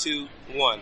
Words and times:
two, 0.00 0.28
one. 0.54 0.80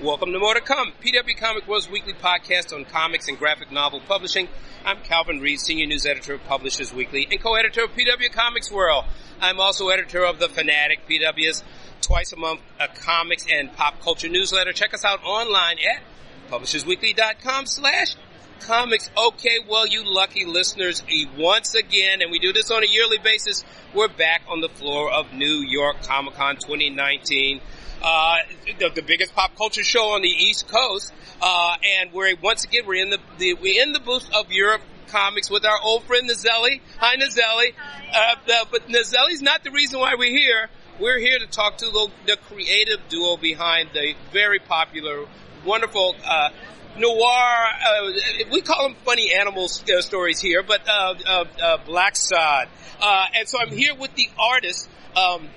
Welcome 0.00 0.30
to 0.30 0.38
More 0.38 0.54
to 0.54 0.60
Come, 0.60 0.92
PW 1.02 1.36
Comic 1.38 1.66
World's 1.66 1.90
weekly 1.90 2.12
podcast 2.12 2.72
on 2.72 2.84
comics 2.84 3.26
and 3.26 3.36
graphic 3.36 3.72
novel 3.72 3.98
publishing. 3.98 4.46
I'm 4.84 4.98
Calvin 4.98 5.40
Reed, 5.40 5.58
senior 5.58 5.86
news 5.86 6.06
editor 6.06 6.34
of 6.34 6.44
Publishers 6.44 6.94
Weekly 6.94 7.26
and 7.28 7.40
co-editor 7.40 7.82
of 7.82 7.90
PW 7.90 8.30
Comics 8.30 8.70
World. 8.70 9.06
I'm 9.40 9.58
also 9.58 9.88
editor 9.88 10.24
of 10.24 10.38
The 10.38 10.48
Fanatic, 10.48 11.00
PW's 11.08 11.64
twice 12.00 12.32
a 12.32 12.36
month 12.36 12.60
uh, 12.78 12.86
comics 12.94 13.44
and 13.50 13.72
pop 13.72 14.00
culture 14.00 14.28
newsletter. 14.28 14.72
Check 14.72 14.94
us 14.94 15.04
out 15.04 15.24
online 15.24 15.78
at 15.80 16.00
publishersweekly.com 16.48 17.66
slash 17.66 18.14
comics. 18.60 19.10
Okay, 19.18 19.58
well, 19.68 19.84
you 19.84 20.04
lucky 20.04 20.44
listeners, 20.44 21.02
once 21.36 21.74
again, 21.74 22.22
and 22.22 22.30
we 22.30 22.38
do 22.38 22.52
this 22.52 22.70
on 22.70 22.84
a 22.84 22.86
yearly 22.86 23.18
basis, 23.18 23.64
we're 23.92 24.06
back 24.06 24.42
on 24.48 24.60
the 24.60 24.68
floor 24.68 25.10
of 25.10 25.32
New 25.32 25.64
York 25.66 26.04
Comic 26.04 26.34
Con 26.34 26.54
2019. 26.54 27.60
Uh, 28.02 28.36
the, 28.78 28.90
the, 28.90 29.02
biggest 29.02 29.34
pop 29.34 29.56
culture 29.56 29.82
show 29.82 30.14
on 30.14 30.22
the 30.22 30.28
East 30.28 30.68
Coast, 30.68 31.12
uh, 31.40 31.76
and 32.00 32.12
we're 32.12 32.36
once 32.42 32.64
again 32.64 32.86
we're 32.86 33.02
in 33.02 33.10
the, 33.10 33.18
the, 33.38 33.54
we're 33.54 33.82
in 33.82 33.92
the 33.92 34.00
booth 34.00 34.28
of 34.34 34.52
Europe 34.52 34.82
Comics 35.08 35.50
with 35.50 35.64
our 35.64 35.80
old 35.82 36.04
friend 36.04 36.28
Nazelli. 36.28 36.80
Hi, 36.98 37.16
Nazelli. 37.16 37.72
Uh, 38.12 38.64
but 38.70 38.88
Nazelli's 38.88 39.40
not 39.40 39.64
the 39.64 39.70
reason 39.70 40.00
why 40.00 40.14
we're 40.16 40.36
here. 40.36 40.68
We're 40.98 41.18
here 41.18 41.38
to 41.38 41.46
talk 41.46 41.78
to 41.78 41.86
the, 41.86 42.10
the 42.26 42.36
creative 42.48 43.00
duo 43.08 43.36
behind 43.36 43.90
the 43.92 44.14
very 44.32 44.58
popular, 44.58 45.26
wonderful 45.64 46.16
uh, 46.24 46.50
noir. 46.98 47.66
Uh, 47.86 48.12
we 48.50 48.62
call 48.62 48.88
them 48.88 48.96
funny 49.04 49.32
animal 49.32 49.64
uh, 49.64 50.00
stories 50.00 50.40
here, 50.40 50.62
but 50.62 50.88
uh, 50.88 51.14
uh, 51.26 51.44
uh, 51.62 51.78
Blacksad. 51.86 52.68
Uh, 53.00 53.26
and 53.36 53.48
so 53.48 53.58
I'm 53.60 53.70
here 53.70 53.94
with 53.94 54.14
the 54.14 54.28
artist, 54.38 54.88
um, 55.16 55.48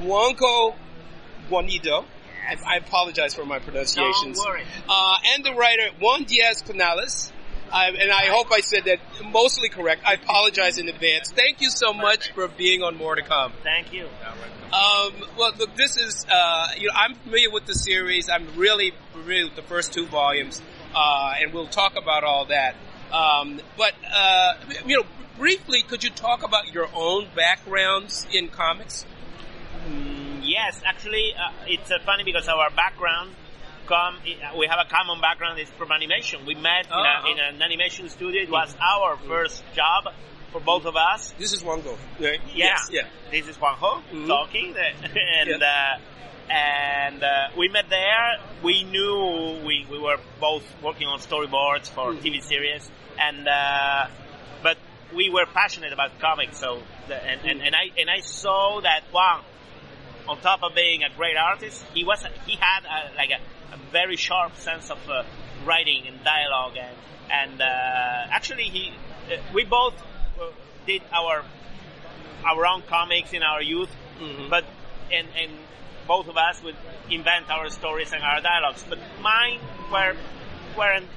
Juanjo 0.00 0.74
Guarnido. 1.50 2.04
I, 2.48 2.74
I, 2.74 2.76
apologize 2.76 3.34
for 3.34 3.44
my 3.44 3.58
pronunciations. 3.58 4.38
Don't 4.38 4.48
worry. 4.48 4.62
and 5.34 5.44
the 5.44 5.54
writer 5.54 5.88
Juan 6.00 6.24
Diaz 6.24 6.62
Canales. 6.62 7.32
and 7.72 8.12
I 8.12 8.26
hope 8.26 8.52
I 8.52 8.60
said 8.60 8.84
that 8.84 9.00
mostly 9.32 9.68
correct. 9.68 10.02
I 10.06 10.14
apologize 10.14 10.78
in 10.78 10.88
advance. 10.88 11.32
Thank 11.32 11.60
you 11.60 11.70
so 11.70 11.92
much 11.92 12.32
for 12.32 12.46
being 12.46 12.82
on 12.82 12.96
More 12.96 13.16
to 13.16 13.22
Come. 13.22 13.52
Thank 13.64 13.92
you. 13.92 14.08
Um, 14.72 15.12
well, 15.36 15.52
look, 15.58 15.76
this 15.76 15.96
is, 15.96 16.26
uh, 16.30 16.68
you 16.76 16.88
know, 16.88 16.94
I'm 16.94 17.14
familiar 17.14 17.50
with 17.50 17.66
the 17.66 17.74
series. 17.74 18.28
I'm 18.28 18.56
really 18.56 18.92
familiar 19.12 19.44
with 19.44 19.56
the 19.56 19.62
first 19.62 19.92
two 19.92 20.06
volumes, 20.06 20.60
uh, 20.94 21.34
and 21.40 21.52
we'll 21.52 21.68
talk 21.68 21.96
about 21.96 22.24
all 22.24 22.46
that. 22.46 22.74
Um, 23.12 23.60
but, 23.76 23.94
uh, 24.12 24.54
you 24.84 24.96
know, 24.96 25.06
briefly, 25.38 25.82
could 25.82 26.02
you 26.02 26.10
talk 26.10 26.42
about 26.42 26.72
your 26.72 26.88
own 26.94 27.28
backgrounds 27.34 28.26
in 28.32 28.48
comics? 28.48 29.06
Mm, 30.56 30.66
yes, 30.66 30.82
actually, 30.84 31.34
uh, 31.34 31.52
it's 31.66 31.90
uh, 31.90 31.98
funny 32.04 32.24
because 32.24 32.48
our 32.48 32.70
background 32.70 33.34
come, 33.86 34.18
we 34.58 34.66
have 34.66 34.78
a 34.84 34.88
common 34.88 35.20
background 35.20 35.58
is 35.58 35.70
from 35.70 35.92
animation. 35.92 36.44
We 36.46 36.54
met 36.54 36.86
in, 36.86 36.92
a, 36.92 36.96
uh-huh. 36.96 37.30
in, 37.30 37.38
an 37.38 37.62
animation 37.62 38.08
studio. 38.08 38.42
It 38.42 38.50
was 38.50 38.74
our 38.80 39.16
first 39.16 39.62
job 39.74 40.04
for 40.52 40.60
both 40.60 40.84
of 40.86 40.96
us. 40.96 41.32
This 41.38 41.52
is 41.52 41.62
Juanjo, 41.62 41.96
right? 42.20 42.40
Yeah. 42.54 42.66
Yes, 42.66 42.88
yeah. 42.90 43.02
This 43.30 43.48
is 43.48 43.56
Juanjo 43.56 44.02
mm-hmm. 44.02 44.26
talking, 44.26 44.74
and 45.02 45.48
yeah. 45.48 45.56
uh, 45.56 46.52
and 46.52 47.22
uh, 47.22 47.48
we 47.58 47.68
met 47.68 47.88
there. 47.90 48.38
We 48.62 48.84
knew 48.84 49.60
we, 49.64 49.86
we 49.90 49.98
were 49.98 50.18
both 50.40 50.64
working 50.82 51.08
on 51.08 51.18
storyboards 51.18 51.88
for 51.88 52.12
mm-hmm. 52.12 52.24
TV 52.24 52.42
series, 52.42 52.88
and 53.18 53.46
uh, 53.48 54.08
but 54.62 54.78
we 55.14 55.30
were 55.30 55.46
passionate 55.46 55.92
about 55.92 56.18
comics. 56.20 56.58
So 56.58 56.82
the, 57.08 57.14
and, 57.14 57.40
mm-hmm. 57.40 57.48
and, 57.48 57.62
and 57.62 57.74
I 57.74 58.00
and 58.00 58.10
I 58.10 58.20
saw 58.20 58.80
that 58.82 59.02
Juan, 59.12 59.42
on 60.28 60.40
top 60.40 60.62
of 60.62 60.74
being 60.74 61.02
a 61.02 61.14
great 61.16 61.36
artist, 61.36 61.84
he 61.94 62.04
was 62.04 62.24
he 62.46 62.56
had 62.56 62.84
a, 62.84 63.14
like 63.16 63.30
a, 63.30 63.74
a 63.74 63.78
very 63.92 64.16
sharp 64.16 64.56
sense 64.56 64.90
of 64.90 64.98
uh, 65.08 65.22
writing 65.64 66.06
and 66.06 66.22
dialogue, 66.24 66.76
and 66.76 66.96
and 67.30 67.60
uh, 67.60 67.64
actually 68.30 68.64
he 68.64 68.92
uh, 69.32 69.36
we 69.54 69.64
both 69.64 69.94
did 70.86 71.02
our 71.12 71.44
our 72.44 72.66
own 72.66 72.82
comics 72.82 73.32
in 73.32 73.42
our 73.42 73.62
youth, 73.62 73.90
mm-hmm. 74.20 74.48
but 74.50 74.64
and 75.12 75.28
and 75.36 75.52
both 76.06 76.28
of 76.28 76.36
us 76.36 76.62
would 76.62 76.76
invent 77.10 77.50
our 77.50 77.68
stories 77.70 78.12
and 78.12 78.22
our 78.22 78.40
dialogues. 78.40 78.84
But 78.88 78.98
mine 79.20 79.60
were 79.92 80.16
weren't 80.76 81.08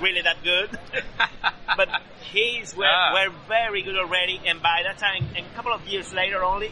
really 0.00 0.22
that 0.22 0.42
good, 0.42 0.78
but 1.76 1.88
his 2.32 2.76
were, 2.76 2.84
ah. 2.86 3.14
were 3.14 3.32
very 3.48 3.82
good 3.82 3.96
already. 3.96 4.40
And 4.46 4.62
by 4.62 4.82
that 4.84 4.98
time, 4.98 5.28
a 5.36 5.54
couple 5.54 5.72
of 5.72 5.86
years 5.86 6.12
later 6.12 6.44
only, 6.44 6.70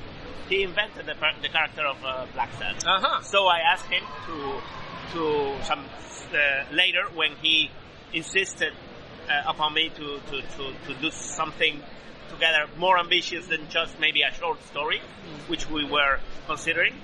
he 0.49 0.63
invented 0.63 1.07
the, 1.07 1.15
the 1.43 1.49
character 1.49 1.87
of 1.87 1.97
uh, 2.05 2.27
Blacksad. 2.35 2.85
Uh-huh. 2.85 3.23
So 3.23 3.47
I 3.47 3.61
asked 3.73 3.87
him 3.87 4.03
to 4.27 4.61
to 5.13 5.65
some 5.65 5.85
uh, 6.33 6.65
later 6.73 7.05
when 7.15 7.37
he 7.41 7.71
insisted 8.13 8.73
uh, 9.29 9.51
upon 9.51 9.75
me 9.75 9.91
to, 9.91 10.21
to, 10.31 10.43
to, 10.43 10.73
to 10.87 11.01
do 11.01 11.11
something 11.11 11.81
together 12.31 12.67
more 12.79 12.99
ambitious 12.99 13.47
than 13.47 13.69
just 13.69 13.99
maybe 14.01 14.23
a 14.23 14.33
short 14.35 14.63
story, 14.65 14.99
mm. 14.99 15.49
which 15.49 15.69
we 15.71 15.85
were 15.85 16.19
considering. 16.47 16.95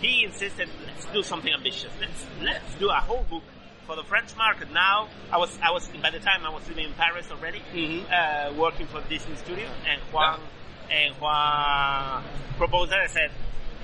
He 0.00 0.24
insisted, 0.24 0.68
let's 0.86 1.06
do 1.06 1.22
something 1.22 1.52
ambitious. 1.52 1.92
Let's 2.00 2.26
let's 2.42 2.74
do 2.78 2.90
a 2.90 3.00
whole 3.00 3.24
book 3.30 3.44
for 3.86 3.96
the 3.96 4.02
French 4.04 4.36
market. 4.36 4.70
Now, 4.72 5.08
I 5.32 5.38
was 5.38 5.56
I 5.62 5.70
was 5.70 5.88
by 6.02 6.10
the 6.10 6.18
time 6.18 6.44
I 6.44 6.50
was 6.50 6.68
living 6.68 6.86
in 6.86 6.92
Paris 6.94 7.30
already, 7.30 7.62
mm-hmm. 7.72 8.04
uh, 8.12 8.58
working 8.60 8.86
for 8.86 9.00
Disney 9.08 9.36
Studio, 9.36 9.68
and 9.88 10.00
Juan 10.12 10.40
yeah. 10.40 10.46
And 10.90 11.14
Juan 11.16 12.24
proposed 12.56 12.92
that. 12.92 13.00
I 13.00 13.06
said, 13.06 13.30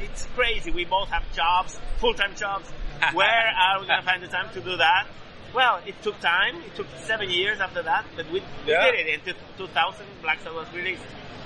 it's 0.00 0.26
crazy. 0.34 0.70
We 0.70 0.84
both 0.84 1.08
have 1.08 1.24
jobs, 1.34 1.78
full 1.98 2.14
time 2.14 2.34
jobs. 2.36 2.68
Where 3.14 3.28
are 3.28 3.80
we 3.80 3.86
going 3.86 4.00
to 4.00 4.06
find 4.06 4.22
the 4.22 4.28
time 4.28 4.52
to 4.54 4.60
do 4.60 4.76
that? 4.76 5.06
Well, 5.54 5.80
it 5.86 6.00
took 6.02 6.20
time. 6.20 6.56
It 6.62 6.74
took 6.76 6.86
seven 7.04 7.30
years 7.30 7.60
after 7.60 7.82
that, 7.82 8.04
but 8.14 8.26
we, 8.26 8.40
we 8.40 8.72
yeah. 8.72 8.90
did 8.90 9.06
it. 9.06 9.20
In 9.26 9.34
2000, 9.56 10.06
Black 10.22 10.38
Blacksad 10.40 10.54
was 10.54 10.66
released. 10.74 11.02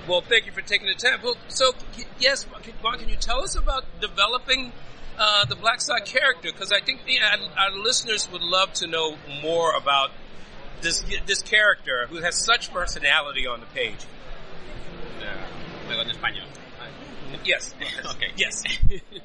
Well, 0.07 0.21
thank 0.21 0.45
you 0.45 0.53
for 0.53 0.61
taking 0.61 0.87
the 0.87 0.95
time. 0.95 1.21
Well, 1.23 1.37
so, 1.49 1.73
yes, 2.19 2.45
Juan, 2.83 2.99
can 2.99 3.09
you 3.09 3.17
tell 3.17 3.41
us 3.41 3.57
about 3.57 3.85
developing 4.01 4.73
uh, 5.19 5.47
the 5.47 5.57
Blacksad 5.57 6.05
character? 6.05 6.53
Because 6.53 6.73
I 6.73 6.81
think 6.81 7.07
the, 7.07 7.19
our, 7.21 7.71
our, 7.71 7.79
listeners 7.79 8.29
would 8.31 8.43
love 8.43 8.75
to 8.75 8.87
know 8.87 9.17
more 9.43 9.73
about 9.75 10.11
this 10.83 11.03
this 11.27 11.41
character 11.41 12.07
who 12.11 12.19
has 12.19 12.45
such 12.45 12.71
personality 12.71 13.47
on 13.47 13.61
the 13.61 13.67
page. 13.67 14.05
En 15.91 16.11
español. 16.11 16.47
Yes. 17.45 17.75
okay. 18.15 18.33
Yes. 18.37 18.63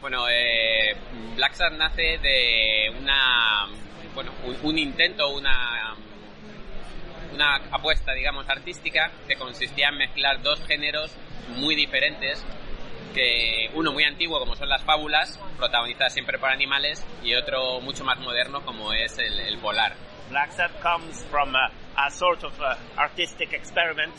Bueno, 0.00 0.26
eh, 0.30 0.96
Black 1.36 1.58
nace 1.72 2.16
de 2.22 2.90
una, 2.98 3.68
bueno, 4.14 4.32
un, 4.62 4.78
intento, 4.78 5.28
una, 5.28 5.94
una 7.34 7.56
apuesta, 7.70 8.14
digamos, 8.14 8.48
artística 8.48 9.10
que 9.28 9.36
consistía 9.36 9.88
en 9.88 9.98
mezclar 9.98 10.40
dos 10.40 10.58
géneros 10.66 11.14
muy 11.56 11.74
diferentes, 11.74 12.42
que 13.14 13.70
uno 13.74 13.92
muy 13.92 14.04
antiguo 14.04 14.38
como 14.38 14.56
son 14.56 14.70
las 14.70 14.82
fábulas, 14.84 15.38
protagonizadas 15.58 16.14
siempre 16.14 16.38
por 16.38 16.48
animales, 16.48 17.04
y 17.22 17.34
otro 17.34 17.82
mucho 17.82 18.02
más 18.02 18.18
moderno 18.20 18.64
como 18.64 18.94
es 18.94 19.18
el, 19.18 19.58
polar. 19.58 19.94
Black 20.30 20.52
comes 20.80 21.22
from 21.24 21.54
a, 21.54 21.70
sort 22.10 22.44
of 22.44 22.52
artistic 22.96 23.52
experiment, 23.52 24.14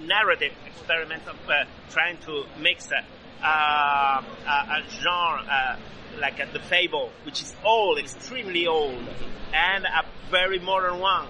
narrative 0.00 0.52
experiment 0.66 1.26
of 1.26 1.36
uh, 1.48 1.64
trying 1.90 2.18
to 2.18 2.44
mix 2.60 2.88
uh, 2.92 2.96
a, 3.42 4.50
a, 4.50 4.82
genre 5.02 5.42
uh, 5.50 5.76
like 6.20 6.40
uh, 6.40 6.46
the 6.52 6.60
fable, 6.60 7.10
which 7.24 7.42
is 7.42 7.54
old, 7.64 7.98
extremely 7.98 8.66
old, 8.66 9.02
and 9.54 9.84
a 9.84 10.04
very 10.30 10.58
modern 10.58 10.98
one, 10.98 11.26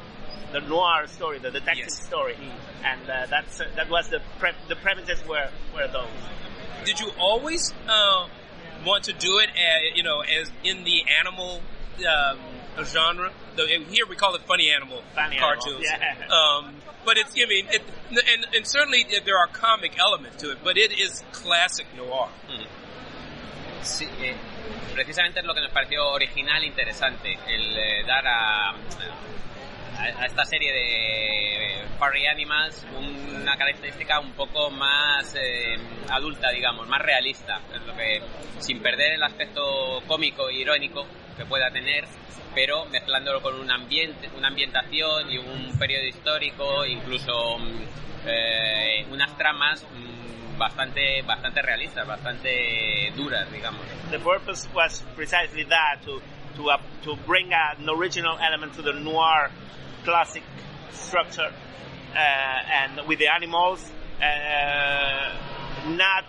the 0.53 0.61
noir 0.61 1.07
story, 1.07 1.39
the 1.39 1.51
detective 1.51 1.87
yes. 1.89 2.05
story, 2.07 2.35
mm. 2.35 2.85
and 2.85 3.09
uh, 3.09 3.27
that's 3.31 3.61
uh, 3.61 3.65
that 3.77 3.89
was 3.89 4.09
the 4.09 4.21
pre- 4.39 4.51
the 4.69 4.77
premises 4.77 5.23
were 5.29 5.49
were 5.75 5.87
those. 5.89 6.09
Did 6.85 6.99
you 6.99 7.11
always 7.19 7.73
uh, 7.89 8.27
want 8.85 9.05
to 9.05 9.13
do 9.13 9.39
it, 9.39 9.51
as, 9.51 9.97
you 9.97 10.03
know, 10.03 10.21
as 10.21 10.51
in 10.65 10.85
the 10.85 11.03
animal 11.21 11.61
um, 11.99 12.39
genre? 12.85 13.33
here 13.91 14.07
we 14.09 14.17
call 14.17 14.35
it 14.35 14.43
funny 14.47 14.71
animal 14.71 15.03
funny 15.15 15.37
cartoons. 15.39 15.87
Animal. 15.87 16.17
Yeah. 16.19 16.35
Um, 16.35 16.75
but 17.05 17.17
it's, 17.17 17.35
I 17.37 17.47
mean, 17.47 17.67
it, 17.71 17.83
and, 18.11 18.47
and 18.55 18.67
certainly 18.67 19.07
there 19.25 19.39
are 19.39 19.47
comic 19.49 19.99
elements 19.99 20.37
to 20.43 20.53
it, 20.53 20.59
but 20.63 20.77
it 20.77 20.93
is 20.99 21.23
classic 21.33 21.87
noir. 21.97 22.29
Mm. 22.49 22.67
Sí, 23.83 24.05
eh, 24.21 24.37
precisamente 24.95 25.41
es 25.41 25.47
lo 25.47 25.55
que 25.55 25.63
nos 25.63 25.73
pareció 25.73 26.07
original 26.11 26.63
e 26.63 26.67
interesante, 26.67 27.39
el 27.47 27.77
eh, 27.77 28.05
dar 28.07 28.27
a, 28.27 28.71
a, 29.99 30.27
esta 30.27 30.45
serie 30.45 30.71
de 30.71 31.89
furry 31.99 32.27
animals 32.27 32.87
una 32.95 33.57
característica 33.57 34.21
un 34.21 34.33
poco 34.33 34.71
más 34.71 35.35
eh, 35.35 35.79
adulta, 36.11 36.51
digamos, 36.51 36.87
más 36.89 37.01
realista, 37.01 37.61
es 37.75 37.83
lo 37.83 37.95
que, 37.97 38.21
sin 38.59 38.81
perder 38.83 39.13
el 39.13 39.23
aspecto 39.23 40.03
cómico 40.07 40.51
e 40.51 40.57
irónico 40.57 41.07
que 41.37 41.45
pueda 41.47 41.71
tener, 41.71 42.05
pero 42.55 42.85
mezclándolo 42.87 43.41
con 43.41 43.55
un 43.59 43.71
ambiente, 43.71 44.29
una 44.37 44.49
ambientación 44.49 45.31
y 45.31 45.39
un 45.39 45.79
periodo 45.79 46.07
histórico, 46.07 46.85
incluso 46.85 47.59
mm, 47.59 47.79
eh, 48.27 49.07
unas 49.11 49.37
tramas 49.37 49.85
mm, 49.85 50.59
bastante, 50.59 51.23
bastante 51.23 51.63
realistas, 51.63 52.07
bastante 52.07 53.13
duras, 53.17 53.51
digamos. 53.51 53.81
The 54.11 54.19
purpose 54.19 54.69
was 54.75 55.03
precisely 55.17 55.65
that 55.65 56.03
to 56.05 56.21
to 56.57 56.71
uh, 56.71 56.79
to 57.05 57.17
bring 57.27 57.53
an 57.53 57.89
original 57.89 58.37
element 58.39 58.75
to 58.75 58.83
the 58.83 58.93
noir 58.93 59.51
classic 60.05 60.43
structure, 60.93 61.53
uh, 62.15 62.17
and 62.17 63.07
with 63.07 63.19
the 63.19 63.29
animals, 63.29 63.91
uh, 64.21 65.33
not 65.89 66.25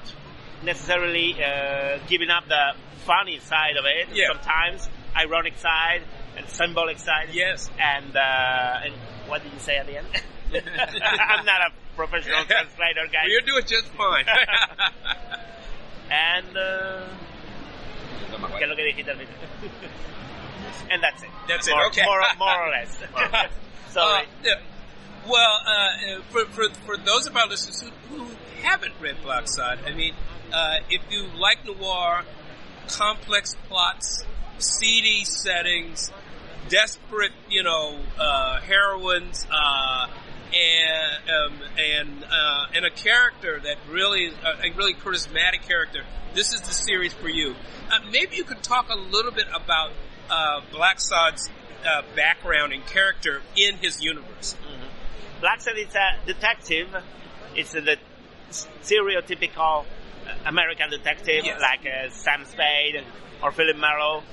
necessarily 0.64 1.36
uh, 1.44 1.98
giving 2.08 2.30
up 2.30 2.48
the 2.48 2.74
funny 3.06 3.40
side 3.40 3.78
of 3.78 3.86
it. 3.86 4.10
Yeah. 4.16 4.28
Sometimes 4.28 4.90
ironic 5.16 5.58
side 5.58 6.02
and 6.38 6.48
symbolic 6.50 7.00
side. 7.00 7.30
Yes. 7.34 7.70
And 7.80 8.16
uh, 8.16 8.86
and 8.86 8.94
what 9.28 9.44
did 9.44 9.54
you 9.54 9.60
say 9.60 9.78
at 9.78 9.88
the 9.88 9.98
end? 9.98 10.08
I'm 10.54 11.46
not 11.46 11.62
a 11.62 11.72
professional 11.96 12.44
translator, 12.46 13.06
guys. 13.12 13.24
Well, 13.24 13.30
you're 13.32 13.42
doing 13.42 13.66
just 13.66 13.88
fine. 13.94 14.26
And 16.10 16.58
uh, 16.58 17.08
No 18.32 18.38
me 18.38 18.48
¿qué 18.48 18.64
es 18.66 18.68
acuerdo. 18.68 18.70
lo 18.70 18.76
que 18.76 18.84
dijiste 18.84 19.12
al 19.12 19.18
final? 19.18 19.34
and 20.90 21.02
that's 21.04 21.24
it. 21.24 21.30
That's 21.48 21.68
it, 21.68 21.72
more, 21.72 21.86
okay. 21.88 22.04
More, 22.04 22.22
more 22.38 22.68
or 22.68 22.70
less. 22.70 22.98
so 23.92 24.02
Uh, 24.02 24.22
yeah. 24.44 24.56
Well, 25.28 25.60
uh, 25.66 26.22
for, 26.32 26.46
for, 26.48 26.70
for 26.86 26.98
those 26.98 27.28
of 27.28 27.38
our 27.38 27.48
listeners 27.48 27.82
who, 28.10 28.16
who 28.18 28.28
haven't 28.62 28.94
read 29.00 29.18
Blacksad, 29.24 29.86
I 29.90 29.94
mean, 29.94 30.14
uh, 30.52 30.78
if 30.90 31.02
you 31.12 31.28
like 31.40 31.64
noir, 31.66 32.24
complex 32.92 33.56
plots, 33.68 34.24
seedy 34.58 35.24
settings, 35.24 36.12
desperate, 36.70 37.32
you 37.50 37.64
know, 37.64 38.00
uh, 38.20 38.60
heroines, 38.62 39.46
uh, 39.52 40.08
and 40.54 41.30
um, 41.30 41.60
and 41.78 42.24
uh, 42.24 42.66
and 42.76 42.86
a 42.86 42.90
character 42.90 43.60
that 43.60 43.78
really 43.90 44.30
uh, 44.44 44.56
a 44.64 44.72
really 44.76 44.94
charismatic 44.94 45.62
character. 45.68 46.04
This 46.34 46.54
is 46.54 46.62
the 46.62 46.74
series 46.74 47.14
for 47.14 47.30
you. 47.30 47.56
Uh, 47.90 48.00
maybe 48.12 48.36
you 48.36 48.44
could 48.44 48.62
talk 48.64 48.90
a 48.90 48.98
little 48.98 49.32
bit 49.32 49.48
about 49.54 49.92
uh, 50.30 50.62
Blacksad's 50.72 51.50
uh, 51.86 52.04
background 52.16 52.74
and 52.74 52.86
character 52.86 53.42
in 53.56 53.78
his 53.78 54.02
universe. 54.04 54.56
Blacksad 55.42 55.78
is 55.78 55.96
a 55.96 56.26
detective. 56.26 56.88
It's 57.56 57.74
a, 57.74 57.82
the 57.82 57.98
stereotypical 58.52 59.86
American 60.46 60.90
detective 60.90 61.46
Yes. 61.46 61.62
like 61.62 61.86
uh, 61.86 62.10
Sam 62.12 62.46
Spade 62.46 63.04
or 63.44 63.52
Philip 63.52 63.78
Marlowe. 63.78 64.24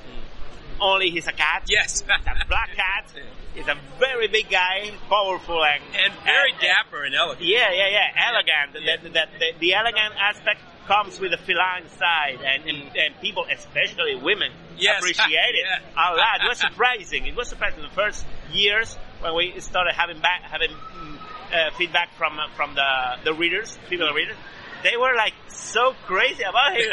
Only 0.81 1.11
he's 1.11 1.27
a 1.27 1.33
cat. 1.33 1.65
Yes, 1.67 2.03
a 2.03 2.47
black 2.47 2.71
cat. 2.77 3.13
He's 3.55 3.67
a 3.67 3.75
very 3.99 4.29
big 4.29 4.49
guy, 4.49 4.93
powerful 5.09 5.65
and 5.65 5.83
and 5.97 6.13
very 6.23 6.53
and- 6.53 6.61
dapper 6.61 7.03
and 7.03 7.13
elegant. 7.17 7.45
Yeah, 7.45 7.73
yeah, 7.73 7.89
yeah. 7.89 8.29
Elegant. 8.31 8.85
Yeah. 8.87 8.97
The, 9.03 9.09
the, 9.09 9.27
the, 9.41 9.47
the 9.59 9.75
elegant 9.75 10.15
aspect 10.17 10.61
comes 10.87 11.19
with 11.19 11.33
the 11.33 11.39
feline 11.39 11.89
side, 11.99 12.39
and, 12.45 12.63
and, 12.71 12.97
and 12.97 13.21
people, 13.21 13.45
especially 13.51 14.15
women, 14.15 14.53
Yes. 14.77 14.99
appreciate 15.01 15.27
it 15.59 15.67
Yeah. 15.67 15.81
a 15.97 16.15
lot. 16.15 16.45
It 16.45 16.49
was 16.49 16.59
surprising. 16.59 17.27
It 17.27 17.35
was 17.35 17.49
surprising. 17.49 17.83
The 17.83 17.89
first 17.89 18.25
years 18.53 18.95
when 19.21 19.35
we 19.35 19.59
started 19.59 19.95
having 19.97 20.21
back 20.21 20.43
having 20.43 20.71
mm, 20.71 21.19
uh, 21.53 21.71
feedback 21.77 22.15
from 22.17 22.39
from 22.55 22.77
the 22.77 23.17
the 23.25 23.35
readers, 23.35 23.77
female 23.89 24.13
readers. 24.15 24.37
They 24.83 24.97
were 24.97 25.15
like 25.17 25.35
so 25.49 25.95
crazy 26.07 26.43
about 26.43 26.73
him. 26.77 26.89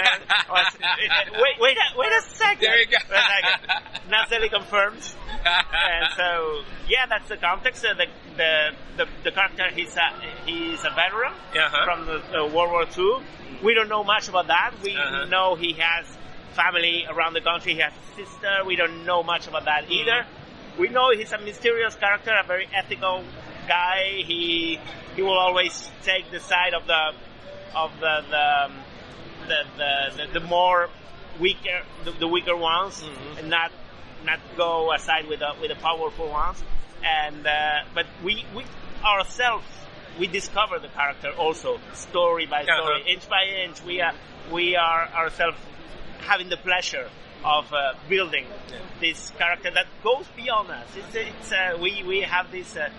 Was- 0.49 0.77
wait, 1.33 1.55
wait, 1.59 1.77
a, 1.77 1.97
wait 1.97 2.11
a 2.11 2.21
second. 2.21 2.61
There 2.61 2.79
you 2.79 2.87
go. 2.87 2.97
Second. 3.07 4.09
Nazeli 4.09 4.49
confirms 4.49 5.15
and 5.45 6.07
so 6.15 6.61
yeah, 6.87 7.05
that's 7.07 7.27
the 7.29 7.37
context. 7.37 7.85
Uh, 7.85 7.93
the, 7.93 8.05
the 8.37 8.69
the 8.97 9.05
the 9.25 9.31
character 9.31 9.69
he's 9.73 9.95
a 9.95 10.09
he's 10.45 10.83
a 10.83 10.89
veteran 10.91 11.33
Uh-huh. 11.33 11.85
from 11.85 12.05
the, 12.05 12.17
uh, 12.39 12.47
World 12.47 12.71
War 12.71 12.85
II. 12.97 13.23
We 13.63 13.73
don't 13.73 13.89
know 13.89 14.03
much 14.03 14.27
about 14.29 14.47
that. 14.47 14.71
We 14.83 14.95
Uh-huh. 14.95 15.25
know 15.25 15.55
he 15.55 15.73
has 15.73 16.05
family 16.53 17.05
around 17.09 17.33
the 17.33 17.41
country. 17.41 17.73
He 17.73 17.79
has 17.81 17.93
a 17.93 18.15
sister. 18.15 18.63
We 18.65 18.75
don't 18.75 19.05
know 19.05 19.23
much 19.23 19.47
about 19.47 19.65
that 19.65 19.89
either. 19.91 20.25
We 20.79 20.89
know 20.89 21.11
he's 21.11 21.31
a 21.31 21.37
mysterious 21.39 21.95
character, 21.95 22.31
a 22.37 22.45
very 22.45 22.67
ethical 22.73 23.23
guy. 23.67 24.23
He 24.25 24.79
he 25.15 25.21
will 25.21 25.37
always 25.37 25.89
take 26.03 26.31
the 26.31 26.39
side 26.39 26.73
of 26.73 26.85
the 26.87 27.11
of 27.73 27.91
the 27.99 28.23
the 28.29 28.65
um, 28.65 28.73
the, 29.47 29.63
the, 29.77 29.91
the, 30.33 30.39
the 30.39 30.45
more 30.47 30.89
weaker 31.39 31.81
the, 32.03 32.11
the 32.11 32.27
weaker 32.27 32.55
ones 32.55 33.01
Mhm. 33.03 33.39
and 33.39 33.49
not 33.49 33.71
not 34.25 34.39
go 34.57 34.91
aside 34.93 35.27
with 35.27 35.39
the 35.39 35.51
with 35.61 35.69
the 35.69 35.75
powerful 35.75 36.27
ones 36.29 36.63
and 37.03 37.45
uh, 37.45 37.83
but 37.93 38.05
we 38.23 38.45
we 38.55 38.63
ourselves 39.03 39.65
we 40.19 40.27
discover 40.27 40.79
the 40.79 40.87
character 40.89 41.29
also 41.37 41.79
story 41.93 42.45
by 42.45 42.63
story 42.63 43.01
Uh-huh. 43.01 43.13
inch 43.13 43.27
by 43.29 43.43
inch 43.65 43.83
we 43.83 44.01
are 44.01 44.13
we 44.51 44.75
are 44.75 45.07
ourselves 45.09 45.57
having 46.21 46.49
the 46.49 46.57
pleasure 46.57 47.09
of 47.43 47.71
uh, 47.73 47.93
building 48.09 48.45
this 48.99 49.31
character 49.37 49.69
that 49.71 49.85
goes 50.03 50.25
beyond 50.35 50.71
us 50.71 50.87
it's 50.95 51.15
it's 51.15 51.51
uh, 51.51 51.77
we 51.79 52.01
we 52.03 52.21
have 52.21 52.49
this 52.51 52.75
uh, 52.77 52.89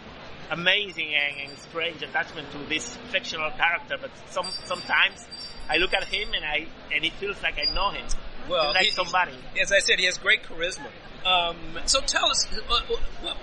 amazing 0.50 1.14
and, 1.14 1.48
and 1.50 1.58
strange 1.58 2.02
attachment 2.02 2.50
to 2.52 2.58
this 2.68 2.96
fictional 3.10 3.50
character 3.52 3.96
but 4.00 4.10
some 4.30 4.46
sometimes 4.64 5.26
I 5.68 5.78
look 5.78 5.94
at 5.94 6.04
him 6.04 6.32
and 6.34 6.44
I 6.44 6.66
and 6.94 7.04
it 7.04 7.12
feels 7.14 7.42
like 7.42 7.56
I 7.58 7.72
know 7.72 7.90
him. 7.90 8.06
Well, 8.48 8.72
like 8.72 8.86
he- 8.86 8.90
somebody. 8.90 9.32
As 9.60 9.72
I 9.72 9.80
said, 9.80 9.98
he 9.98 10.06
has 10.06 10.18
great 10.18 10.44
charisma. 10.44 10.86
Um, 11.24 11.56
so 11.86 12.00
tell 12.00 12.26
us, 12.26 12.46
uh, 12.54 12.80
well, 13.24 13.36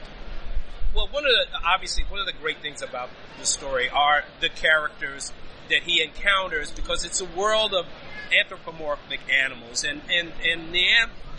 well, 0.95 1.07
one 1.11 1.25
of 1.25 1.31
the 1.31 1.57
obviously 1.65 2.05
one 2.07 2.21
of 2.21 2.25
the 2.25 2.33
great 2.41 2.61
things 2.61 2.81
about 2.81 3.09
the 3.39 3.45
story 3.45 3.89
are 3.89 4.23
the 4.39 4.50
characters 4.50 5.33
that 5.69 5.83
he 5.83 6.01
encounters 6.01 6.71
because 6.71 7.03
it's 7.03 7.19
a 7.19 7.25
world 7.25 7.73
of 7.73 7.85
anthropomorphic 8.38 9.19
animals, 9.29 9.83
and 9.83 10.01
and 10.09 10.31
and 10.44 10.73
the 10.73 10.85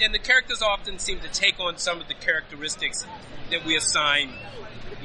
and 0.03 0.13
the 0.13 0.19
characters 0.19 0.61
often 0.61 0.99
seem 0.99 1.21
to 1.21 1.29
take 1.29 1.59
on 1.59 1.79
some 1.79 2.01
of 2.01 2.09
the 2.09 2.15
characteristics 2.15 3.07
that 3.51 3.65
we 3.65 3.77
assign, 3.77 4.31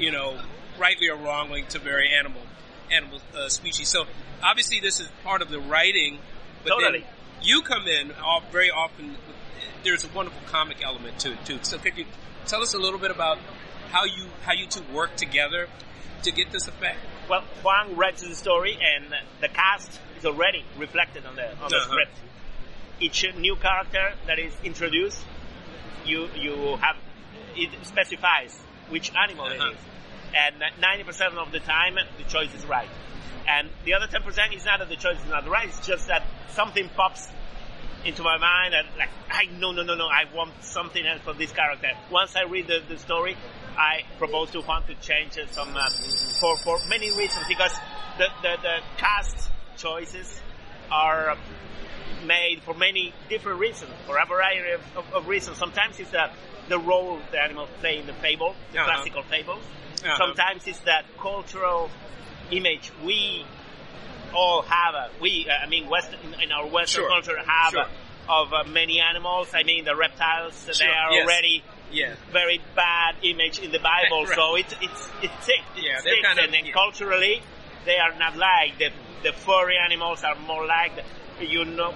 you 0.00 0.10
know, 0.10 0.40
rightly 0.78 1.08
or 1.08 1.16
wrongly 1.16 1.62
to 1.68 1.78
very 1.78 2.08
animal 2.12 2.42
animal 2.90 3.20
uh, 3.36 3.48
species. 3.48 3.88
So 3.88 4.04
obviously 4.42 4.80
this 4.80 4.98
is 4.98 5.08
part 5.22 5.42
of 5.42 5.50
the 5.50 5.60
writing, 5.60 6.18
but 6.64 6.70
Totally. 6.70 7.00
then 7.00 7.08
you 7.42 7.62
come 7.62 7.86
in 7.86 8.10
all, 8.24 8.42
very 8.50 8.70
often. 8.70 9.14
There's 9.84 10.04
a 10.04 10.08
wonderful 10.08 10.40
comic 10.48 10.82
element 10.84 11.20
to 11.20 11.32
it 11.32 11.44
too. 11.46 11.58
So 11.62 11.78
could 11.78 11.96
you 11.96 12.04
tell 12.46 12.62
us 12.62 12.74
a 12.74 12.78
little 12.78 12.98
bit 12.98 13.10
about 13.10 13.38
how 13.90 14.04
you 14.04 14.24
how 14.44 14.52
you 14.52 14.66
two 14.66 14.82
work 14.92 15.14
together 15.16 15.68
to 16.24 16.32
get 16.32 16.50
this 16.50 16.66
effect? 16.66 16.98
Well, 17.28 17.42
Juan 17.62 17.96
writes 17.96 18.22
the 18.26 18.34
story, 18.34 18.76
and 18.76 19.14
the 19.40 19.48
cast 19.48 20.00
is 20.18 20.26
already 20.26 20.64
reflected 20.76 21.24
on 21.26 21.36
the 21.36 21.48
on 21.62 21.70
the 21.70 21.76
Uh-huh. 21.76 21.88
script. 21.90 22.12
Each 23.00 23.24
new 23.36 23.56
character 23.56 24.12
that 24.26 24.38
is 24.38 24.52
introduced, 24.64 25.22
you 26.04 26.28
you 26.36 26.76
have 26.76 26.96
it 27.56 27.70
specifies 27.86 28.58
which 28.90 29.12
animal 29.14 29.46
Uh-huh. 29.46 29.70
it 29.70 29.72
is, 29.72 29.78
and 30.34 30.80
ninety 30.80 31.04
percent 31.04 31.34
of 31.38 31.50
the 31.52 31.60
time 31.60 31.96
the 32.18 32.24
choice 32.24 32.54
is 32.54 32.64
right, 32.66 32.88
and 33.48 33.68
the 33.84 33.94
other 33.94 34.06
ten 34.06 34.22
percent 34.22 34.52
is 34.54 34.64
not 34.64 34.78
that 34.80 34.88
the 34.88 34.96
choice 34.96 35.18
is 35.24 35.30
not 35.30 35.46
right; 35.48 35.68
it's 35.68 35.86
just 35.86 36.06
that 36.08 36.22
something 36.50 36.88
pops 36.96 37.28
into 38.04 38.22
my 38.22 38.38
mind 38.38 38.72
and 38.74 38.88
like 38.98 39.10
I 39.30 39.44
no 39.58 39.72
no 39.72 39.82
no 39.82 39.94
no 39.94 40.06
I 40.06 40.24
want 40.34 40.52
something 40.62 41.04
else 41.04 41.20
for 41.20 41.34
this 41.34 41.52
character. 41.52 41.90
Once 42.10 42.34
I 42.34 42.44
read 42.48 42.66
the, 42.66 42.80
the 42.88 42.96
story, 42.96 43.36
I 43.76 44.02
propose 44.18 44.50
to 44.52 44.62
Juan 44.62 44.84
to 44.86 44.94
change 44.94 45.36
it 45.36 45.52
some 45.52 45.76
uh, 45.76 45.88
for 46.40 46.56
for 46.58 46.78
many 46.88 47.10
reasons 47.16 47.44
because 47.46 47.72
the 48.18 48.28
the, 48.42 48.56
the 48.62 48.76
cast 48.96 49.50
choices 49.76 50.40
are 50.90 51.36
made 52.26 52.62
for 52.64 52.74
many 52.74 53.12
different 53.28 53.58
reasons 53.60 53.92
for 54.06 54.16
a 54.18 54.26
variety 54.26 54.72
of, 54.72 54.80
of, 54.96 55.12
of 55.12 55.28
reasons. 55.28 55.58
Sometimes 55.58 55.98
it's 56.00 56.10
the 56.10 56.30
the 56.70 56.78
role 56.78 57.18
the 57.32 57.38
animals 57.38 57.68
play 57.80 57.98
in 57.98 58.06
the 58.06 58.14
fable, 58.24 58.54
the 58.72 58.78
Uh-huh. 58.78 58.86
classical 58.88 59.22
fables. 59.24 59.62
Uh-huh. 60.02 60.16
Sometimes 60.16 60.66
it's 60.66 60.78
that 60.90 61.04
cultural 61.20 61.90
image 62.50 62.90
we 63.04 63.44
all 64.34 64.62
have 64.62 64.94
a 64.94 65.10
we 65.20 65.46
uh, 65.50 65.64
I 65.64 65.68
mean 65.68 65.88
Western 65.88 66.18
in, 66.42 66.50
our 66.52 66.66
Western 66.66 67.02
Sure. 67.02 67.10
culture 67.10 67.36
have 67.36 67.72
Sure. 67.72 67.82
a, 68.28 68.32
of 68.40 68.52
uh, 68.52 68.64
many 68.64 69.00
animals. 69.00 69.48
I 69.54 69.62
mean 69.64 69.84
the 69.84 69.96
reptiles 69.96 70.54
Sure, 70.64 70.74
they 70.78 70.92
are 70.92 71.12
yes. 71.12 71.24
already 71.26 71.62
Yeah. 71.92 72.14
very 72.32 72.60
bad 72.76 73.16
image 73.22 73.58
in 73.58 73.72
the 73.72 73.80
Bible, 73.92 74.24
Right. 74.30 74.34
so 74.38 74.54
it's 74.56 74.74
it's 74.80 75.02
it 75.26 75.30
sticks. 75.42 75.68
It 75.76 75.84
Yeah, 75.84 75.98
sticks, 75.98 76.22
kind 76.26 76.38
of- 76.38 76.44
and 76.44 76.54
then 76.54 76.64
yeah. 76.66 76.72
culturally 76.72 77.42
they 77.84 77.98
are 77.98 78.14
not 78.24 78.36
like 78.36 78.78
the 78.78 78.90
the 79.26 79.32
furry 79.32 79.76
animals 79.76 80.22
are 80.24 80.36
more 80.50 80.64
like 80.66 80.92
the, 81.38 81.46
you 81.54 81.64
know 81.64 81.92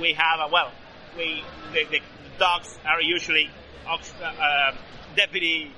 we 0.00 0.12
have 0.14 0.38
a 0.46 0.48
well 0.56 0.70
we 1.16 1.42
the, 1.72 1.84
the 1.94 2.00
dogs 2.38 2.76
are 2.84 3.00
usually 3.00 3.48
ox- 3.88 4.14
uh, 4.22 4.72
deputy 5.16 5.72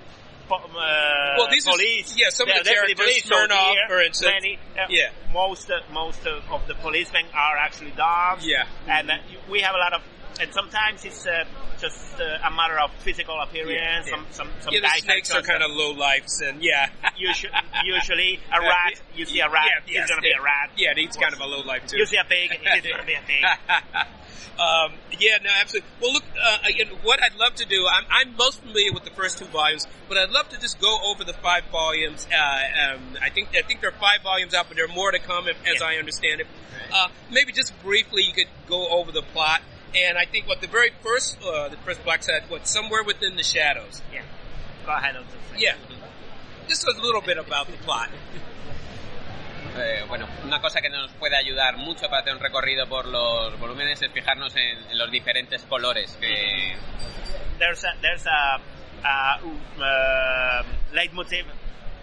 po- 0.49 0.57
uh, 0.57 1.35
Well, 1.38 1.49
these 1.50 1.67
are- 1.67 1.73
police. 1.73 2.15
yeah, 2.17 2.31
some 2.31 2.49
of 2.49 2.65
the 2.65 2.71
characters, 2.71 2.95
police, 2.97 3.25
Smirnov, 3.25 3.59
here, 3.71 3.88
for 3.88 4.00
instance. 4.03 4.33
many, 4.33 4.59
uh, 4.79 4.87
Yeah. 4.88 5.11
most 5.33 5.71
uh, 5.71 5.81
most 5.93 6.27
uh, 6.27 6.41
of 6.50 6.67
the 6.67 6.75
policemen 6.77 7.27
are 7.35 7.57
actually 7.59 7.93
dogs. 7.93 8.45
Yeah. 8.47 8.65
and 8.88 9.11
uh, 9.11 9.15
we 9.49 9.61
have 9.61 9.75
a 9.75 9.79
lot 9.79 9.93
of 9.93 10.03
and 10.41 10.53
sometimes 10.55 11.05
it's 11.05 11.27
uh, 11.27 11.45
just 11.80 12.20
uh, 12.20 12.38
a 12.44 12.50
matter 12.50 12.78
of 12.78 12.90
physical 13.00 13.40
appearance. 13.40 13.70
Yeah, 13.73 14.02
yeah. 14.04 14.11
Some 14.11 14.26
some 14.30 14.49
some 14.61 14.75
Yeah, 14.75 14.80
the 14.80 15.00
snakes 15.00 15.30
are 15.30 15.42
kind 15.42 15.62
of 15.62 15.70
low 15.70 15.92
lives, 15.92 16.40
and 16.40 16.62
yeah. 16.62 16.90
usually, 17.16 17.52
usually 17.85 18.40
a 18.52 18.61
rat. 18.61 19.00
You 19.14 19.26
see 19.26 19.40
a 19.40 19.49
rat, 19.49 19.82
Yeah, 19.87 20.02
it's 20.02 20.11
gonna 20.11 20.23
be 20.23 20.32
a 20.32 20.42
rat. 20.42 20.70
Yeah, 20.76 20.90
and 20.90 20.99
he's 20.99 21.16
kind 21.16 21.32
of 21.32 21.40
a 21.40 21.47
low 21.47 21.62
life 21.62 21.87
too. 21.87 21.99
You 21.99 22.06
see 22.06 22.16
a 22.16 22.25
pig, 22.25 22.58
it's 22.61 22.87
gonna 22.87 23.04
be 23.04 23.14
a 23.14 23.23
pig. 23.26 23.44
um, 24.61 24.92
yeah, 25.18 25.38
no, 25.42 25.50
absolutely. 25.61 25.88
Well, 26.00 26.12
look, 26.12 26.25
uh, 26.40 26.58
again, 26.68 26.88
what 27.02 27.23
I'd 27.23 27.37
love 27.37 27.54
to 27.56 27.64
do, 27.64 27.87
I'm, 27.87 28.04
I'm 28.11 28.37
most 28.37 28.61
familiar 28.61 28.92
with 28.92 29.04
the 29.04 29.11
first 29.11 29.38
two 29.38 29.47
volumes, 29.47 29.87
but 30.08 30.18
I'd 30.18 30.30
love 30.30 30.49
to 30.50 30.61
just 30.61 30.80
go 30.80 30.99
over 31.06 31.25
the 31.25 31.32
five 31.35 31.64
volumes. 31.70 32.26
Uh, 32.32 32.94
um, 32.94 33.16
I 33.23 33.30
think 33.30 33.49
I 33.56 33.62
think 33.62 33.80
there 33.80 33.90
are 33.90 34.00
five 34.00 34.23
volumes 34.23 34.54
out, 34.54 34.66
but 34.68 34.76
there 34.76 34.85
are 34.85 34.94
more 34.94 35.11
to 35.11 35.18
come, 35.18 35.49
if, 35.49 35.56
as. 35.66 35.82
I 35.82 35.97
understand 35.97 36.40
it. 36.40 36.47
Uh, 36.92 37.08
maybe 37.30 37.52
just 37.52 37.73
briefly, 37.82 38.23
you 38.23 38.32
could 38.32 38.49
go 38.68 38.88
over 38.88 39.12
the 39.12 39.23
plot. 39.23 39.62
And 39.95 40.18
I 40.18 40.26
think 40.26 40.47
what 40.47 40.61
the 40.61 40.66
very 40.66 40.90
first, 41.02 41.38
uh, 41.42 41.68
the 41.68 41.76
first 41.78 42.04
Blacksad, 42.04 42.50
what 42.50 42.68
somewhere 42.68 43.02
within 43.02 43.37
the 43.37 43.42
shadows. 43.42 44.02
Yeah. 44.12 44.23
Go 44.85 44.92
ahead. 44.92 45.16
I'll 45.16 45.23
just. 45.23 45.37
Yeah, 45.57 45.75
just 46.68 46.87
a 46.87 46.92
little 47.00 47.23
bit 47.23 47.38
about 47.38 47.66
the 47.66 47.76
plot. 47.78 48.11
Eh, 49.76 50.04
bueno, 50.09 50.26
una 50.45 50.61
cosa 50.61 50.80
que 50.80 50.88
nos 50.88 51.11
puede 51.12 51.37
ayudar 51.37 51.76
mucho 51.76 52.09
para 52.09 52.21
hacer 52.21 52.35
un 52.35 52.40
recorrido 52.40 52.88
por 52.88 53.07
los 53.07 53.59
volúmenes 53.61 54.02
es 54.02 54.11
fijarnos 54.12 54.54
en, 54.57 54.90
en 54.90 54.99
los 54.99 55.11
diferentes 55.11 55.62
colores 55.64 56.16
que, 56.21 56.76
There's 57.59 57.85
a 57.85 57.92
there's 58.00 58.25
a, 58.26 58.61
a 59.04 59.40
uh, 59.42 60.62
leitmotiv. 60.95 61.45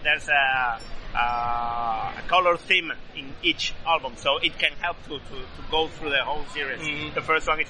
There's 0.04 0.27
a, 0.27 0.80
a, 1.15 2.13
a 2.19 2.24
color 2.27 2.57
theme 2.57 2.91
in 3.15 3.34
each 3.41 3.74
album, 3.88 4.13
so 4.17 4.38
it 4.38 4.57
can 4.60 4.72
help 4.81 5.01
to, 5.05 5.17
to, 5.19 5.36
to 5.36 5.62
go 5.72 5.88
through 5.88 6.10
the 6.12 6.24
whole 6.24 6.45
series. 6.53 6.81
Mhm. 6.81 7.13
The 7.13 7.22
first 7.22 7.48
one 7.48 7.62
is 7.62 7.67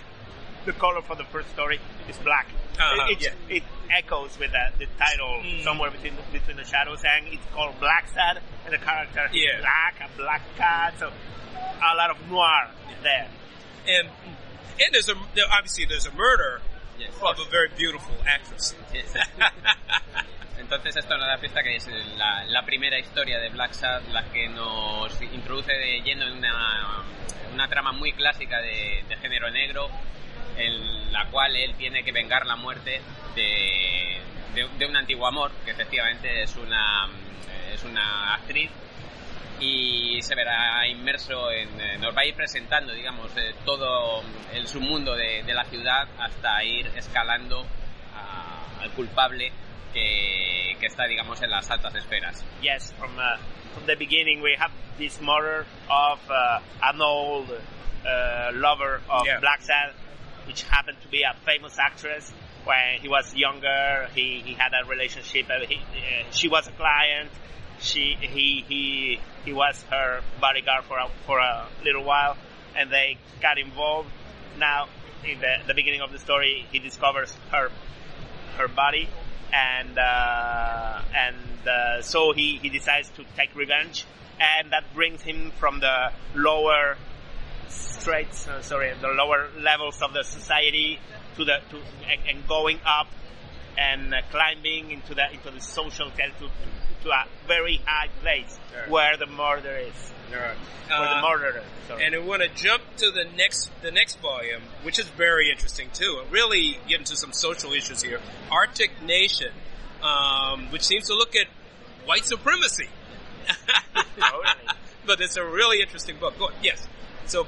the 0.65 0.73
color 0.73 1.01
for 1.01 1.15
the 1.15 1.25
first 1.25 1.49
story 1.51 1.79
is 2.09 2.17
black. 2.17 2.47
Uh-huh, 2.77 3.07
it, 3.11 3.21
yeah. 3.21 3.29
it 3.55 3.63
echoes 3.91 4.37
with 4.39 4.51
the, 4.51 4.65
the 4.79 4.87
title 4.97 5.41
Mhm. 5.43 5.63
somewhere 5.63 5.91
between 5.91 6.15
the, 6.15 6.21
between 6.33 6.57
the 6.57 6.65
shadows, 6.65 7.01
and 7.05 7.27
it's 7.27 7.45
called 7.53 7.75
Blacksad, 7.79 8.39
and 8.65 8.73
the 8.73 8.77
character 8.79 9.29
Yeah. 9.31 9.57
is 9.57 9.61
black, 9.61 9.95
a 10.01 10.17
black 10.17 10.41
cat. 10.57 10.93
So 10.99 11.07
a 11.11 11.95
lot 11.95 12.09
of 12.09 12.17
noir 12.29 12.69
is 12.91 13.03
there. 13.03 13.27
And 13.87 14.09
and 14.81 14.89
there's 14.93 15.07
a 15.07 15.13
there, 15.35 15.45
obviously 15.51 15.85
there's 15.85 16.05
a 16.07 16.11
murder 16.15 16.61
Yes. 16.97 17.11
of 17.21 17.37
a 17.39 17.49
very 17.51 17.69
beautiful 17.77 18.15
actress. 18.27 18.73
Yes. 18.93 19.13
Entonces 20.65 20.95
esto 20.97 21.15
nos 21.15 21.27
da 21.27 21.37
pista 21.37 21.61
que 21.61 21.75
es 21.75 21.87
la, 22.17 22.43
la 22.45 22.63
primera 22.65 22.97
historia 22.97 23.37
de 23.37 23.49
Black 23.49 23.73
Sad 23.73 24.01
la 24.11 24.23
que 24.31 24.49
nos 24.49 25.21
introduce 25.21 25.71
de 25.71 26.01
lleno 26.01 26.25
en 26.25 26.33
una, 26.39 27.03
una 27.53 27.67
trama 27.67 27.91
muy 27.91 28.11
clásica 28.13 28.59
de, 28.61 29.03
de 29.07 29.15
género 29.17 29.51
negro 29.51 29.87
en 30.57 31.11
la 31.13 31.25
cual 31.27 31.55
él 31.55 31.75
tiene 31.77 32.03
que 32.03 32.11
vengar 32.11 32.47
la 32.47 32.55
muerte 32.55 32.99
de, 33.35 34.19
de, 34.55 34.67
de 34.79 34.85
un 34.87 34.95
antiguo 34.97 35.27
amor 35.27 35.51
que 35.63 35.69
efectivamente 35.71 36.41
es 36.41 36.55
una, 36.55 37.09
es 37.71 37.83
una 37.83 38.33
actriz 38.33 38.71
y 39.59 40.19
se 40.23 40.33
verá 40.33 40.87
inmerso 40.87 41.51
en, 41.51 41.79
eh, 41.79 41.97
nos 41.99 42.17
va 42.17 42.21
a 42.21 42.25
ir 42.25 42.33
presentando 42.33 42.91
digamos 42.91 43.29
eh, 43.37 43.53
todo 43.65 44.23
el 44.51 44.67
submundo 44.67 45.13
de, 45.15 45.43
de 45.43 45.53
la 45.53 45.63
ciudad 45.65 46.07
hasta 46.17 46.63
ir 46.63 46.87
escalando 46.95 47.63
a- 48.15 48.81
al 48.81 48.89
culpable 48.93 49.51
que, 49.93 50.54
que 50.85 50.91
está 50.91 51.05
digamos 51.07 51.41
en 51.41 51.49
las 51.49 51.69
altas 51.71 51.95
esferas 51.95 52.43
Yes, 52.61 52.93
from 52.99 53.17
uh, 53.17 53.37
from 53.73 53.85
the 53.87 53.95
beginning 53.95 54.41
we 54.41 54.55
have 54.57 54.71
this 54.97 55.19
murder 55.19 55.65
of 55.89 56.19
uh, 56.29 56.59
an 56.83 57.01
old 57.01 57.49
uh, 57.49 58.51
lover 58.53 59.01
of 59.09 59.25
Yeah. 59.25 59.39
Blacksad, 59.39 59.93
which 60.47 60.61
happened 60.63 60.97
to 61.01 61.07
be 61.09 61.23
a 61.23 61.33
famous 61.43 61.77
actress. 61.79 62.31
When 62.65 62.99
he 63.01 63.07
was 63.07 63.33
younger, 63.35 64.07
he, 64.15 64.41
he 64.43 64.53
had 64.53 64.71
a 64.73 64.87
relationship. 64.87 65.45
Uh, 65.49 65.65
he, 65.67 65.75
uh, 65.75 66.31
she 66.31 66.47
was 66.47 66.67
a 66.67 66.71
client. 66.71 67.29
She 67.79 68.15
he 68.19 68.63
he 68.67 69.19
he 69.43 69.53
was 69.53 69.83
her 69.91 70.21
bodyguard 70.39 70.85
for 70.85 70.97
a, 70.97 71.07
for 71.25 71.39
a 71.39 71.67
little 71.83 72.03
while, 72.03 72.37
and 72.77 72.91
they 72.91 73.17
got 73.41 73.57
involved. 73.59 74.09
Now, 74.59 74.87
in 75.23 75.39
the 75.39 75.53
the 75.67 75.73
beginning 75.73 76.01
of 76.01 76.11
the 76.11 76.19
story, 76.19 76.65
he 76.71 76.79
discovers 76.79 77.35
her 77.51 77.69
her 78.57 78.67
body, 78.67 79.09
and 79.55 79.97
uh, 79.97 81.01
and 81.15 81.67
uh, 81.67 82.01
so 82.01 82.33
he, 82.33 82.57
he 82.61 82.69
decides 82.69 83.09
to 83.11 83.23
take 83.37 83.55
revenge, 83.55 84.05
and 84.39 84.71
that 84.71 84.83
brings 84.93 85.21
him 85.21 85.51
from 85.59 85.79
the 85.79 86.11
lower 86.35 86.97
straits, 87.69 88.47
uh, 88.47 88.61
sorry, 88.61 88.93
the 89.01 89.07
lower 89.07 89.49
levels 89.59 90.01
of 90.01 90.13
the 90.13 90.23
society 90.23 90.99
to 91.37 91.45
the 91.45 91.57
to 91.69 91.77
and, 92.09 92.37
and 92.37 92.47
going 92.47 92.79
up 92.85 93.07
and 93.77 94.13
uh, 94.13 94.17
climbing 94.31 94.91
into 94.91 95.13
the 95.15 95.23
into 95.31 95.51
the 95.51 95.61
social 95.61 96.09
scale 96.11 96.31
to 96.39 96.47
to 97.03 97.09
a 97.09 97.25
very 97.47 97.79
high 97.85 98.07
place 98.21 98.57
Sure. 98.71 98.89
where 98.89 99.15
the 99.17 99.25
murder 99.27 99.77
is, 99.77 100.11
where 100.29 100.55
the 100.87 100.93
Uh, 100.93 101.21
murderer. 101.21 101.63
Sorry. 101.87 102.03
and 102.05 102.15
I 102.15 102.19
want 102.19 102.41
to 102.43 102.49
jump 102.49 102.83
to 102.97 103.11
the 103.11 103.25
next 103.35 103.69
the 103.81 103.91
next 103.91 104.19
volume, 104.19 104.61
which 104.83 104.99
is 104.99 105.07
very 105.09 105.49
interesting 105.51 105.89
too. 105.93 106.19
And 106.21 106.31
really 106.31 106.79
get 106.87 106.99
into 106.99 107.15
some 107.15 107.33
social 107.33 107.73
issues 107.73 108.01
here. 108.03 108.19
Arctic 108.51 109.01
Nation, 109.01 109.51
um, 110.01 110.71
which 110.71 110.83
seems 110.83 111.07
to 111.07 111.15
look 111.15 111.35
at 111.35 111.47
white 112.05 112.25
supremacy. 112.25 112.87
Totally. 114.19 114.43
but 115.05 115.21
it's 115.21 115.37
a 115.37 115.43
really 115.45 115.81
interesting 115.81 116.17
book. 116.19 116.37
Go 116.39 116.49
yes. 116.61 116.87
So 117.25 117.47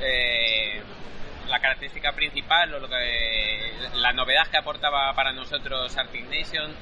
Eh, 0.00 0.80
la 1.48 1.58
característica 1.60 2.12
principal 2.14 2.74
o 2.74 2.78
lo 2.80 2.88
que 2.88 3.72
la 3.94 4.12
novedad 4.12 4.48
que 4.50 4.58
aportaba 4.58 5.14
para 5.14 5.32
nosotros 5.32 5.96
Arctic 5.96 6.28
Nation 6.28 6.74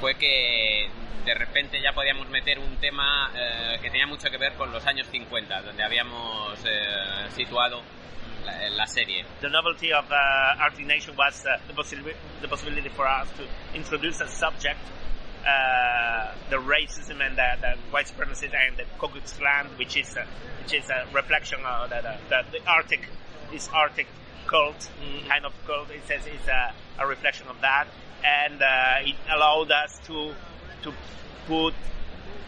fue 0.00 0.14
que 0.14 0.88
de 1.24 1.34
repente 1.34 1.80
ya 1.82 1.92
podíamos 1.92 2.28
meter 2.28 2.58
un 2.58 2.76
tema 2.76 3.30
eh, 3.34 3.78
que 3.82 3.90
tenía 3.90 4.06
mucho 4.06 4.30
que 4.30 4.38
ver 4.38 4.54
con 4.54 4.72
los 4.72 4.86
años 4.86 5.06
50 5.08 5.62
donde 5.62 5.82
habíamos 5.82 6.58
eh, 6.64 7.30
situado 7.34 7.82
la, 8.44 8.68
la 8.70 8.86
serie. 8.86 9.24
The 9.40 9.50
novelty 9.50 9.92
of 9.92 10.06
uh, 10.10 10.62
Arctic 10.62 10.86
Nation 10.86 11.14
was 11.16 11.44
uh, 11.44 11.58
the, 11.66 11.74
possibility, 11.74 12.16
the 12.40 12.48
possibility 12.48 12.88
for 12.88 13.06
us 13.06 13.28
to 13.36 13.44
introduce 13.76 14.20
a 14.20 14.28
subject, 14.28 14.80
uh, 15.46 16.32
the 16.50 16.56
racism 16.56 17.20
and 17.20 17.36
the, 17.36 17.48
the 17.60 17.74
white 17.90 18.08
supremacy 18.08 18.46
and 18.46 18.76
the 18.76 18.84
Ku 18.98 19.08
Klux 19.08 19.32
Klan, 19.34 19.66
which 19.76 19.96
is 19.96 20.16
a, 20.16 20.24
which 20.62 20.74
is 20.74 20.88
a 20.88 21.06
reflection 21.14 21.58
of 21.64 21.90
the, 21.90 22.00
the, 22.30 22.42
the 22.52 22.66
Arctic, 22.66 23.00
this 23.52 23.68
Arctic 23.68 24.06
cult 24.46 24.88
kind 25.28 25.44
of 25.44 25.52
cult. 25.66 25.90
It 25.90 26.06
says 26.06 26.22
it's 26.26 26.48
a, 26.48 26.72
a 26.98 27.06
reflection 27.06 27.48
of 27.48 27.60
that, 27.60 27.86
and 28.24 28.62
uh, 28.62 28.66
it 29.00 29.16
allowed 29.34 29.70
us 29.70 29.98
to 30.06 30.34
to 30.82 30.92
put 31.46 31.74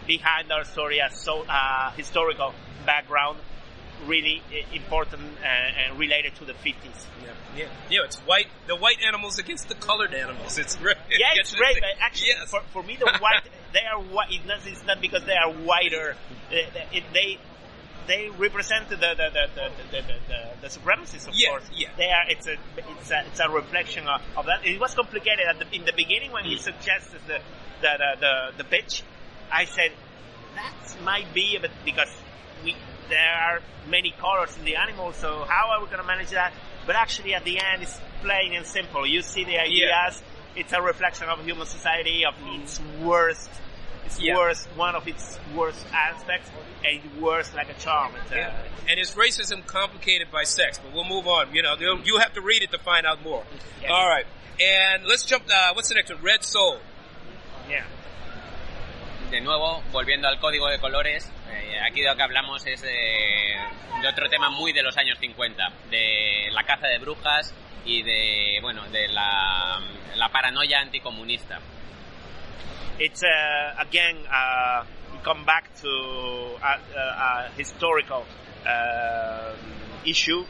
behind 0.07 0.51
our 0.53 0.65
story 0.65 0.99
a 0.99 1.11
so 1.11 1.45
uh, 1.49 1.91
historical 1.93 2.53
background 2.87 3.39
really 4.07 4.43
important 4.73 5.23
and, 5.45 5.77
and 5.77 5.99
related 5.99 6.35
to 6.37 6.45
the 6.45 6.55
50s. 6.55 6.75
yeah, 7.23 7.33
yeah, 7.55 7.65
yeah. 7.91 7.99
It's 8.05 8.17
white. 8.21 8.47
The 8.67 8.77
white 8.77 8.97
animals 9.07 9.39
against 9.39 9.69
the 9.69 9.75
colored 9.75 10.15
animals. 10.15 10.59
It's 10.59 10.81
re- 10.81 10.95
Yeah, 11.11 11.27
it's 11.35 11.55
great. 11.55 11.75
But 11.75 12.01
actually, 12.01 12.29
yes. 12.29 12.51
for, 12.51 12.63
for 12.73 12.83
me, 12.83 12.97
the 12.97 13.07
white 13.21 13.43
they 13.73 13.81
are 13.81 14.01
white. 14.01 14.29
It's 14.31 14.47
not, 14.47 14.67
it's 14.67 14.87
not 14.87 15.01
because 15.01 15.25
they 15.25 15.37
are 15.37 15.53
whiter. 15.53 16.17
They, 16.51 16.67
they, 17.13 17.39
they 18.11 18.29
represent 18.47 18.89
the 18.91 18.97
the 18.97 19.11
the 19.21 19.29
the, 19.35 19.45
the, 19.93 20.01
the, 20.09 20.15
the, 20.31 20.41
the 20.63 20.69
supremacists, 20.77 21.29
of 21.29 21.35
Yeah, 21.35 21.51
course. 21.51 21.69
yeah. 21.83 21.89
They 21.97 22.11
are. 22.17 22.25
It's 22.29 22.47
a 22.47 22.57
it's 22.77 23.11
a 23.11 23.19
it's 23.29 23.41
a 23.41 23.49
reflection 23.49 24.05
of, 24.09 24.21
of 24.37 24.45
that. 24.47 24.67
It 24.67 24.81
was 24.81 24.93
complicated 24.95 25.45
at 25.49 25.57
the, 25.61 25.67
in 25.75 25.85
the 25.85 25.93
beginning 26.03 26.31
when 26.33 26.45
he 26.45 26.57
Mm. 26.57 26.61
suggested 26.71 27.21
the 27.27 27.39
the 27.83 27.93
the 28.25 28.33
the, 28.59 28.65
pitch. 28.65 29.03
I 29.53 29.65
said 29.77 29.93
that 30.59 30.77
might 31.11 31.33
be 31.33 31.57
a 31.57 31.61
bit 31.61 31.71
because 31.85 32.11
we 32.65 32.75
there 33.09 33.35
are 33.49 33.59
many 33.89 34.11
colors 34.25 34.57
in 34.59 34.65
the 34.65 34.77
animal. 34.77 35.13
So 35.13 35.29
how 35.49 35.65
are 35.73 35.81
we 35.81 35.87
going 35.87 36.03
to 36.07 36.11
manage 36.15 36.31
that? 36.31 36.53
But 36.87 36.97
actually, 36.97 37.35
at 37.35 37.45
the 37.45 37.57
end, 37.61 37.83
it's 37.83 37.97
plain 38.23 38.55
and 38.55 38.67
simple. 38.67 39.07
You 39.07 39.23
see 39.23 39.45
the 39.45 39.59
ideas. 39.59 40.23
It's 40.57 40.73
a 40.73 40.83
reflection 40.83 41.29
of 41.29 41.39
human 41.45 41.67
society, 41.67 42.25
of 42.27 42.35
its 42.59 42.81
worst, 43.01 43.49
its 44.11 44.21
Yeah. 44.21 44.37
worst, 44.37 44.69
one 44.77 44.95
of 44.97 45.07
its 45.07 45.39
worst 45.55 45.87
aspects, 45.93 46.51
and 46.85 47.05
it 47.05 47.21
works 47.21 47.53
like 47.55 47.69
a 47.71 47.75
charm. 47.81 48.13
It's, 48.17 48.33
uh, 48.33 48.37
Yeah. 48.37 48.53
And 48.89 48.99
is 48.99 49.15
racism 49.15 49.65
complicated 49.67 50.31
by 50.31 50.45
sex? 50.45 50.79
But 50.79 50.93
we'll 50.93 51.05
move 51.09 51.27
on. 51.29 51.55
You 51.55 51.63
know, 51.63 51.77
you 52.05 52.19
have 52.19 52.33
to 52.35 52.41
read 52.41 52.63
it 52.63 52.71
to 52.73 52.79
find 52.79 53.07
out 53.07 53.23
more. 53.23 53.45
Yes. 53.81 53.91
All 53.91 54.09
right. 54.09 54.27
And 54.61 55.07
let's 55.07 55.25
jump. 55.25 55.45
Uh, 55.49 55.73
what's 55.75 55.89
the 55.89 55.95
next 55.95 56.11
one? 56.11 56.23
Red 56.23 56.43
Soul. 56.45 56.81
yeah. 57.69 57.85
de 59.31 59.41
nuevo, 59.41 59.81
volviendo 59.93 60.27
al 60.27 60.41
código 60.41 60.67
de 60.69 60.81
colores, 60.81 61.31
eh, 61.53 61.79
aquí 61.89 62.01
de 62.03 62.09
lo 62.09 62.17
que 62.17 62.23
hablamos 62.25 62.67
es 62.67 62.83
de, 62.83 63.55
de 64.03 64.09
otro 64.09 64.29
tema 64.29 64.51
muy 64.51 64.73
de 64.73 64.83
los 64.83 64.97
años 64.97 65.19
50, 65.21 65.69
de 65.89 66.49
la 66.51 66.65
caza 66.65 66.89
de 66.89 66.99
brujas 66.99 67.55
y 67.85 68.03
de, 68.03 68.59
bueno, 68.61 68.83
de 68.91 69.07
la, 69.07 69.81
la 70.17 70.29
paranoia 70.31 70.81
anticomunista. 70.81 71.61
It's 73.01 73.23
uh, 73.23 73.75
again 73.81 74.17
uh, 74.31 74.85
come 75.25 75.45
back 75.47 75.75
to 75.83 75.89
a, 75.89 76.75
a 77.01 77.51
historical 77.57 78.25
um 78.67 79.57
issue 80.05 80.45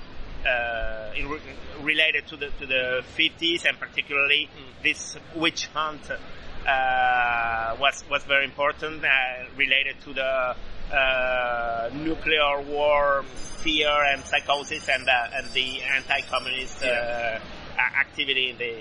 uh, 0.45 1.13
in 1.17 1.29
re- 1.29 1.39
related 1.83 2.27
to 2.27 2.37
the 2.37 2.49
to 2.59 2.67
the 2.67 3.05
50s 3.17 3.65
and 3.69 3.79
particularly 3.79 4.49
Mm. 4.51 4.83
this 4.83 5.17
witch 5.37 5.67
hunt 5.75 6.03
uh, 6.11 7.77
was 7.79 8.03
was 8.11 8.25
very 8.25 8.45
important 8.45 9.05
uh, 9.05 9.11
related 9.57 9.97
to 10.05 10.13
the 10.13 10.57
uh, 10.93 11.91
nuclear 11.95 12.61
war 12.67 13.23
fear 13.63 13.95
and 14.13 14.25
psychosis 14.25 14.89
and 14.89 15.09
uh, 15.09 15.37
and 15.37 15.47
the 15.53 15.83
anti-communist 15.83 16.83
uh, 16.83 16.89
a- 16.89 17.95
activity 18.01 18.51
in 18.51 18.59
the 18.59 18.75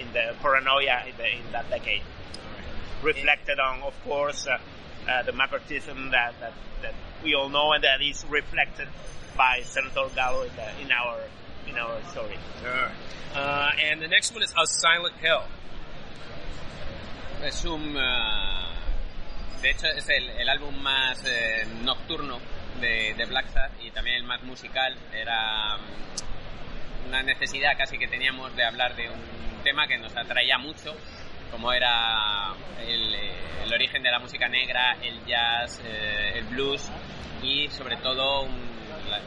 in 0.00 0.12
the 0.12 0.34
paranoia 0.42 1.02
in, 1.08 1.14
the, 1.16 1.26
in 1.38 1.42
that 1.52 1.68
decade 1.70 2.02
reflected 3.06 3.58
on 3.58 3.82
of 3.82 3.94
course 4.04 4.46
uh, 4.46 4.58
uh, 5.08 5.22
the 5.22 5.32
McCarthyism 5.32 6.10
that, 6.10 6.34
that 6.40 6.52
that 6.82 6.94
we 7.22 7.34
all 7.34 7.48
know 7.48 7.72
and 7.72 7.84
that 7.84 8.02
is 8.02 8.24
reflected 8.28 8.88
by 9.36 9.60
Senator 9.64 10.06
Gallo 10.14 10.42
in, 10.42 10.50
the, 10.56 10.82
in 10.82 10.90
our 10.92 11.20
in 11.68 11.76
our 11.76 12.02
story. 12.10 12.36
Uh, 13.34 13.70
and 13.82 14.00
the 14.00 14.08
next 14.08 14.34
one 14.34 14.42
is 14.42 14.52
A 14.56 14.66
Silent 14.66 15.14
Hill. 15.20 15.42
Es 17.42 17.64
un. 17.64 17.94
ah, 17.96 18.66
de 19.62 19.70
hecho, 19.70 19.86
es 19.88 20.08
el, 20.08 20.28
el 20.30 20.48
álbum 20.48 20.74
más 20.82 21.22
eh, 21.26 21.66
nocturno 21.82 22.38
de, 22.80 23.14
de 23.14 23.24
Black 23.26 23.48
Sabbath 23.48 23.72
y 23.82 23.90
también 23.90 24.16
el 24.16 24.24
más 24.24 24.42
musical. 24.42 24.96
Era 25.12 25.76
mm, 25.76 27.08
una 27.08 27.22
necesidad 27.22 27.76
casi 27.76 27.98
que 27.98 28.06
teníamos 28.06 28.54
de 28.54 28.64
hablar 28.64 28.96
de 28.96 29.08
un 29.10 29.62
tema 29.64 29.86
que 29.86 29.98
nos 29.98 30.16
atraía 30.16 30.58
mucho, 30.58 30.94
como 31.50 31.72
era 31.72 32.52
el, 32.80 33.14
eh, 33.14 33.32
el 33.64 33.72
origen 33.72 34.02
de 34.02 34.10
la 34.10 34.18
música 34.18 34.48
negra, 34.48 34.96
el 35.02 35.24
jazz, 35.26 35.80
eh, 35.84 36.38
el 36.38 36.44
blues 36.46 36.88
y 37.42 37.68
sobre 37.68 37.96
todo 37.98 38.42
un- 38.42 38.66
la- 39.10 39.20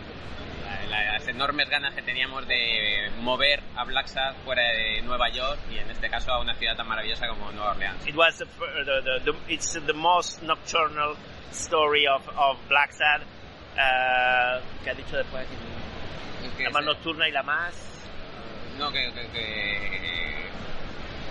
la- 0.90 1.14
las 1.14 1.28
enormes 1.28 1.70
ganas 1.70 1.94
que 1.94 2.02
teníamos 2.02 2.48
de 2.48 3.12
mover 3.20 3.62
a 3.76 3.84
Black 3.84 4.08
Sabbath 4.08 4.38
fuera 4.44 4.64
de 4.64 5.02
Nueva 5.04 5.30
York 5.30 5.60
y 5.72 5.78
en 5.78 5.90
este 5.92 6.10
caso 6.10 6.32
a 6.32 6.40
una 6.42 6.56
ciudad 6.56 6.76
tan 6.76 6.88
maravillosa 6.88 7.28
como 7.28 7.52
Nueva 7.52 7.72
Orleans. 7.72 8.08
It 8.08 8.16
was 8.16 8.38
the, 8.38 8.46
fir- 8.46 8.86
the, 8.86 9.02
the, 9.04 9.32
the 9.32 9.54
it's 9.54 9.74
the 9.86 9.94
most 9.94 10.42
nocturnal 10.42 11.16
story 11.52 12.08
of, 12.08 12.28
of 12.36 12.58
Black 12.68 12.92
Sad. 12.92 13.22
Uh, 13.22 14.60
¿Qué 14.84 14.90
ha 14.90 14.94
dicho 14.94 15.16
después? 15.18 15.46
La 16.60 16.70
más 16.72 16.84
nocturna 16.84 17.28
y 17.28 17.32
la 17.32 17.44
más. 17.44 17.74
No, 18.78 18.92
que, 18.92 19.12
que- 19.14 19.28
que- 19.32 20.39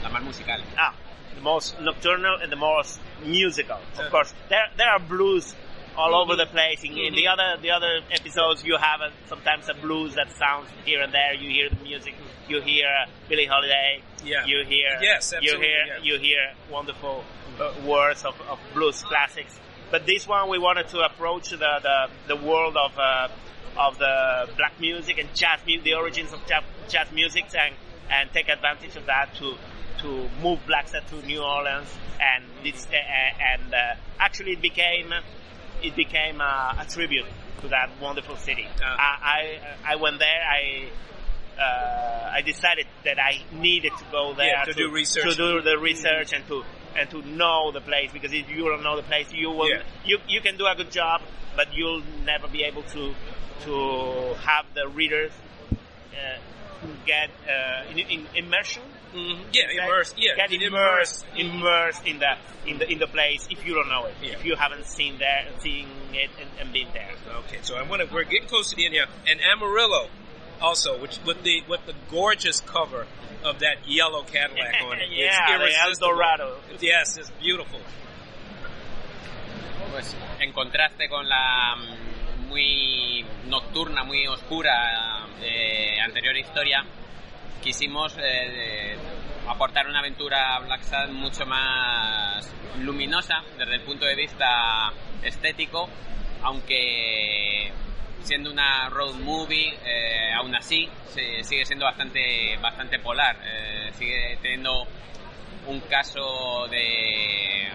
la 0.09 0.19
más 0.19 0.25
musical. 0.25 0.61
Ah, 0.77 0.95
the 1.35 1.41
most 1.43 1.79
nocturnal 1.81 2.37
and 2.43 2.51
the 2.51 2.57
most 2.57 3.01
musical. 3.25 3.79
Yeah. 3.97 4.05
Of 4.07 4.11
course, 4.11 4.35
there 4.49 4.67
there 4.77 4.89
are 4.89 5.01
blues 5.01 5.55
all 5.97 6.15
over 6.15 6.37
the 6.37 6.47
place. 6.47 6.85
In, 6.85 6.93
in 6.97 7.15
the 7.15 7.25
Mhm. 7.25 7.33
other 7.33 7.63
the 7.63 7.71
other 7.71 8.01
episodes, 8.13 8.65
you 8.65 8.77
have 8.77 9.01
a, 9.01 9.11
sometimes 9.29 9.69
a 9.69 9.75
blues 9.75 10.15
that 10.15 10.31
sounds 10.33 10.69
here 10.85 11.03
and 11.03 11.13
there. 11.13 11.35
You 11.35 11.51
hear 11.51 11.69
the 11.71 11.83
music. 11.83 12.15
You 12.49 12.61
hear 12.63 12.87
uh, 12.87 13.07
Billie 13.29 13.47
Holiday. 13.47 14.03
Yeah. 14.25 14.47
You 14.47 14.65
hear. 14.65 14.99
Yes, 15.03 15.35
You 15.41 15.57
hear. 15.59 15.85
yeah. 15.87 15.99
You 16.03 16.19
hear 16.19 16.53
wonderful 16.71 17.25
uh, 17.61 17.73
words 17.87 18.25
of, 18.25 18.41
of 18.49 18.59
blues 18.75 19.03
classics. 19.03 19.59
But 19.91 20.07
this 20.07 20.27
one, 20.27 20.49
we 20.49 20.59
wanted 20.59 20.89
to 20.89 21.01
approach 21.01 21.51
the 21.51 21.59
the, 21.83 22.09
the 22.29 22.37
world 22.37 22.77
of. 22.77 22.93
Uh, 22.99 23.29
of 23.77 23.97
the 23.99 24.49
black 24.57 24.81
music 24.81 25.19
and 25.19 25.29
jazz 25.37 25.61
music, 25.65 25.85
the 25.85 25.95
origins 25.95 26.33
of 26.33 26.41
jazz, 26.49 26.65
jazz 26.89 27.13
music, 27.13 27.45
and 27.55 27.75
and 28.11 28.29
take 28.33 28.49
advantage 28.49 28.97
of 28.97 29.07
that 29.07 29.33
to 29.37 29.55
to 29.99 30.29
move 30.43 30.59
Blacksad 30.67 31.07
to 31.11 31.27
New 31.27 31.43
Orleans, 31.43 31.89
and 32.21 32.45
this 32.65 32.87
uh, 32.87 32.95
and 32.97 33.75
uh, 33.75 33.79
actually 34.19 34.53
it 34.53 34.63
became 34.63 35.13
it 35.83 35.95
became 35.97 36.41
a, 36.41 36.77
a 36.81 36.87
tribute 36.89 37.27
to 37.61 37.69
that 37.69 37.91
wonderful 38.01 38.37
city. 38.37 38.67
Ah. 38.83 38.97
I, 38.99 39.59
I 39.87 39.93
I 39.93 39.97
went 39.97 40.19
there. 40.19 40.41
I 40.49 40.89
uh, 41.61 42.31
I 42.35 42.43
decided 42.43 42.87
that 43.05 43.19
I 43.19 43.43
needed 43.53 43.93
to 43.99 44.05
go 44.13 44.33
there 44.35 44.47
Yeah, 44.47 44.65
to 44.65 44.73
do 44.73 44.91
research. 44.93 45.25
to 45.25 45.35
do 45.35 45.61
the 45.63 45.79
research 45.79 46.33
and 46.33 46.47
to 46.49 46.65
and 46.97 47.11
to 47.11 47.23
know 47.23 47.73
the 47.73 47.81
place 47.81 48.11
because 48.13 48.33
if 48.33 48.49
you 48.49 48.65
don't 48.65 48.83
know 48.83 48.97
the 48.97 49.03
place, 49.03 49.33
you 49.33 49.51
will 49.51 49.69
Yeah. 49.69 49.83
you 50.05 50.19
you 50.29 50.41
can 50.41 50.57
do 50.57 50.67
a 50.67 50.75
good 50.77 50.91
job, 50.91 51.23
but 51.57 51.75
you'll 51.75 52.03
never 52.25 52.49
be 52.49 52.63
able 52.65 52.83
to 52.95 53.15
to 53.65 54.35
have 54.47 54.67
the 54.75 54.89
readers 54.89 55.33
uh, 56.13 56.39
get 57.05 57.31
uh, 57.49 57.91
in, 57.91 57.99
in 57.99 58.27
immersion 58.37 58.83
Mhm. 59.15 59.45
Yeah, 59.53 59.63
Get- 59.67 59.71
immersed. 59.85 60.15
Yeah, 60.19 60.37
get 60.37 60.51
get 60.51 60.63
immersed, 60.63 61.25
immersed 61.37 62.07
in 62.07 62.19
the 62.19 62.37
in 62.67 62.79
the 62.79 62.91
in 62.93 62.99
the 62.99 63.07
place 63.07 63.47
if 63.51 63.65
you 63.65 63.75
don't 63.75 63.89
know 63.89 64.05
it, 64.07 64.15
Yeah. 64.21 64.33
if 64.35 64.45
you 64.45 64.55
haven't 64.57 64.85
seen 64.85 65.17
there, 65.19 65.47
seen 65.61 65.89
it 66.13 66.31
and, 66.41 66.51
and 66.61 66.73
been 66.73 66.89
there. 66.93 67.15
Okay, 67.47 67.59
so 67.63 67.77
I 67.77 67.83
want 67.83 68.03
to. 68.03 68.15
We're 68.15 68.25
getting 68.25 68.49
close 68.49 68.69
to 68.71 68.77
the 68.77 68.85
end 68.85 68.95
here, 68.95 69.07
and 69.27 69.41
Amarillo, 69.41 70.11
also, 70.61 70.99
which 71.01 71.19
with 71.25 71.43
the 71.43 71.63
with 71.69 71.87
the 71.87 71.95
gorgeous 72.11 72.61
cover 72.61 73.07
of 73.45 73.61
that 73.61 73.87
yellow 73.87 74.25
Cadillac 74.25 74.77
on 74.83 74.99
it. 75.01 75.09
yeah, 75.11 75.57
it's 75.63 75.99
the 75.99 76.05
El. 76.07 76.13
Dorado. 76.13 76.59
Yes, 76.81 77.17
it's 77.17 77.31
beautiful. 77.41 77.81
Pues 79.91 80.15
en 80.41 80.53
contraste 80.53 81.09
con 81.09 81.27
la 81.29 81.77
mm, 81.77 82.49
muy 82.49 83.25
nocturna, 83.47 84.05
muy 84.05 84.27
oscura 84.27 85.27
eh, 85.41 85.99
anterior 86.01 86.37
historia, 86.37 86.85
quisimos 87.63 88.17
eh, 88.21 88.97
aportar 89.49 89.87
una 89.87 90.01
aventura 90.01 90.57
a 90.57 90.61
Black 90.61 90.83
Sabbath 90.83 91.11
mucho 91.11 91.45
más 91.47 92.55
luminosa 92.81 93.43
desde 93.57 93.75
el 93.75 93.81
punto 93.83 94.05
de 94.05 94.15
vista 94.15 94.93
estético, 95.23 95.89
aunque 96.43 97.73
siendo 98.23 98.51
una 98.51 98.89
road 98.91 99.15
movie, 99.17 99.75
eh, 99.85 100.33
aún 100.35 100.55
así 100.55 100.89
se- 101.09 101.43
sigue 101.45 101.65
siendo 101.65 101.85
bastante, 101.87 102.57
bastante 102.61 102.99
polar, 102.99 103.37
eh, 103.45 103.91
sigue 103.95 104.39
teniendo 104.43 104.87
un 105.67 105.81
caso 105.81 106.67
de, 106.69 107.69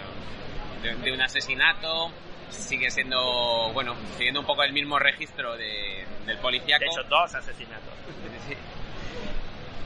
de, 0.81 0.95
de 0.95 1.11
un 1.11 1.21
asesinato, 1.21 2.11
sigue 2.49 2.89
siendo, 2.91 3.71
bueno, 3.73 3.95
siguiendo 4.15 4.39
un 4.41 4.45
poco 4.45 4.63
el 4.63 4.73
mismo 4.73 4.99
registro 4.99 5.55
de, 5.57 6.05
del 6.25 6.37
policíaco. 6.37 6.81
De 6.83 6.85
hecho, 6.87 7.03
dos 7.09 7.33
asesinatos. 7.35 7.93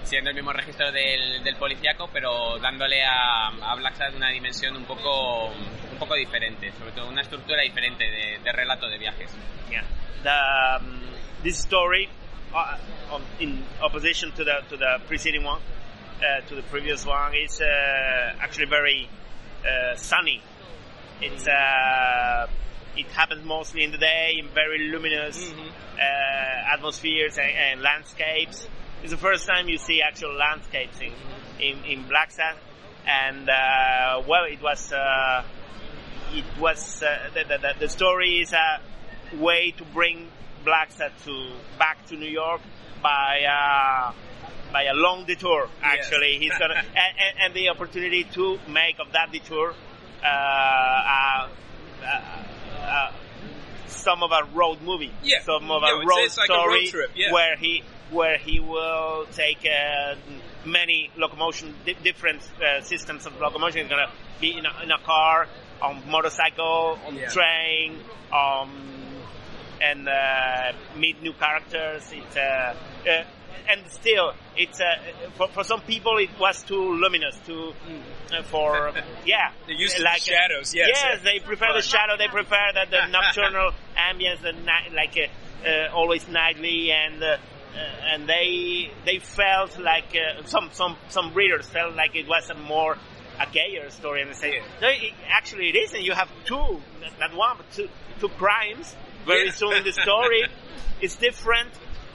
Siendo 0.08 0.30
el 0.30 0.36
mismo 0.38 0.54
registro 0.54 0.90
del, 0.90 1.44
del 1.44 1.58
policíaco, 1.58 2.10
pero 2.14 2.58
dándole 2.60 3.04
a, 3.04 3.48
a 3.48 3.76
Blacksad 3.76 4.16
una 4.16 4.30
dimensión 4.30 4.78
un 4.78 4.86
poco, 4.86 5.48
un 5.48 5.98
poco 6.00 6.16
diferente, 6.16 6.72
sobre 6.72 6.94
todo 6.94 7.10
una 7.10 7.22
estructura 7.24 7.62
diferente 7.62 8.06
de, 8.10 8.40
de 8.42 8.52
relato 8.54 8.88
de 8.88 8.98
viajes. 9.00 9.36
Yeah. 9.70 9.84
The 10.24 10.86
um, 10.86 11.02
this 11.44 11.60
story, 11.60 12.08
uh, 12.56 12.78
um, 13.14 13.22
in 13.42 13.62
opposition 13.82 14.32
to 14.32 14.46
the 14.46 14.62
to 14.70 14.78
the 14.78 15.00
preceding 15.10 15.44
one, 15.44 15.60
uh, 16.22 16.40
to 16.48 16.56
the 16.56 16.64
previous 16.72 17.06
one, 17.06 17.36
is 17.36 17.60
uh, 17.60 17.66
actually 18.40 18.70
very 18.70 19.10
uh, 19.66 19.96
sunny. 19.98 20.42
It's 21.20 21.46
uh, 21.50 22.48
it 22.96 23.08
happens 23.12 23.44
mostly 23.46 23.84
in 23.84 23.92
the 23.92 23.98
day 23.98 24.36
in 24.40 24.48
very 24.54 24.90
luminous 24.90 25.52
Mhm. 25.52 25.68
uh, 26.00 26.74
atmospheres 26.76 27.38
and, 27.38 27.52
and 27.52 27.82
landscapes. 27.82 28.70
It's 29.08 29.14
the 29.14 29.22
first 29.22 29.48
time 29.48 29.70
you 29.70 29.78
see 29.78 30.02
actual 30.02 30.36
landscapes 30.36 31.00
in 31.00 31.14
in, 31.62 31.82
in 31.86 32.04
Blacksad. 32.04 32.58
and 33.08 33.50
uh, 33.50 34.22
well, 34.28 34.44
it 34.44 34.62
was 34.62 34.92
uh, 34.92 35.46
it 36.34 36.44
was 36.60 37.02
uh, 37.02 37.30
the, 37.34 37.58
the, 37.58 37.74
the, 37.80 37.88
story 37.88 38.42
is 38.42 38.52
a 38.52 38.82
way 39.38 39.72
to 39.78 39.86
bring 39.86 40.28
Blacksad 40.66 41.12
to 41.24 41.54
back 41.80 42.06
to 42.08 42.18
New 42.18 42.28
York 42.28 42.60
by 43.02 43.46
uh, 43.48 44.12
by 44.74 44.84
a 44.84 44.94
long 44.94 45.24
detour. 45.26 45.70
Actually, 45.82 46.40
he's 46.40 46.58
gonna 46.60 46.76
and, 46.76 47.40
and, 47.44 47.54
the 47.54 47.70
opportunity 47.70 48.26
to 48.26 48.60
make 48.68 49.00
of 49.00 49.14
that 49.14 49.32
detour 49.32 49.74
uh, 50.22 50.28
uh, 50.28 51.48
uh, 52.04 52.22
uh, 52.82 53.12
some 53.86 54.22
of 54.22 54.32
a 54.34 54.44
road 54.54 54.82
movie, 54.82 55.14
Yeah. 55.24 55.44
some 55.44 55.72
of 55.72 55.82
a 55.82 55.96
road 55.96 56.26
it's 56.26 56.38
like 56.38 56.50
a 56.50 56.54
road 56.54 56.62
story 56.62 56.88
trip, 56.88 57.12
yeah. 57.16 57.32
where 57.32 57.56
he 57.56 57.84
where 58.12 58.38
he 58.38 58.60
will 58.60 59.26
take 59.34 59.66
uh, 59.66 60.16
many 60.66 61.10
locomotion 61.18 61.74
di- 61.86 61.96
different 62.04 62.42
uh, 62.62 62.82
systems 62.82 63.26
of 63.26 63.40
locomotion. 63.40 63.82
He's 63.82 63.90
gonna 63.90 64.12
be 64.40 64.58
in 64.58 64.66
a, 64.66 64.84
in 64.84 64.92
a 64.92 65.00
car, 65.00 65.48
on 65.82 66.02
motorcycle, 66.10 66.98
on 67.06 67.16
Yeah. 67.16 67.28
train, 67.30 67.98
um, 68.34 68.72
and 69.82 70.08
uh, 70.08 70.74
meet 70.98 71.22
new 71.22 71.34
characters. 71.34 72.04
It's 72.12 72.36
uh, 72.38 72.76
uh, 73.08 73.24
and 73.70 73.82
still, 73.92 74.32
it's 74.56 74.80
uh, 74.80 74.86
for, 75.36 75.50
for 75.50 75.64
some 75.64 75.82
people 75.82 76.18
it 76.20 76.30
was 76.40 76.64
too 76.64 76.94
luminous, 76.96 77.36
too 77.46 77.74
uh, 78.34 78.42
for 78.44 78.94
yeah. 79.26 79.52
They're 79.66 79.76
used 79.76 80.00
like, 80.00 80.24
the 80.24 80.32
shadows, 80.32 80.74
yes. 80.74 80.90
Yes, 80.94 81.22
they 81.24 81.40
prefer 81.40 81.74
the 81.74 81.82
shadow. 81.82 82.16
They 82.18 82.28
prefer 82.30 82.72
the, 82.74 82.90
the 82.90 83.06
nocturnal 83.12 83.72
ambience, 83.98 84.42
the 84.42 84.54
ni- 84.54 84.96
like 84.96 85.18
uh, 85.18 85.68
uh, 85.68 85.94
always 85.94 86.28
nightly, 86.30 86.92
and 86.92 87.22
and 88.12 88.28
they 88.28 88.92
they 89.06 89.20
felt 89.20 89.78
like 89.80 90.16
uh, 90.16 90.44
some 90.46 90.70
some 90.74 90.96
some 91.10 91.34
readers 91.34 91.66
felt 91.68 91.96
like 91.96 92.16
it 92.16 92.28
was 92.28 92.50
a 92.50 92.56
more 92.56 92.98
a 93.40 93.46
gayer 93.52 93.90
story, 93.90 94.22
and 94.22 94.32
they 94.32 94.36
say 94.36 94.62
no, 94.82 94.88
it, 94.88 95.14
actually 95.30 95.70
it 95.70 95.76
isn't. 95.76 96.02
You 96.02 96.14
have 96.14 96.30
two, 96.46 96.82
not 97.20 97.36
one, 97.36 97.58
but 97.58 97.72
two 97.72 97.90
two 98.20 98.30
crimes 98.30 98.96
very 99.26 99.46
Yeah. 99.46 99.52
soon 99.52 99.74
in 99.74 99.84
the 99.84 99.92
story. 99.94 100.44
it's 101.02 101.16
different. 101.16 101.70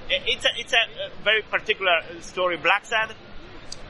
it's 0.09 0.45
a 0.45 0.49
it's 0.57 0.73
a 0.73 1.23
very 1.23 1.43
particular 1.43 2.01
story, 2.21 2.57
Blacksad, 2.59 3.13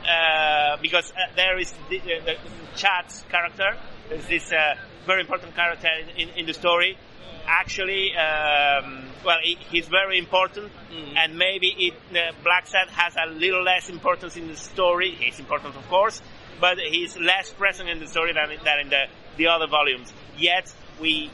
uh, 0.06 0.76
because 0.82 1.10
uh, 1.12 1.34
there 1.36 1.58
is 1.58 1.72
the, 1.88 1.98
the, 1.98 2.36
Chad's 2.76 3.24
character. 3.30 3.76
There's 4.08 4.26
this 4.26 4.52
uh, 4.52 4.74
very 5.06 5.20
important 5.20 5.54
character 5.54 5.88
in, 6.16 6.28
in 6.30 6.46
the 6.46 6.54
story. 6.54 6.96
Actually, 7.46 8.14
um, 8.16 9.04
well, 9.24 9.38
he, 9.42 9.56
he's 9.70 9.88
very 9.88 10.18
important, 10.18 10.70
mm. 10.90 11.16
and 11.16 11.36
maybe 11.36 11.68
it, 11.68 11.94
uh, 12.10 12.32
Blacksad 12.44 12.88
has 12.90 13.14
a 13.16 13.30
little 13.30 13.62
less 13.62 13.88
importance 13.88 14.36
in 14.36 14.48
the 14.48 14.56
story. 14.56 15.10
He's 15.10 15.38
important, 15.38 15.76
of 15.76 15.88
course, 15.88 16.22
but 16.60 16.78
he's 16.78 17.16
less 17.16 17.50
present 17.50 17.88
in 17.88 17.98
the 17.98 18.06
story 18.06 18.32
than, 18.32 18.48
than 18.64 18.78
in 18.80 18.88
the, 18.88 19.04
the 19.36 19.46
other 19.48 19.66
volumes. 19.66 20.12
Yet, 20.38 20.72
we 21.00 21.30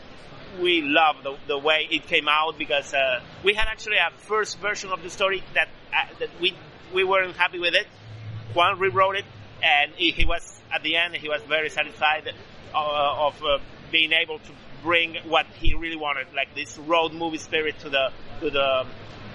we 0.60 0.82
love 0.82 1.16
the, 1.22 1.36
the 1.46 1.58
way 1.58 1.86
it 1.90 2.06
came 2.06 2.26
out 2.26 2.58
because 2.58 2.92
uh, 2.94 3.20
we 3.44 3.54
had 3.54 3.68
actually 3.68 3.96
a 3.98 4.10
first 4.18 4.58
version 4.58 4.90
of 4.90 5.02
the 5.02 5.10
story 5.10 5.42
that 5.54 5.68
uh, 5.92 6.06
that 6.20 6.30
we 6.40 6.54
we 6.94 7.04
weren't 7.04 7.36
happy 7.36 7.58
with 7.58 7.74
it. 7.74 7.86
Juan 8.54 8.78
rewrote 8.78 9.16
it, 9.16 9.24
and 9.62 9.92
he, 9.94 10.10
he 10.10 10.24
was 10.24 10.60
at 10.72 10.82
the 10.82 10.96
end 10.96 11.14
he 11.16 11.28
was 11.28 11.42
very 11.42 11.68
satisfied 11.68 12.32
uh, 12.74 13.26
of 13.26 13.42
uh, 13.42 13.58
being 13.90 14.12
able 14.12 14.38
to 14.38 14.52
bring 14.82 15.16
what 15.26 15.46
he 15.60 15.74
really 15.74 15.96
wanted, 15.96 16.26
like 16.34 16.54
this 16.54 16.78
road 16.78 17.12
movie 17.12 17.38
spirit 17.38 17.78
to 17.80 17.88
the 17.88 18.12
to 18.40 18.50
the 18.50 18.86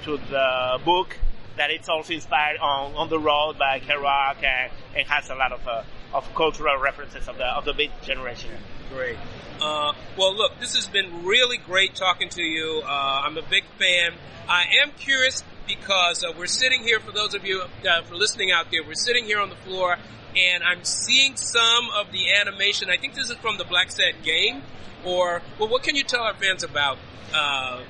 to 0.06 0.17
the 0.17 0.79
book. 0.84 1.17
That 1.56 1.69
it's 1.69 1.88
also 1.88 2.13
inspired 2.13 2.58
on, 2.58 2.95
on 2.95 3.10
the 3.10 3.19
road 3.19 3.60
by 3.60 3.79
Kerouac 3.79 4.43
and, 4.43 4.71
and 4.97 5.08
has 5.08 5.29
a 5.29 5.36
lot 5.36 5.51
of 5.51 5.67
uh, 5.67 5.84
of 6.12 6.34
cultural 6.34 6.79
references 6.79 7.27
of 7.27 7.38
the 7.38 7.45
of 7.45 7.65
the 7.65 7.73
beat 7.73 7.91
generation. 8.01 8.49
Great. 8.91 9.17
Uh, 9.62 9.93
well, 10.17 10.36
look, 10.36 10.60
this 10.60 10.75
has 10.75 10.88
been 10.88 11.25
really 11.25 11.58
great 11.58 11.95
talking 11.95 12.29
to 12.29 12.41
you. 12.41 12.82
Uh, 12.84 13.21
I'm 13.23 13.38
a 13.38 13.43
big 13.43 13.63
fan. 13.77 14.13
I 14.49 14.65
am 14.82 14.91
curious 14.97 15.43
because 15.67 16.23
uh, 16.23 16.32
we're 16.38 16.45
sitting 16.45 16.84
here, 16.84 16.99
for 16.99 17.12
those 17.12 17.34
of 17.34 17.45
you 17.45 17.62
uh, 17.62 18.02
for 18.04 18.15
listening 18.15 18.52
out 18.52 18.71
there, 18.71 18.84
we're 18.84 18.93
sitting 18.93 19.26
here 19.26 19.39
on 19.39 19.49
the 19.49 19.56
floor 19.56 19.97
and 20.36 20.63
I'm 20.63 20.84
seeing 20.84 21.36
some 21.36 21.89
of 21.95 22.12
the 22.12 22.34
animation. 22.34 22.89
I 22.89 22.97
think 22.97 23.13
this 23.13 23.30
is 23.30 23.38
from 23.38 23.58
the 23.58 23.65
Blacksad 23.65 24.23
game. 24.23 24.62
Or, 25.06 25.41
well, 25.60 25.69
what 25.69 25.84
can 25.84 25.95
you 25.95 26.04
tell 26.04 26.21
our 26.21 26.34
fans 26.34 26.63
about 26.63 26.97
uh, 27.34 27.82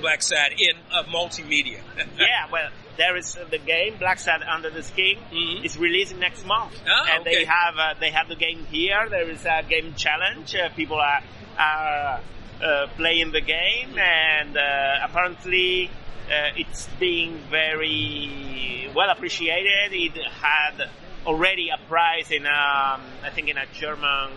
Blacksad 0.00 0.52
in 0.58 0.76
uh, 0.90 1.04
multimedia? 1.04 1.80
yeah, 2.18 2.50
well, 2.50 2.70
there 2.96 3.16
is 3.16 3.36
uh, 3.36 3.44
the 3.50 3.58
game 3.58 3.94
Blacksad 3.94 4.46
Under 4.46 4.70
the 4.70 4.82
Skin 4.82 5.16
mm-hmm. 5.30 5.64
is 5.64 5.76
releasing 5.76 6.20
next 6.20 6.46
month, 6.46 6.80
oh, 6.86 7.06
and 7.10 7.20
okay. 7.20 7.34
they 7.34 7.44
have 7.44 7.74
uh, 7.76 7.94
they 8.00 8.10
have 8.10 8.28
the 8.28 8.36
game 8.36 8.64
here. 8.70 9.08
There 9.10 9.28
is 9.28 9.44
a 9.44 9.62
game 9.68 9.94
challenge. 9.94 10.54
Uh, 10.54 10.68
people 10.70 10.98
are 10.98 11.20
are 11.58 12.20
uh, 12.62 12.86
playing 12.96 13.32
the 13.32 13.40
game, 13.40 13.98
and 13.98 14.56
uh, 14.56 15.04
apparently 15.04 15.90
it's 16.28 16.88
being 16.98 17.38
very 17.50 18.90
well 18.94 19.10
appreciated. 19.10 19.92
It 19.92 20.16
had 20.16 20.88
already 21.26 21.70
a 21.70 21.78
prize 21.88 22.30
in 22.30 22.46
um, 22.46 23.00
I 23.22 23.30
think 23.34 23.48
in 23.48 23.56
a 23.56 23.66
German 23.72 24.30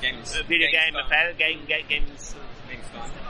games, 0.00 0.34
video 0.48 0.70
games 0.70 0.94
game 0.94 1.02
fair, 1.08 1.32
game, 1.34 1.60
game 1.66 1.86
games 1.88 2.34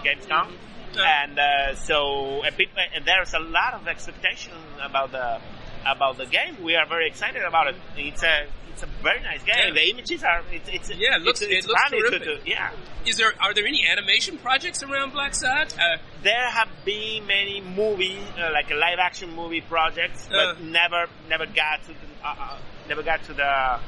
Gamescom. 0.05 0.49
Mm-hmm. 0.49 1.01
And 1.01 1.39
uh, 1.39 1.75
so 1.75 2.43
and, 2.45 2.57
people, 2.57 2.79
and 2.95 3.05
there's 3.05 3.35
a 3.35 3.41
lot 3.41 3.75
of 3.75 3.89
expectation 3.89 4.53
about 4.81 5.11
the 5.11 5.41
about 5.87 6.17
the 6.17 6.27
game. 6.27 6.63
We 6.63 6.77
are 6.77 6.87
very 6.87 7.09
excited 7.09 7.43
about 7.43 7.69
it. 7.69 7.77
It's 7.97 8.23
a 8.23 8.47
it's 8.75 8.83
a 8.83 8.89
very 9.03 9.21
nice 9.23 9.43
game. 9.45 9.55
Yeah. 9.57 9.73
The 9.73 9.91
images 9.91 10.25
are 10.25 10.43
it's, 10.51 10.69
it's 10.69 10.91
yeah, 10.91 11.17
it 11.17 11.23
looks 11.23 11.41
it's, 11.41 11.53
it's 11.53 11.67
it 11.67 11.69
looks 11.69 11.91
terrific. 11.91 12.23
To, 12.23 12.39
to, 12.39 12.51
yeah. 12.51 12.73
Is 13.07 13.17
there 13.17 13.33
are 13.41 13.55
there 13.55 13.67
any 13.67 13.87
animation 13.87 14.39
projects 14.39 14.83
around 14.83 15.13
Blacksad? 15.13 15.73
Uh, 15.79 15.99
there 16.23 16.51
have 16.51 16.69
been 16.85 17.27
many 17.27 17.61
movie 17.61 18.19
uh, 18.37 18.51
like 18.53 18.71
a 18.71 18.75
live 18.75 18.99
action 18.99 19.35
movie 19.35 19.61
projects, 19.61 20.27
but 20.29 20.37
uh. 20.37 20.55
never 20.61 21.07
never 21.29 21.47
got 21.47 21.83
to 21.83 21.93
the, 21.93 22.27
uh, 22.27 22.35
uh, 22.39 22.59
never 22.89 23.03
got 23.03 23.23
to 23.25 23.33
the 23.33 23.81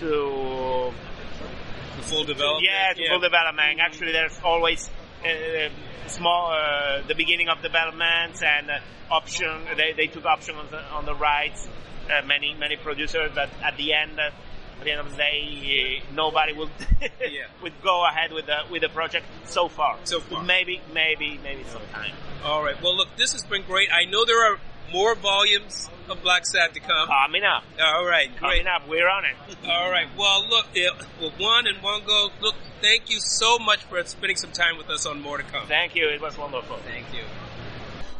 to 0.00 0.92
the 1.96 2.02
full 2.02 2.24
development. 2.24 2.64
Yeah, 2.64 2.92
yeah. 2.96 3.10
full 3.10 3.20
development. 3.20 3.80
Actually, 3.80 4.12
there's 4.12 4.40
always 4.42 4.88
uh, 5.24 5.68
small 6.06 6.52
uh, 6.52 7.06
the 7.06 7.14
beginning 7.14 7.48
of 7.48 7.60
development 7.62 8.42
and 8.42 8.70
uh, 8.70 8.80
option. 9.10 9.62
They, 9.76 9.92
they 9.92 10.06
took 10.06 10.24
option 10.24 10.56
on 10.56 10.66
the, 10.70 10.82
on 10.90 11.04
the 11.04 11.14
rights. 11.14 11.68
Uh, 12.12 12.26
many 12.26 12.54
many 12.54 12.76
producers, 12.76 13.30
but 13.34 13.50
at 13.62 13.76
the 13.76 13.92
end. 13.92 14.18
Uh, 14.18 14.30
at 14.80 14.86
the 14.86 14.90
end 14.90 15.00
of 15.00 15.10
the 15.12 15.16
day, 15.16 16.02
nobody 16.12 16.52
would 16.54 16.68
yeah. 17.20 17.44
would 17.62 17.72
go 17.84 18.04
ahead 18.04 18.32
with 18.32 18.46
the 18.46 18.62
with 18.68 18.82
the 18.82 18.88
project 18.88 19.24
so 19.44 19.68
far. 19.68 19.96
So 20.02 20.18
far, 20.18 20.42
maybe 20.42 20.80
maybe 20.92 21.38
maybe 21.44 21.62
sometime. 21.64 22.10
All 22.42 22.64
right. 22.64 22.74
Well, 22.82 22.96
look, 22.96 23.06
this 23.16 23.30
has 23.32 23.44
been 23.44 23.62
great. 23.62 23.90
I 23.92 24.06
know 24.06 24.24
there 24.24 24.44
are 24.52 24.58
more 24.92 25.14
volumes 25.14 25.88
of 26.08 26.18
Blacksad 26.22 26.72
to 26.72 26.80
come. 26.80 27.06
Coming 27.06 27.44
up. 27.44 27.62
All 27.80 28.04
right, 28.04 28.28
Coming 28.36 28.64
great. 28.64 28.66
up. 28.66 28.88
We're 28.88 29.08
on 29.08 29.24
it. 29.24 29.36
All 29.68 29.90
right. 29.90 30.08
Well, 30.18 30.48
look, 30.48 30.66
well, 31.20 31.30
Juan 31.38 31.68
and 31.68 31.78
Juanjo. 31.78 32.30
Look, 32.40 32.56
thank 32.80 33.08
you 33.08 33.20
so 33.20 33.58
much 33.58 33.84
for 33.84 34.02
spending 34.04 34.36
some 34.36 34.50
time 34.50 34.76
with 34.78 34.90
us 34.90 35.06
on 35.06 35.20
More 35.20 35.38
to 35.38 35.44
Come. 35.44 35.66
Thank 35.68 35.94
you. 35.94 36.08
It 36.08 36.20
was 36.20 36.36
wonderful. 36.36 36.78
Thank 36.78 37.14
you. 37.14 37.22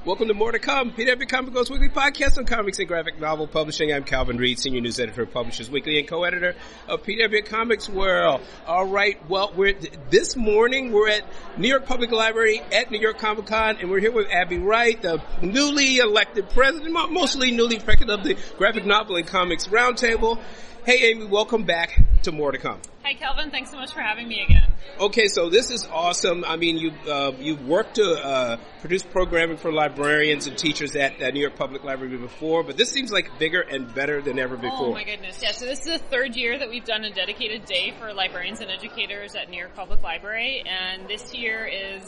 Welcome 0.04 0.26
to 0.26 0.34
More 0.34 0.50
to 0.50 0.58
Come, 0.58 0.90
PW 0.90 1.28
Comic 1.28 1.54
Goes 1.54 1.70
Weekly 1.70 1.88
podcast 1.88 2.36
on 2.36 2.44
comics 2.44 2.80
and 2.80 2.88
graphic 2.88 3.20
novel 3.20 3.46
publishing. 3.46 3.92
I'm 3.92 4.02
Calvin 4.02 4.36
Reed, 4.36 4.58
senior 4.58 4.80
news 4.80 4.98
editor 4.98 5.22
of 5.22 5.32
Publishers 5.32 5.70
Weekly 5.70 6.00
and 6.00 6.08
co-editor 6.08 6.56
of 6.88 7.04
PW 7.04 7.46
Comics 7.46 7.88
World. 7.88 8.40
All 8.66 8.84
right, 8.84 9.16
well, 9.30 9.52
we're 9.54 9.74
this 10.10 10.34
morning 10.34 10.90
we're 10.90 11.08
at 11.08 11.22
New 11.56 11.68
York 11.68 11.86
Public 11.86 12.10
Library 12.10 12.60
at 12.72 12.90
New 12.90 12.98
York 12.98 13.18
Comic 13.18 13.46
Con, 13.46 13.76
and 13.76 13.92
we're 13.92 14.00
here 14.00 14.10
with 14.10 14.26
Abby 14.28 14.58
Wright, 14.58 15.00
the 15.00 15.22
newly 15.40 15.98
elected 15.98 16.50
president, 16.50 16.92
mostly 17.12 17.52
newly 17.52 17.76
elected 17.76 18.10
of 18.10 18.24
the 18.24 18.36
Graphic 18.58 18.84
Novel 18.84 19.14
and 19.14 19.26
Comics 19.28 19.68
Roundtable. 19.68 20.42
Hey, 20.84 21.12
Amy, 21.12 21.26
welcome 21.26 21.62
back 21.62 21.96
to 22.24 22.32
More 22.32 22.50
to 22.50 22.58
Come. 22.58 22.80
Hi, 23.04 23.14
Calvin. 23.14 23.52
Thanks 23.52 23.70
so 23.70 23.76
much 23.76 23.92
for 23.92 24.00
having 24.00 24.26
me 24.26 24.42
again. 24.42 24.66
Okay, 24.98 25.28
so 25.28 25.48
this 25.48 25.70
is 25.70 25.86
awesome. 25.86 26.44
I 26.44 26.56
mean, 26.56 26.76
you 26.76 26.90
uh, 27.08 27.30
you've 27.38 27.64
worked 27.64 27.94
to 27.96 28.04
uh, 28.04 28.56
produce 28.80 29.04
programming 29.04 29.58
for 29.58 29.72
librarians 29.72 30.48
and 30.48 30.58
teachers 30.58 30.96
at 30.96 31.22
uh, 31.22 31.30
New 31.30 31.38
York 31.38 31.54
Public 31.54 31.84
Library 31.84 32.16
before, 32.16 32.64
but 32.64 32.76
this 32.76 32.90
seems 32.90 33.12
like 33.12 33.38
bigger 33.38 33.60
and 33.60 33.94
better 33.94 34.20
than 34.20 34.40
ever 34.40 34.56
before. 34.56 34.88
Oh 34.88 34.92
my 34.92 35.04
goodness! 35.04 35.40
Yeah, 35.40 35.52
so 35.52 35.66
this 35.66 35.86
is 35.86 36.00
the 36.00 36.04
third 36.06 36.34
year 36.34 36.58
that 36.58 36.68
we've 36.68 36.84
done 36.84 37.04
a 37.04 37.12
dedicated 37.12 37.64
day 37.64 37.94
for 38.00 38.12
librarians 38.12 38.60
and 38.60 38.68
educators 38.68 39.36
at 39.36 39.50
New 39.50 39.58
York 39.58 39.76
Public 39.76 40.02
Library, 40.02 40.64
and 40.66 41.08
this 41.08 41.32
year 41.32 41.64
is 41.64 42.02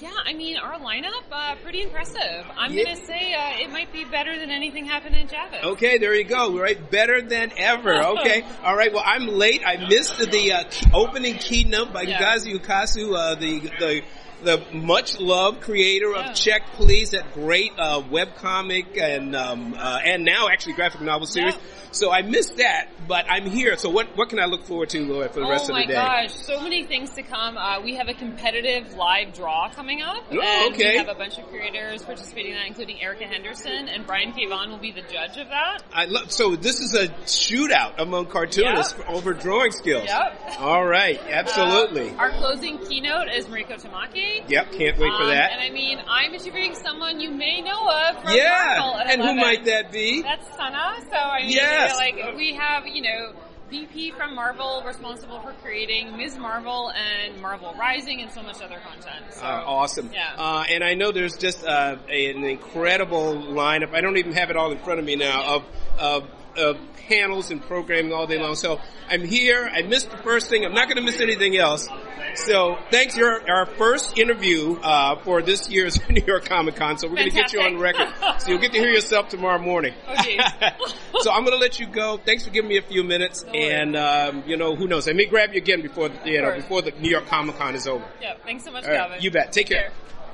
yeah, 0.00 0.10
I 0.24 0.34
mean, 0.34 0.56
our 0.56 0.78
lineup, 0.78 1.24
uh, 1.30 1.54
pretty 1.62 1.82
impressive. 1.82 2.44
I'm 2.56 2.72
yeah. 2.72 2.84
going 2.84 2.96
to 2.96 3.06
say 3.06 3.34
uh, 3.34 3.62
it 3.62 3.70
might 3.70 3.92
be 3.92 4.04
better 4.04 4.38
than 4.38 4.50
anything 4.50 4.84
happened 4.84 5.16
in 5.16 5.28
Javits. 5.28 5.64
Okay, 5.64 5.98
there 5.98 6.14
you 6.14 6.24
go. 6.24 6.58
Right, 6.58 6.90
better 6.90 7.22
than 7.22 7.52
ever. 7.56 8.04
Okay, 8.16 8.44
all 8.62 8.76
right. 8.76 8.92
Well, 8.92 9.02
I'm 9.04 9.26
late. 9.26 9.62
I 9.66 9.88
missed 9.88 10.18
the 10.18 10.52
uh, 10.52 10.64
opening 10.94 11.34
keynote 11.34 11.92
by 11.92 12.02
yeah. 12.02 12.22
Ngozi 12.22 12.58
Ukazu, 12.58 13.14
uh, 13.14 13.34
the 13.34 13.60
the 13.78 14.02
the 14.42 14.64
much 14.72 15.20
loved 15.20 15.60
creator 15.60 16.14
of 16.14 16.34
Check 16.34 16.62
Please, 16.74 17.10
that 17.10 17.34
great 17.34 17.72
uh, 17.78 18.02
webcomic 18.02 19.00
and 19.00 19.34
um, 19.36 19.74
uh, 19.74 19.98
and 20.04 20.24
now 20.24 20.48
actually 20.48 20.74
graphic 20.74 21.00
novel 21.00 21.26
series. 21.26 21.54
Yeah. 21.54 21.60
So 21.92 22.12
I 22.12 22.22
missed 22.22 22.58
that, 22.58 22.88
but 23.08 23.24
I'm 23.28 23.46
here. 23.46 23.76
So 23.76 23.88
what 23.90 24.16
what 24.16 24.28
can 24.28 24.38
I 24.38 24.46
look 24.46 24.64
forward 24.64 24.90
to 24.90 25.20
uh, 25.22 25.28
for 25.28 25.40
the 25.40 25.46
oh 25.46 25.50
rest 25.50 25.70
of 25.70 25.76
the 25.76 25.86
day? 25.86 25.94
Oh 25.94 26.02
my 26.02 26.22
gosh, 26.24 26.34
so 26.34 26.60
many 26.60 26.84
things 26.84 27.10
to 27.10 27.22
come. 27.22 27.56
Uh, 27.56 27.80
we 27.80 27.94
have 27.94 28.08
a 28.08 28.14
competitive 28.14 28.94
live 28.94 29.32
draw 29.32 29.70
coming 29.70 30.02
up. 30.02 30.24
Oh, 30.30 30.40
and 30.40 30.74
okay. 30.74 30.92
We 30.92 30.98
have 30.98 31.08
a 31.08 31.14
bunch 31.14 31.38
of 31.38 31.46
creators 31.48 32.02
participating 32.02 32.52
in 32.52 32.58
that, 32.58 32.66
including 32.66 33.00
Erica 33.00 33.24
Henderson 33.24 33.88
and 33.88 34.06
Brian 34.06 34.32
K. 34.32 34.46
Will 34.46 34.78
be 34.78 34.92
the 34.92 35.02
judge 35.02 35.36
of 35.38 35.48
that. 35.48 35.82
I 35.92 36.04
love. 36.06 36.30
So 36.30 36.56
this 36.56 36.80
is 36.80 36.94
a 36.94 37.08
shootout 37.26 37.94
among 37.98 38.26
cartoonists 38.26 38.94
yep. 38.98 39.08
over 39.08 39.34
drawing 39.34 39.72
skills. 39.72 40.04
Yep. 40.06 40.58
All 40.58 40.86
right, 40.86 41.20
absolutely. 41.28 42.10
Uh, 42.10 42.16
our 42.16 42.30
closing 42.30 42.78
keynote 42.78 43.28
is 43.28 43.46
Mariko 43.46 43.80
Tamaki. 43.80 44.35
Yep, 44.48 44.72
can't 44.72 44.98
wait 44.98 45.10
um, 45.10 45.20
for 45.20 45.26
that. 45.26 45.52
And 45.52 45.60
I 45.60 45.70
mean, 45.70 45.98
I'm 46.08 46.34
interviewing 46.34 46.74
someone 46.74 47.20
you 47.20 47.30
may 47.30 47.60
know 47.62 47.88
of 47.88 48.22
from 48.22 48.34
yeah. 48.34 48.76
Marvel 48.78 49.00
and 49.00 49.20
11. 49.20 49.26
who 49.26 49.40
might 49.40 49.64
that 49.64 49.92
be? 49.92 50.22
That's 50.22 50.46
Sana. 50.56 50.96
So 51.10 51.16
I 51.16 51.42
mean, 51.42 51.50
yes. 51.50 51.96
like 51.96 52.36
we 52.36 52.54
have, 52.54 52.86
you 52.86 53.02
know, 53.02 53.32
VP 53.70 54.12
from 54.12 54.34
Marvel 54.34 54.82
responsible 54.86 55.40
for 55.40 55.52
creating 55.62 56.16
Ms. 56.16 56.38
Marvel 56.38 56.92
and 56.92 57.40
Marvel 57.42 57.74
Rising 57.78 58.20
and 58.20 58.30
so 58.30 58.42
much 58.42 58.62
other 58.62 58.78
content. 58.78 59.24
So, 59.30 59.44
uh, 59.44 59.64
awesome. 59.66 60.10
Yeah. 60.12 60.34
Uh, 60.36 60.64
and 60.68 60.84
I 60.84 60.94
know 60.94 61.10
there's 61.10 61.36
just 61.36 61.64
uh, 61.64 61.96
an 62.08 62.44
incredible 62.44 63.34
lineup. 63.34 63.92
I 63.92 64.00
don't 64.00 64.18
even 64.18 64.34
have 64.34 64.50
it 64.50 64.56
all 64.56 64.70
in 64.70 64.78
front 64.78 65.00
of 65.00 65.04
me 65.04 65.16
now 65.16 65.56
of, 65.56 65.64
of, 65.98 66.30
of 66.56 66.78
panels 67.08 67.50
and 67.50 67.62
programming 67.62 68.12
all 68.12 68.26
day 68.26 68.38
long. 68.38 68.54
So 68.54 68.80
I'm 69.08 69.24
here. 69.24 69.70
I 69.72 69.82
missed 69.82 70.10
the 70.10 70.16
first 70.18 70.48
thing. 70.48 70.64
I'm 70.64 70.74
not 70.74 70.88
going 70.88 70.96
to 70.96 71.02
miss 71.02 71.20
anything 71.20 71.56
else. 71.56 71.88
So 72.34 72.76
thanks. 72.90 73.16
You're 73.16 73.48
our 73.48 73.66
first 73.66 74.18
interview 74.18 74.78
uh, 74.82 75.16
for 75.22 75.42
this 75.42 75.70
year's 75.70 75.98
New 76.10 76.22
York 76.26 76.44
Comic 76.46 76.76
Con. 76.76 76.98
So 76.98 77.08
we're 77.08 77.16
going 77.16 77.30
to 77.30 77.34
get 77.34 77.52
you 77.52 77.60
on 77.60 77.78
record. 77.78 78.08
So 78.40 78.50
you'll 78.50 78.60
get 78.60 78.72
to 78.72 78.78
hear 78.78 78.90
yourself 78.90 79.28
tomorrow 79.28 79.58
morning. 79.58 79.94
Okay. 80.18 80.38
so 81.20 81.32
I'm 81.32 81.44
going 81.44 81.56
to 81.56 81.60
let 81.60 81.78
you 81.78 81.86
go. 81.86 82.18
Thanks 82.18 82.44
for 82.44 82.50
giving 82.50 82.68
me 82.68 82.78
a 82.78 82.82
few 82.82 83.04
minutes. 83.04 83.44
No 83.44 83.52
and 83.52 83.96
um, 83.96 84.42
you 84.46 84.56
know 84.56 84.76
who 84.76 84.86
knows? 84.86 85.08
I 85.08 85.12
may 85.12 85.26
grab 85.26 85.52
you 85.52 85.58
again 85.58 85.82
before 85.82 86.08
the, 86.08 86.18
you 86.24 86.42
know 86.42 86.54
before 86.54 86.82
the 86.82 86.90
New 86.92 87.10
York 87.10 87.26
Comic 87.26 87.56
Con 87.56 87.74
is 87.74 87.86
over. 87.86 88.04
Yeah. 88.20 88.34
Thanks 88.44 88.64
so 88.64 88.70
much, 88.70 88.84
right, 88.84 88.96
Calvin. 88.96 89.18
You 89.20 89.30
bet. 89.30 89.52
Take 89.52 89.68
care. 89.68 89.90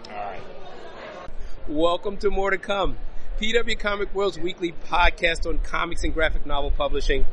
care. 0.07 0.17
All 0.17 0.31
right. 0.31 0.41
Welcome 1.69 2.17
to 2.19 2.31
More 2.31 2.51
to 2.51 2.59
Come. 2.59 2.97
PW 3.41 3.79
Comic 3.79 4.15
World's 4.15 4.39
weekly 4.39 4.73
podcast 4.89 5.49
on 5.49 5.59
comics 5.59 6.05
and 6.05 6.15
graphic 6.15 6.47
novel 6.47 6.71
publishing. 6.71 7.25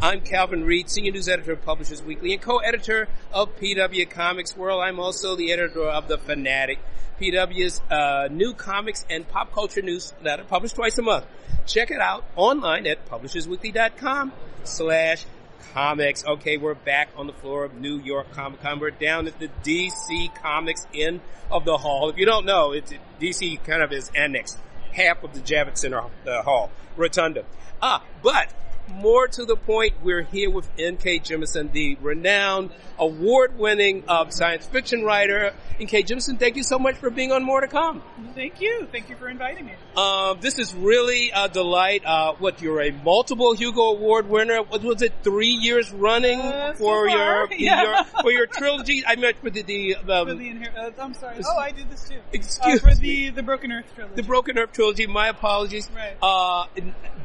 I'm 0.00 0.20
Calvin 0.20 0.64
Reed, 0.64 0.88
senior 0.88 1.12
news 1.12 1.28
editor 1.28 1.52
of 1.52 1.62
Publishers 1.62 2.00
Weekly 2.02 2.32
and 2.32 2.40
co-editor 2.40 3.08
of 3.32 3.54
PW 3.56 4.08
Comics 4.08 4.56
World. 4.56 4.82
I'm 4.82 5.00
also 5.00 5.36
the 5.36 5.52
editor 5.52 5.84
of 5.84 6.08
The 6.08 6.16
Fanatic, 6.16 6.78
PW's 7.20 7.82
uh, 7.90 8.28
new 8.30 8.54
comics 8.54 9.04
and 9.10 9.28
pop 9.28 9.52
culture 9.52 9.82
news 9.82 10.14
that 10.22 10.40
are 10.40 10.44
published 10.44 10.76
twice 10.76 10.96
a 10.96 11.02
month. 11.02 11.26
Check 11.66 11.90
it 11.90 12.00
out 12.00 12.24
online 12.36 12.86
at 12.86 13.06
publishersweekly.com 13.08 14.32
slash 14.64 15.26
comics. 15.74 16.24
Okay, 16.24 16.56
we're 16.56 16.74
back 16.74 17.08
on 17.16 17.26
the 17.26 17.32
floor 17.34 17.64
of 17.64 17.74
New 17.74 17.98
York 17.98 18.30
Comic 18.32 18.62
Con. 18.62 18.78
We're 18.80 18.90
down 18.90 19.26
at 19.26 19.38
the 19.38 19.50
DC 19.64 20.34
Comics 20.36 20.86
end 20.94 21.20
of 21.50 21.64
the 21.64 21.76
hall. 21.76 22.08
If 22.08 22.16
you 22.16 22.26
don't 22.26 22.46
know, 22.46 22.72
it's 22.72 22.92
DC 23.20 23.62
kind 23.64 23.82
of 23.82 23.92
is 23.92 24.10
annexed 24.14 24.58
half 24.98 25.22
of 25.22 25.32
the 25.32 25.40
Javits 25.40 25.78
Center 25.78 26.00
uh, 26.00 26.42
Hall, 26.42 26.70
Rotunda. 26.96 27.44
Ah, 27.80 28.02
but 28.22 28.52
more 28.90 29.28
to 29.28 29.44
the 29.44 29.56
point, 29.56 29.94
we're 30.02 30.22
here 30.22 30.50
with 30.50 30.68
N.K. 30.78 31.20
Jemisin, 31.20 31.72
the 31.72 31.96
renowned, 32.00 32.70
award-winning 32.98 34.04
uh, 34.08 34.28
science 34.30 34.66
fiction 34.66 35.04
writer. 35.04 35.52
N.K. 35.80 36.02
Jemisin, 36.02 36.38
thank 36.38 36.56
you 36.56 36.62
so 36.62 36.78
much 36.78 36.96
for 36.96 37.10
being 37.10 37.30
on 37.32 37.42
More 37.44 37.60
to 37.60 37.68
Come. 37.68 38.02
Thank 38.34 38.60
you. 38.60 38.86
Thank 38.90 39.08
you 39.10 39.16
for 39.16 39.28
inviting 39.28 39.66
me. 39.66 39.72
Uh, 39.96 40.34
this 40.34 40.58
is 40.58 40.74
really 40.74 41.30
a 41.34 41.48
delight. 41.48 42.02
Uh, 42.04 42.34
what, 42.38 42.60
you're 42.62 42.80
a 42.82 42.90
multiple 42.90 43.54
Hugo 43.54 43.82
Award 43.82 44.28
winner. 44.28 44.62
What 44.62 44.82
was 44.82 45.02
it, 45.02 45.12
three 45.22 45.48
years 45.52 45.90
running 45.92 46.40
Uh, 46.40 46.74
for, 46.74 47.08
your, 47.08 47.48
yeah. 47.52 47.82
your, 47.82 48.04
for 48.22 48.30
your 48.32 48.46
trilogy? 48.46 49.04
I 49.06 49.16
meant 49.16 49.38
for 49.38 49.50
the, 49.50 49.62
the, 49.62 49.96
um, 49.96 50.04
For 50.28 50.34
the 50.34 50.50
inher- 50.50 50.76
uh, 50.76 50.90
I'm 51.02 51.14
sorry. 51.14 51.36
Oh, 51.44 51.58
I 51.58 51.70
did 51.70 51.90
this 51.90 52.08
too. 52.08 52.16
Excuse 52.32 52.82
uh, 52.84 52.88
for 52.94 53.00
me. 53.00 53.28
the 53.28 53.30
the 53.30 53.42
Broken 53.42 53.72
Earth 53.72 53.86
trilogy. 53.94 54.14
the 54.16 54.22
Broken 54.22 54.58
Earth 54.58 54.72
trilogy. 54.72 55.06
My 55.06 55.28
apologies. 55.28 55.88
Right. 55.94 56.16
Uh, 56.22 56.66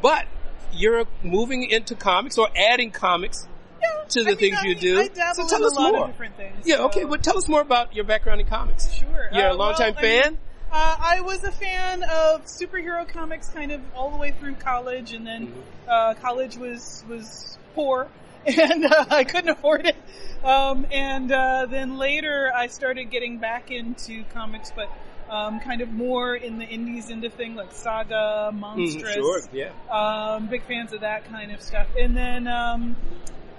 but 0.01 0.25
you're 0.73 1.05
moving 1.23 1.63
into 1.69 1.95
comics 1.95 2.37
or 2.37 2.49
adding 2.55 2.91
comics 2.91 3.47
Yeah, 3.81 4.03
to 4.09 4.23
the 4.23 4.25
I 4.25 4.29
mean, 4.31 4.37
things 4.37 4.57
I- 4.61 4.65
you 4.67 4.75
do. 4.75 4.99
I 4.99 5.07
So 5.33 5.47
tell 5.47 5.59
in 5.59 5.65
us 5.65 5.75
a 5.77 5.79
lot 5.79 5.91
more. 5.93 6.03
of 6.05 6.11
different 6.11 6.37
things. 6.37 6.65
Yeah, 6.65 6.77
so- 6.77 6.85
okay. 6.85 7.05
Well, 7.05 7.19
tell 7.19 7.37
us 7.37 7.47
more 7.47 7.61
about 7.61 7.95
your 7.95 8.05
background 8.05 8.41
in 8.41 8.47
comics. 8.47 8.91
Sure. 8.91 9.29
You're 9.31 9.49
Uh, 9.49 9.53
a 9.53 9.55
longtime 9.55 9.95
well, 9.95 10.05
I 10.05 10.07
mean, 10.09 10.23
fan. 10.23 10.37
Uh, 10.71 10.95
I 10.99 11.21
was 11.21 11.43
a 11.43 11.51
fan 11.51 12.01
of 12.03 12.45
superhero 12.45 13.07
comics 13.07 13.47
kind 13.49 13.71
of 13.71 13.81
all 13.95 14.09
the 14.09 14.17
way 14.17 14.31
through 14.39 14.55
college, 14.55 15.13
and 15.13 15.25
then 15.27 15.47
Mm-hmm. 15.47 15.59
uh, 15.89 16.13
college 16.15 16.57
was 16.57 17.03
was 17.07 17.57
poor, 17.75 18.07
and 18.47 18.85
uh, 18.85 19.05
I 19.09 19.23
couldn't 19.23 19.51
afford 19.51 19.85
it. 19.85 19.95
Um, 20.43 20.85
and 20.91 21.31
uh, 21.31 21.67
then 21.69 21.97
later, 21.97 22.51
I 22.55 22.67
started 22.67 23.05
getting 23.11 23.37
back 23.37 23.69
into 23.71 24.23
comics, 24.33 24.71
but 24.75 24.89
um, 25.33 25.59
kind 25.59 25.81
of 25.81 25.91
more 25.91 26.35
in 26.35 26.59
the 26.59 26.65
indies 26.65 27.09
into 27.09 27.29
thing 27.29 27.55
like 27.55 27.71
Saga, 27.71 28.51
Monstress. 28.53 29.01
Mhm, 29.01 29.13
sure. 29.15 29.41
Yeah. 29.51 29.71
Um, 29.89 30.47
big 30.47 30.63
fans 30.63 30.93
of 30.93 31.01
that 31.01 31.25
kind 31.25 31.51
of 31.51 31.61
stuff. 31.61 31.87
And 31.99 32.15
then 32.15 32.47
um, 32.47 32.95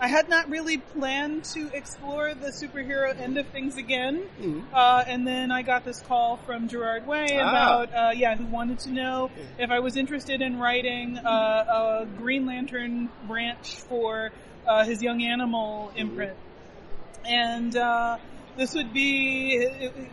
I 0.00 0.06
had 0.08 0.28
not 0.28 0.48
really 0.50 0.78
planned 0.78 1.44
to 1.54 1.68
explore 1.72 2.34
the 2.34 2.48
superhero 2.48 3.18
end 3.18 3.38
of 3.38 3.46
things 3.48 3.76
again. 3.76 4.22
Mhm. 4.40 4.64
Uh, 4.72 5.04
and 5.06 5.26
then 5.26 5.50
I 5.50 5.62
got 5.62 5.84
this 5.84 6.00
call 6.00 6.36
from 6.46 6.68
Gerard 6.68 7.06
Way 7.06 7.26
Ah. 7.40 7.48
about, 7.50 7.94
uh, 7.94 8.10
yeah, 8.14 8.36
who 8.36 8.44
wanted 8.46 8.78
to 8.80 8.90
know 8.90 9.30
if 9.58 9.70
I 9.70 9.80
was 9.80 9.96
interested 9.96 10.42
in 10.42 10.58
writing 10.58 11.18
uh, 11.18 12.02
a 12.02 12.06
Green 12.18 12.46
Lantern 12.46 13.08
branch 13.26 13.76
for 13.88 14.30
uh, 14.66 14.84
his 14.84 15.02
Young 15.02 15.22
Animal 15.24 15.92
imprint. 15.96 16.34
And 17.24 17.74
uh, 17.76 18.18
this 18.56 18.74
would 18.74 18.92
be, 18.92 19.66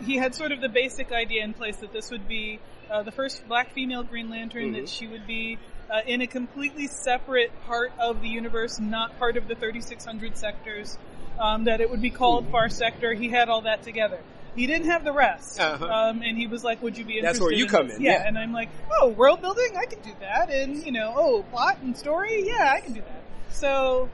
he 0.05 0.17
had 0.17 0.33
sort 0.35 0.51
of 0.51 0.61
the 0.61 0.69
basic 0.69 1.11
idea 1.11 1.43
in 1.43 1.53
place 1.53 1.77
that 1.77 1.93
this 1.93 2.11
would 2.11 2.27
be 2.27 2.59
uh, 2.89 3.03
the 3.03 3.11
first 3.11 3.47
black 3.47 3.71
female 3.73 4.03
Green 4.03 4.29
Lantern, 4.29 4.73
Mhm. 4.73 4.75
that 4.81 4.89
she 4.89 5.07
would 5.07 5.25
be 5.27 5.57
uh, 5.89 6.01
in 6.07 6.21
a 6.21 6.27
completely 6.27 6.87
separate 6.87 7.51
part 7.65 7.91
of 7.99 8.21
the 8.21 8.27
universe, 8.29 8.79
not 8.79 9.17
part 9.19 9.35
of 9.37 9.47
the 9.49 9.55
3600 9.55 10.37
sectors, 10.37 10.97
um, 11.37 11.65
that 11.65 11.81
it 11.81 11.89
would 11.89 12.01
be 12.01 12.09
called 12.09 12.47
Far 12.49 12.69
Sector. 12.69 13.13
He 13.13 13.27
had 13.29 13.49
all 13.49 13.61
that 13.61 13.83
together. 13.83 14.19
He 14.55 14.67
didn't 14.67 14.87
have 14.87 15.03
the 15.03 15.11
rest. 15.13 15.59
Uh-huh. 15.59 15.85
Um, 15.85 16.21
and 16.23 16.37
he 16.37 16.47
was 16.47 16.63
like, 16.63 16.81
would 16.81 16.97
you 16.97 17.03
be 17.05 17.17
interested 17.17 17.27
That's 17.27 17.41
where 17.41 17.53
you 17.53 17.65
in 17.65 17.69
come 17.69 17.87
this? 17.89 17.97
in, 17.97 18.03
Yeah. 18.03 18.11
yeah. 18.21 18.27
And 18.27 18.37
I'm 18.37 18.53
like, 18.53 18.69
oh, 18.91 19.09
world 19.09 19.41
building? 19.41 19.75
I 19.77 19.85
can 19.85 19.99
do 20.01 20.11
that. 20.21 20.49
And, 20.49 20.77
you 20.85 20.91
know, 20.93 21.13
oh, 21.15 21.43
plot 21.51 21.77
and 21.81 21.97
story? 21.97 22.43
Yeah, 22.47 22.71
I 22.73 22.79
can 22.81 22.93
do 22.93 23.01
that. 23.01 23.21
So, 23.53 24.09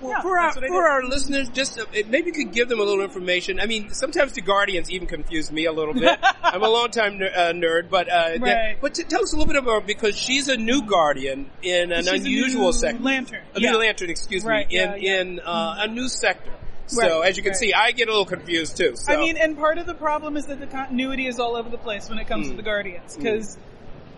Well, 0.00 0.10
yeah, 0.12 0.20
for 0.22 0.38
our 0.38 0.46
that's 0.48 0.56
what 0.56 0.64
I 0.64 0.68
for 0.68 0.88
our 0.88 1.04
listeners, 1.04 1.48
just 1.50 1.78
uh, 1.78 1.84
maybe 2.08 2.26
you 2.26 2.32
could 2.32 2.52
give 2.52 2.68
them 2.68 2.80
a 2.80 2.82
little 2.82 3.02
information. 3.04 3.60
I 3.60 3.66
mean, 3.66 3.90
sometimes 3.90 4.32
the 4.32 4.40
Guardians 4.40 4.90
even 4.90 5.06
confuse 5.06 5.50
me 5.52 5.64
a 5.66 5.72
little 5.72 5.94
bit. 5.94 6.18
I'm 6.42 6.62
a 6.62 6.68
longtime 6.68 7.18
ner- 7.18 7.32
uh, 7.34 7.52
nerd, 7.52 7.88
but 7.90 8.08
uh, 8.08 8.38
that- 8.38 8.80
but 8.80 8.94
t- 8.94 9.04
tell 9.04 9.22
us 9.22 9.32
a 9.32 9.36
little 9.36 9.52
bit 9.52 9.62
about 9.62 9.86
because 9.86 10.16
she's 10.18 10.48
a 10.48 10.56
new 10.56 10.82
Guardian 10.82 11.50
in 11.62 11.92
an 11.92 12.04
She's 12.04 12.12
unusual 12.24 12.66
new 12.66 12.72
sector. 12.72 13.02
Lantern. 13.02 13.42
A 13.54 13.60
yeah. 13.60 13.70
new 13.72 13.78
lantern, 13.78 14.10
excuse 14.10 14.44
Right, 14.44 14.68
me, 14.68 14.78
in 14.78 15.02
yeah, 15.02 15.20
in 15.20 15.40
uh, 15.40 15.76
a 15.80 15.88
new 15.88 16.08
sector. 16.08 16.50
So 16.86 17.20
Right, 17.20 17.30
as 17.30 17.36
you 17.38 17.42
can 17.42 17.52
right. 17.52 17.58
see, 17.58 17.72
I 17.72 17.92
get 17.92 18.08
a 18.08 18.10
little 18.10 18.26
confused 18.26 18.76
too. 18.76 18.94
So. 18.96 19.12
I 19.12 19.16
mean, 19.16 19.38
and 19.38 19.56
part 19.56 19.78
of 19.78 19.86
the 19.86 19.94
problem 19.94 20.36
is 20.36 20.44
that 20.46 20.60
the 20.60 20.66
continuity 20.66 21.26
is 21.26 21.38
all 21.40 21.56
over 21.56 21.70
the 21.70 21.78
place 21.78 22.10
when 22.10 22.18
it 22.18 22.26
comes 22.28 22.46
Mm. 22.46 22.50
to 22.50 22.56
the 22.56 22.62
Guardians. 22.62 23.16
Because, 23.16 23.56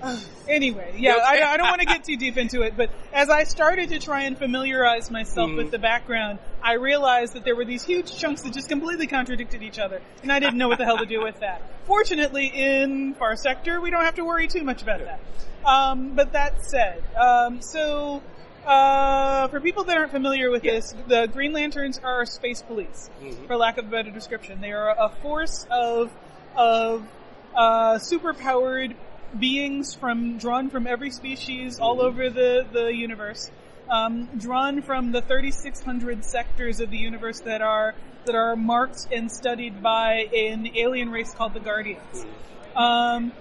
anyway, 0.48 0.94
yeah, 0.98 1.16
I, 1.24 1.42
I 1.42 1.56
don't 1.56 1.68
want 1.68 1.80
to 1.80 1.86
get 1.86 2.04
too 2.04 2.16
deep 2.16 2.36
into 2.36 2.62
it, 2.62 2.76
but 2.76 2.90
as 3.12 3.30
I 3.30 3.44
started 3.44 3.88
to 3.90 3.98
try 3.98 4.22
and 4.22 4.36
familiarize 4.38 5.10
myself 5.10 5.50
Mm. 5.50 5.56
with 5.56 5.70
the 5.70 5.78
background, 5.78 6.38
I 6.62 6.74
realized 6.74 7.34
that 7.34 7.44
there 7.44 7.56
were 7.56 7.64
these 7.64 7.84
huge 7.84 8.16
chunks 8.16 8.42
that 8.42 8.52
just 8.52 8.68
completely 8.68 9.06
contradicted 9.06 9.62
each 9.62 9.78
other, 9.78 10.00
and 10.22 10.30
I 10.32 10.38
didn't 10.40 10.58
know 10.58 10.68
what 10.68 10.78
the 10.78 10.84
hell 10.84 10.98
to 10.98 11.06
do 11.06 11.22
with 11.22 11.40
that. 11.40 11.62
Fortunately, 11.86 12.46
in 12.46 13.14
Far 13.14 13.36
Sector, 13.36 13.80
we 13.80 13.90
don't 13.90 14.04
have 14.04 14.16
to 14.16 14.24
worry 14.24 14.48
too 14.48 14.64
much 14.64 14.82
about 14.82 15.00
that. 15.00 15.20
Um, 15.64 16.14
but 16.14 16.32
that 16.32 16.64
said, 16.64 17.02
um, 17.16 17.60
so 17.62 18.22
uh, 18.66 19.46
for 19.48 19.60
people 19.60 19.84
that 19.84 19.96
aren't 19.96 20.10
familiar 20.10 20.50
with 20.50 20.62
this, 20.62 20.94
the 21.08 21.26
Green 21.28 21.52
Lanterns 21.52 21.98
are 22.02 22.24
space 22.26 22.62
police, 22.62 23.08
Mhm. 23.22 23.46
for 23.46 23.56
lack 23.56 23.78
of 23.78 23.86
a 23.86 23.88
better 23.88 24.10
description. 24.10 24.60
They 24.60 24.72
are 24.72 24.90
a 24.90 25.08
force 25.22 25.66
of 25.70 26.10
of 26.56 27.06
uh, 27.54 27.94
superpowered 27.98 28.94
beings 29.38 29.94
from 29.94 30.38
drawn 30.38 30.70
from 30.70 30.86
every 30.86 31.10
species 31.10 31.78
all 31.78 32.00
over 32.00 32.30
the 32.30 32.66
the 32.72 32.86
universe, 32.94 33.50
um, 33.90 34.28
drawn 34.36 34.82
from 34.82 35.12
the 35.12 35.22
3,600 35.22 36.24
sectors 36.24 36.80
of 36.80 36.90
the 36.90 36.98
universe 36.98 37.40
that 37.40 37.62
are 37.62 37.94
that 38.24 38.34
are 38.34 38.56
marked 38.56 39.06
and 39.12 39.30
studied 39.30 39.82
by 39.82 40.28
an 40.34 40.68
alien 40.76 41.10
race 41.10 41.32
called 41.32 41.54
the 41.54 41.60
Guardians. 41.60 42.26
Um, 42.74 43.32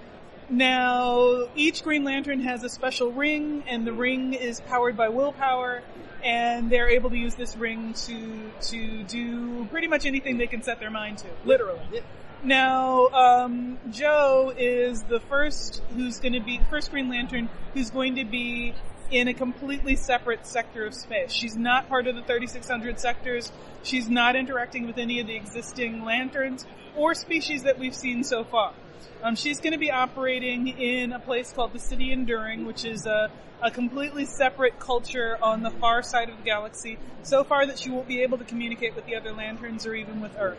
now, 0.48 1.48
each 1.56 1.82
Green 1.82 2.04
Lantern 2.04 2.40
has 2.40 2.62
a 2.62 2.68
special 2.68 3.10
ring, 3.10 3.64
and 3.66 3.84
the 3.86 3.92
ring 3.92 4.32
is 4.32 4.60
powered 4.60 4.96
by 4.96 5.08
willpower, 5.08 5.82
and 6.22 6.70
they're 6.70 6.88
able 6.88 7.10
to 7.10 7.16
use 7.16 7.34
this 7.34 7.56
ring 7.56 7.94
to 7.94 8.50
to 8.70 9.02
do 9.04 9.64
pretty 9.66 9.88
much 9.88 10.06
anything 10.06 10.38
they 10.38 10.46
can 10.46 10.62
set 10.62 10.78
their 10.78 10.90
mind 10.90 11.18
to, 11.18 11.26
literally. 11.44 12.02
Now, 12.42 13.06
um, 13.08 13.78
Jo 13.90 14.52
is 14.56 15.02
the 15.02 15.20
first 15.20 15.82
who's 15.94 16.20
going 16.20 16.34
to 16.34 16.40
be 16.40 16.58
the 16.58 16.64
first 16.66 16.90
Green 16.90 17.08
Lantern 17.08 17.48
who's 17.74 17.90
going 17.90 18.16
to 18.16 18.24
be 18.24 18.74
in 19.10 19.28
a 19.28 19.34
completely 19.34 19.96
separate 19.96 20.46
sector 20.46 20.84
of 20.84 20.94
space. 20.94 21.32
She's 21.32 21.56
not 21.56 21.88
part 21.88 22.06
of 22.06 22.16
the 22.16 22.22
3600 22.22 23.00
sectors. 23.00 23.52
She's 23.82 24.08
not 24.08 24.36
interacting 24.36 24.86
with 24.86 24.98
any 24.98 25.20
of 25.20 25.26
the 25.26 25.36
existing 25.36 26.04
lanterns 26.04 26.66
or 26.96 27.14
species 27.14 27.62
that 27.62 27.78
we've 27.78 27.94
seen 27.94 28.24
so 28.24 28.44
far. 28.44 28.72
Um, 29.22 29.36
she's 29.36 29.60
going 29.60 29.72
to 29.72 29.78
be 29.78 29.90
operating 29.90 30.68
in 30.68 31.12
a 31.12 31.18
place 31.18 31.52
called 31.52 31.72
the 31.72 31.78
City 31.78 32.12
Enduring, 32.12 32.66
which 32.66 32.84
is 32.84 33.06
a, 33.06 33.30
a 33.62 33.70
completely 33.70 34.24
separate 34.24 34.78
culture 34.78 35.38
on 35.40 35.62
the 35.62 35.70
far 35.70 36.02
side 36.02 36.28
of 36.28 36.36
the 36.36 36.42
galaxy, 36.42 36.98
so 37.22 37.44
far 37.44 37.66
that 37.66 37.78
she 37.78 37.90
won't 37.90 38.08
be 38.08 38.22
able 38.22 38.38
to 38.38 38.44
communicate 38.44 38.94
with 38.94 39.06
the 39.06 39.16
other 39.16 39.32
lanterns 39.32 39.86
or 39.86 39.94
even 39.94 40.20
with 40.20 40.36
Earth. 40.38 40.58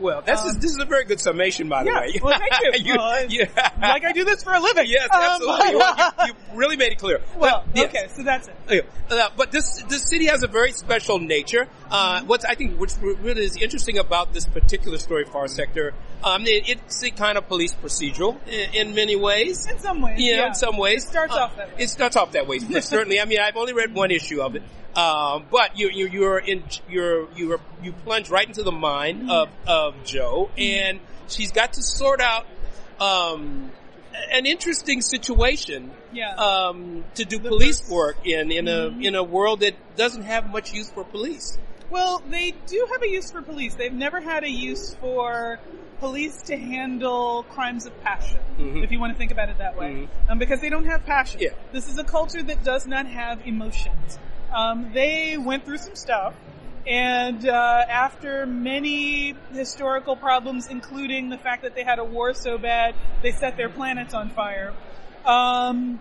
Well, 0.00 0.22
that's 0.24 0.42
um, 0.42 0.58
this 0.60 0.70
is 0.72 0.78
a 0.78 0.84
very 0.84 1.04
good 1.04 1.20
summation, 1.20 1.68
by 1.68 1.84
the 1.84 1.90
yeah, 1.90 2.00
way. 2.00 2.20
well, 2.22 2.38
thank 2.38 2.84
you. 2.86 2.94
Well, 2.94 3.02
I- 3.02 3.26
yeah. 3.28 3.70
like 3.80 4.04
I 4.04 4.12
do 4.12 4.24
this 4.24 4.42
for 4.42 4.52
a 4.52 4.60
living. 4.60 4.86
Yes, 4.88 5.08
Um, 5.12 5.20
absolutely. 5.22 5.76
Well, 5.76 6.12
you, 6.18 6.26
you 6.26 6.34
really 6.58 6.76
made 6.76 6.92
it 6.92 6.98
clear. 6.98 7.20
well, 7.36 7.56
Uh, 7.56 7.64
yes. 7.74 7.84
okay, 7.88 8.06
so 8.14 8.22
that's 8.22 8.48
it. 8.48 8.56
Yeah, 8.70 8.80
uh, 9.16 9.28
but 9.36 9.52
this 9.52 9.82
this 9.88 10.08
city 10.08 10.26
has 10.26 10.42
a 10.42 10.48
very 10.48 10.72
special 10.72 11.18
nature. 11.18 11.68
Uh, 11.90 12.22
what's 12.24 12.44
I 12.44 12.54
think 12.54 12.78
which 12.80 12.92
really 13.00 13.44
is 13.44 13.56
interesting 13.56 13.98
about 13.98 14.32
this 14.32 14.46
particular 14.46 14.98
story, 14.98 15.24
Far 15.24 15.46
Sector, 15.48 15.94
um, 16.24 16.46
it, 16.46 16.68
it's 16.68 17.02
a 17.02 17.10
kind 17.10 17.36
of 17.38 17.48
police 17.48 17.74
procedural 17.74 18.36
in, 18.48 18.88
in 18.88 18.94
many 18.94 19.16
ways. 19.16 19.66
In 19.66 19.78
some 19.78 20.00
ways, 20.00 20.18
You 20.20 20.32
know, 20.36 20.42
yeah. 20.42 20.48
in 20.48 20.54
some 20.54 20.76
ways, 20.78 21.04
It 21.04 21.08
starts 21.08 21.34
Uh, 21.34 21.40
off 21.40 21.56
that 21.56 21.68
way. 21.76 21.82
It 21.84 21.90
starts 21.90 22.16
off 22.16 22.32
that 22.32 22.46
way. 22.46 22.58
certainly, 22.80 23.20
I 23.20 23.24
mean, 23.24 23.40
I've 23.40 23.56
only 23.56 23.72
read 23.72 23.94
one 23.94 24.10
issue 24.10 24.40
of 24.42 24.56
it, 24.56 24.62
um, 24.96 25.46
but 25.50 25.78
you, 25.78 25.88
you 25.90 26.08
you're 26.08 26.38
in 26.38 26.64
you're 26.88 27.28
you're 27.34 27.60
you 27.82 27.92
plunge 27.92 28.28
right 28.30 28.46
into 28.46 28.62
the 28.62 28.72
mind 28.72 29.22
Mm-hmm. 29.22 29.30
of 29.30 29.48
of 29.66 30.04
Jo, 30.04 30.50
and 30.58 31.00
she's 31.28 31.52
got 31.52 31.74
to 31.74 31.82
sort 31.82 32.20
out. 32.20 32.46
Um, 33.00 33.70
an 34.30 34.44
interesting 34.44 35.00
situation 35.00 35.90
Yeah. 36.12 36.34
um, 36.34 37.04
to 37.14 37.24
do 37.24 37.38
The 37.38 37.48
police 37.48 37.80
first- 37.80 37.90
work 37.90 38.16
in 38.26 38.52
in 38.52 38.68
a 38.68 38.90
Mhm. 38.90 39.04
in 39.04 39.14
a 39.14 39.22
world 39.22 39.60
that 39.60 39.74
doesn't 39.96 40.22
have 40.24 40.50
much 40.50 40.72
use 40.74 40.90
for 40.90 41.02
police. 41.02 41.58
Well, 41.90 42.22
they 42.30 42.52
do 42.66 42.86
have 42.92 43.02
a 43.02 43.08
use 43.08 43.30
for 43.32 43.42
police. 43.42 43.74
They've 43.74 43.92
never 43.92 44.20
had 44.20 44.44
a 44.44 44.50
use 44.50 44.94
for 45.00 45.58
police 46.00 46.42
to 46.44 46.56
handle 46.56 47.44
crimes 47.50 47.86
of 47.86 47.92
passion, 48.02 48.40
Mhm. 48.58 48.84
if 48.84 48.90
you 48.92 48.98
want 49.00 49.12
to 49.12 49.18
think 49.18 49.30
about 49.30 49.48
it 49.48 49.58
that 49.58 49.76
way, 49.78 49.92
Mhm. 50.26 50.30
um, 50.30 50.38
because 50.38 50.60
they 50.60 50.68
don't 50.68 50.86
have 50.86 51.04
passion. 51.06 51.40
Yeah. 51.40 51.50
This 51.72 51.88
is 51.88 51.96
a 51.98 52.04
culture 52.04 52.42
that 52.42 52.62
does 52.64 52.86
not 52.86 53.06
have 53.06 53.46
emotions. 53.46 54.18
Um, 54.54 54.90
they 54.92 55.38
went 55.38 55.64
through 55.64 55.78
some 55.78 55.96
stuff, 55.96 56.34
and 56.86 57.48
uh, 57.48 57.84
after 57.88 58.44
many 58.44 59.34
historical 59.52 60.16
problems, 60.16 60.68
including 60.68 61.30
the 61.30 61.38
fact 61.38 61.62
that 61.62 61.74
they 61.74 61.84
had 61.84 61.98
a 61.98 62.04
war 62.04 62.34
so 62.34 62.58
bad 62.58 62.94
they 63.22 63.32
set 63.32 63.56
their 63.56 63.68
planets 63.68 64.14
on 64.14 64.30
fire, 64.30 64.74
um, 65.24 66.00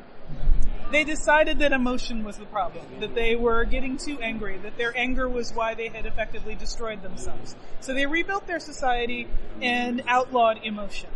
they 0.92 1.04
decided 1.06 1.60
that 1.60 1.72
emotion 1.72 2.24
was 2.24 2.38
the 2.38 2.46
problem, 2.46 2.86
that 3.00 3.16
they 3.16 3.36
were 3.36 3.64
getting 3.64 3.98
too 3.98 4.20
angry, 4.20 4.58
that 4.58 4.78
their 4.78 4.96
anger 4.98 5.30
was 5.30 5.54
why 5.54 5.74
they 5.74 5.88
had 5.88 6.06
effectively 6.06 6.56
destroyed 6.56 7.02
themselves. 7.02 7.56
So 7.80 7.94
they 7.94 8.06
rebuilt 8.06 8.48
their 8.48 8.60
society 8.60 9.28
and 9.62 10.04
outlawed 10.08 10.60
emotion. 10.64 11.10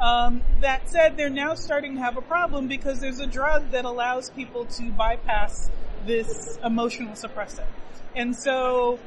Um, 0.00 0.42
that 0.60 0.88
said, 0.90 1.16
they're 1.16 1.30
now 1.30 1.54
starting 1.54 1.96
to 1.96 2.02
have 2.02 2.16
a 2.16 2.22
problem 2.22 2.68
because 2.68 3.00
there's 3.00 3.18
a 3.18 3.26
drug 3.26 3.70
that 3.70 3.84
allows 3.84 4.30
people 4.30 4.66
to 4.66 4.92
bypass 4.92 5.70
this 6.06 6.58
emotional 6.64 7.12
suppressor. 7.14 7.66
And 8.14 8.34
so, 8.34 8.98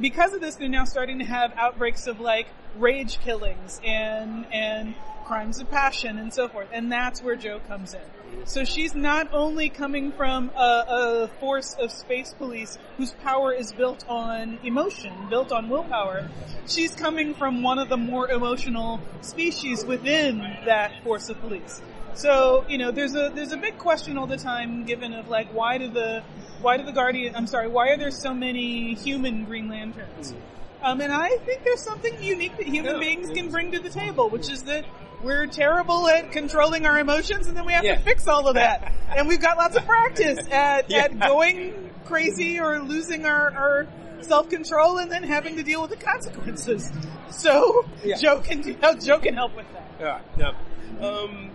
because 0.00 0.34
of 0.34 0.40
this, 0.40 0.56
they're 0.56 0.68
now 0.68 0.84
starting 0.84 1.18
to 1.18 1.24
have 1.24 1.52
outbreaks 1.56 2.06
of 2.06 2.20
like 2.20 2.46
rage 2.76 3.18
killings 3.20 3.80
and, 3.84 4.46
and 4.52 4.94
crimes 5.24 5.60
of 5.60 5.70
passion 5.70 6.18
and 6.18 6.32
so 6.32 6.48
forth. 6.48 6.68
And 6.72 6.90
that's 6.90 7.22
where 7.22 7.36
Jo 7.36 7.60
comes 7.60 7.94
in. 7.94 8.00
So 8.44 8.64
she's 8.64 8.94
not 8.94 9.28
only 9.32 9.68
coming 9.68 10.12
from 10.12 10.50
a, 10.56 10.84
a 10.88 11.30
force 11.40 11.74
of 11.78 11.90
space 11.90 12.32
police 12.32 12.78
whose 12.96 13.12
power 13.12 13.52
is 13.52 13.72
built 13.72 14.04
on 14.08 14.58
emotion, 14.64 15.12
built 15.28 15.52
on 15.52 15.68
willpower. 15.68 16.28
She's 16.66 16.94
coming 16.94 17.34
from 17.34 17.62
one 17.62 17.78
of 17.78 17.88
the 17.88 17.96
more 17.96 18.30
emotional 18.30 19.00
species 19.20 19.84
within 19.84 20.38
that 20.64 20.92
force 21.04 21.28
of 21.28 21.40
police. 21.40 21.82
So, 22.14 22.64
you 22.68 22.78
know, 22.78 22.90
there's 22.90 23.14
a, 23.14 23.30
there's 23.34 23.52
a 23.52 23.56
big 23.56 23.78
question 23.78 24.18
all 24.18 24.26
the 24.26 24.38
time 24.38 24.84
given 24.84 25.12
of 25.12 25.28
like, 25.28 25.52
why 25.52 25.78
do 25.78 25.88
the, 25.88 26.22
why 26.60 26.76
do 26.76 26.84
the 26.84 26.92
Guardian, 26.92 27.34
I'm 27.36 27.46
sorry, 27.46 27.68
why 27.68 27.88
are 27.90 27.96
there 27.96 28.10
so 28.10 28.34
many 28.34 28.94
human 28.94 29.44
Green 29.44 29.68
Lanterns? 29.68 30.34
Um, 30.82 31.00
and 31.00 31.12
I 31.12 31.36
think 31.38 31.64
there's 31.64 31.82
something 31.82 32.22
unique 32.22 32.56
that 32.56 32.66
human 32.66 32.94
Yeah. 32.94 33.00
beings 33.00 33.30
can 33.30 33.50
bring 33.50 33.72
to 33.72 33.80
the 33.80 33.90
table, 33.90 34.28
which 34.28 34.48
is 34.50 34.62
that 34.64 34.84
we're 35.22 35.46
terrible 35.46 36.06
at 36.08 36.30
controlling 36.30 36.86
our 36.86 36.98
emotions 36.98 37.48
and 37.48 37.56
then 37.56 37.64
we 37.66 37.72
have 37.72 37.84
Yeah. 37.84 37.96
to 37.96 38.02
fix 38.02 38.28
all 38.28 38.46
of 38.46 38.54
that. 38.54 38.92
and 39.16 39.26
we've 39.26 39.40
got 39.40 39.56
lots 39.56 39.76
of 39.76 39.84
practice 39.84 40.38
at, 40.52 40.88
Yeah. 40.88 41.04
at 41.04 41.18
going 41.18 41.90
crazy 42.04 42.60
or 42.60 42.80
losing 42.80 43.26
our, 43.26 43.50
our 43.50 43.86
self-control 44.20 44.98
and 44.98 45.10
then 45.10 45.22
having 45.24 45.56
to 45.56 45.62
deal 45.64 45.80
with 45.82 45.90
the 45.90 45.96
consequences. 45.96 46.90
So, 47.30 47.84
Yeah. 48.04 48.16
Jo 48.16 48.38
can, 48.40 48.60
do- 48.62 48.76
Jo 49.04 49.18
can 49.18 49.34
help 49.34 49.56
with 49.56 49.66
that. 49.72 50.22
Yeah. 50.38 50.52
No. 51.00 51.24
Um, 51.24 51.50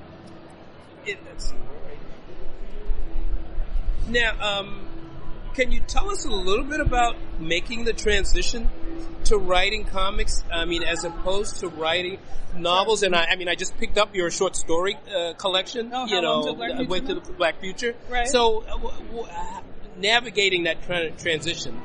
it, 1.06 1.18
let's 1.26 1.50
see. 1.50 1.56
Now, 4.10 4.34
um, 4.42 4.82
can 5.54 5.72
you 5.72 5.80
tell 5.82 6.10
us 6.10 6.26
a 6.26 6.30
little 6.30 6.66
bit 6.66 6.80
about 6.80 7.16
making 7.40 7.86
the 7.86 7.94
transition 7.94 8.70
to 9.26 9.38
writing 9.38 9.86
comics? 9.86 10.44
I 10.52 10.66
mean, 10.66 10.84
as 10.84 11.04
opposed 11.04 11.60
to 11.60 11.68
writing 11.70 12.18
novels. 12.56 13.04
And 13.04 13.16
I, 13.16 13.26
I 13.32 13.36
mean, 13.36 13.48
I 13.48 13.56
just 13.56 13.78
picked 13.78 13.98
up 13.98 14.16
your 14.16 14.30
short 14.32 14.56
story 14.56 14.98
uh, 15.16 15.34
collection. 15.34 15.92
Oh, 15.94 16.06
you 16.06 16.22
know, 16.22 16.54
Black 16.54 16.72
uh, 16.72 17.08
to 17.08 17.14
the 17.16 17.34
Black 17.34 17.60
Future. 17.60 17.96
Right. 18.10 18.28
So, 18.28 18.62
uh, 18.64 18.78
w- 18.78 19.06
w- 19.06 19.28
uh, 19.28 19.62
navigating 19.98 20.64
that 20.64 20.84
tra- 20.84 21.12
transition, 21.12 21.80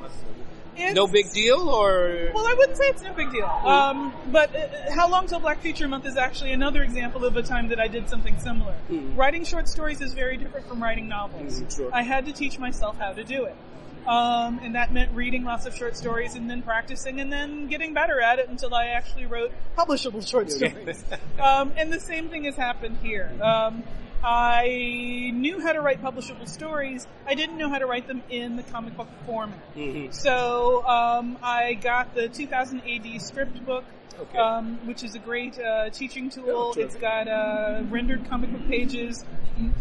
It's- 0.78 0.94
no 0.94 1.06
big 1.06 1.30
deal, 1.32 1.68
or 1.68 2.30
Well, 2.32 2.46
I 2.46 2.54
wouldn't 2.56 2.76
say 2.78 2.84
it's 2.86 3.02
no 3.02 3.12
big 3.12 3.30
deal. 3.32 3.44
Um, 3.46 4.12
but 4.30 4.54
uh, 4.54 4.92
How 4.94 5.08
Long 5.08 5.26
Till 5.26 5.40
Black 5.40 5.60
Future 5.60 5.88
Month 5.88 6.06
is 6.06 6.16
actually 6.16 6.52
another 6.52 6.82
example 6.82 7.24
of 7.24 7.36
a 7.36 7.42
time 7.42 7.68
that 7.68 7.80
I 7.80 7.88
did 7.88 8.08
something 8.08 8.38
similar. 8.38 8.74
Mhm. 8.90 9.16
Writing 9.16 9.44
short 9.44 9.68
stories 9.68 10.00
is 10.00 10.14
very 10.14 10.36
different 10.36 10.68
from 10.68 10.82
writing 10.82 11.08
novels. 11.08 11.60
Mhm, 11.60 11.76
sure. 11.76 11.90
I 11.92 12.02
had 12.02 12.26
to 12.26 12.32
teach 12.32 12.58
myself 12.58 12.96
how 12.98 13.12
to 13.12 13.24
do 13.24 13.44
it. 13.44 13.56
Um, 14.06 14.60
and 14.62 14.74
that 14.74 14.90
meant 14.90 15.10
reading 15.14 15.44
lots 15.44 15.66
of 15.66 15.76
short 15.76 15.94
stories 15.94 16.34
and 16.34 16.48
then 16.48 16.62
practicing 16.62 17.20
and 17.20 17.30
then 17.30 17.66
getting 17.66 17.92
better 17.92 18.20
at 18.22 18.38
it 18.38 18.48
until 18.48 18.74
I 18.74 18.86
actually 18.86 19.26
wrote 19.26 19.52
publishable 19.76 20.26
short 20.26 20.50
stories. 20.50 21.04
um, 21.42 21.72
and 21.76 21.92
the 21.92 22.00
same 22.00 22.30
thing 22.30 22.44
has 22.44 22.56
happened 22.56 22.96
here. 23.02 23.30
I 24.22 25.30
knew 25.34 25.60
how 25.60 25.72
to 25.72 25.80
write 25.80 26.02
publishable 26.02 26.48
stories. 26.48 27.06
I 27.26 27.34
didn't 27.34 27.56
know 27.56 27.68
how 27.68 27.78
to 27.78 27.86
write 27.86 28.06
them 28.06 28.22
in 28.30 28.56
the 28.56 28.62
comic 28.64 28.96
book 28.96 29.08
format. 29.26 29.58
Mhm. 29.76 30.12
So 30.12 30.84
um, 30.86 31.38
I 31.42 31.74
got 31.74 32.14
the 32.14 32.28
2000 32.28 32.82
AD 32.86 33.18
script 33.20 33.64
book, 33.64 33.84
Okay. 34.20 34.38
um, 34.38 34.78
which 34.86 35.04
is 35.04 35.14
a 35.14 35.18
great 35.20 35.58
uh, 35.60 35.90
teaching 35.90 36.30
tool. 36.30 36.72
Oh, 36.76 36.80
it's 36.80 36.96
got 36.96 37.28
uh, 37.28 37.82
rendered 37.88 38.28
comic 38.28 38.50
book 38.52 38.66
pages 38.68 39.24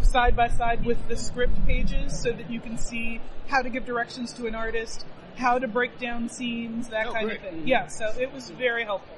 side 0.03 0.35
by 0.35 0.47
side 0.49 0.85
with 0.85 1.07
the 1.07 1.17
script 1.17 1.65
pages, 1.65 2.19
so 2.21 2.31
that 2.31 2.49
you 2.49 2.59
can 2.59 2.77
see 2.77 3.19
how 3.47 3.61
to 3.61 3.69
give 3.69 3.85
directions 3.85 4.33
to 4.33 4.45
an 4.47 4.53
artist, 4.55 5.05
how 5.35 5.57
to 5.59 5.67
break 5.67 5.99
down 5.99 6.29
scenes, 6.29 6.89
that 6.89 7.07
Oh, 7.07 7.13
kind 7.13 7.25
great. 7.27 7.37
of 7.37 7.43
thing. 7.43 7.67
Yeah, 7.67 7.87
so 7.87 8.13
it 8.19 8.31
was 8.33 8.49
very 8.51 8.83
helpful. 8.83 9.15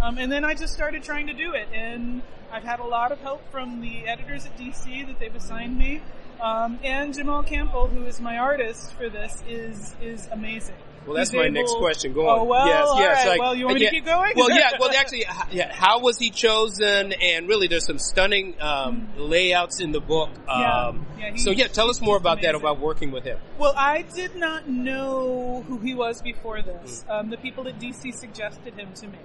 Um, 0.00 0.18
and 0.18 0.30
then 0.30 0.44
I 0.44 0.54
just 0.54 0.72
started 0.72 1.02
trying 1.02 1.26
to 1.28 1.32
do 1.32 1.52
it, 1.52 1.68
and 1.74 2.22
I've 2.52 2.64
had 2.64 2.80
a 2.80 2.84
lot 2.84 3.12
of 3.12 3.20
help 3.20 3.42
from 3.50 3.80
the 3.80 4.06
editors 4.06 4.46
at 4.46 4.56
DC 4.58 5.06
that 5.06 5.18
they've 5.18 5.34
assigned 5.34 5.78
me, 5.78 6.02
um, 6.40 6.78
and 6.82 7.14
Jamal 7.14 7.42
Campbell, 7.42 7.86
who 7.86 8.04
is 8.06 8.20
my 8.20 8.38
artist 8.38 8.92
for 8.94 9.08
this, 9.08 9.42
is 9.48 9.94
is 10.00 10.28
amazing. 10.32 10.76
Well, 11.06 11.16
that's 11.16 11.30
He's 11.30 11.38
my 11.38 11.44
able- 11.44 11.54
next 11.54 11.74
question. 11.76 12.12
Go 12.12 12.28
on. 12.28 12.38
Oh 12.38 12.42
on. 12.42 12.48
well, 12.48 12.66
yes, 12.66 12.88
yes. 12.98 13.16
right. 13.16 13.28
like- 13.30 13.40
well, 13.40 13.54
you 13.54 13.64
want 13.64 13.76
me 13.78 13.84
yeah. 13.84 13.88
to 13.90 13.94
keep 13.94 14.04
going? 14.04 14.32
Well, 14.36 14.50
yeah. 14.50 14.70
Well, 14.78 14.90
actually, 14.96 15.24
yeah. 15.50 15.72
How 15.72 16.00
was 16.00 16.18
he 16.18 16.30
chosen? 16.30 17.12
And 17.12 17.48
really, 17.48 17.68
there's 17.68 17.86
some 17.86 17.98
stunning 17.98 18.54
um, 18.60 19.08
layouts 19.16 19.80
in 19.80 19.92
the 19.92 20.00
book. 20.00 20.30
Um, 20.46 21.06
Yeah, 21.18 21.36
so, 21.36 21.50
yeah, 21.50 21.68
tell 21.68 21.88
us 21.88 22.00
more 22.00 22.16
about 22.16 22.42
that. 22.42 22.54
About 22.54 22.80
working 22.80 23.10
with 23.12 23.24
him. 23.24 23.38
Well, 23.58 23.74
I 23.76 24.02
did 24.02 24.36
not 24.36 24.68
know 24.68 25.64
who 25.66 25.78
he 25.78 25.94
was 25.94 26.20
before 26.20 26.60
this. 26.62 27.04
Mm. 27.08 27.20
Um, 27.20 27.30
the 27.30 27.36
people 27.38 27.66
at 27.68 27.78
DC 27.78 28.14
suggested 28.14 28.74
him 28.74 28.92
to 28.94 29.06
me. 29.08 29.18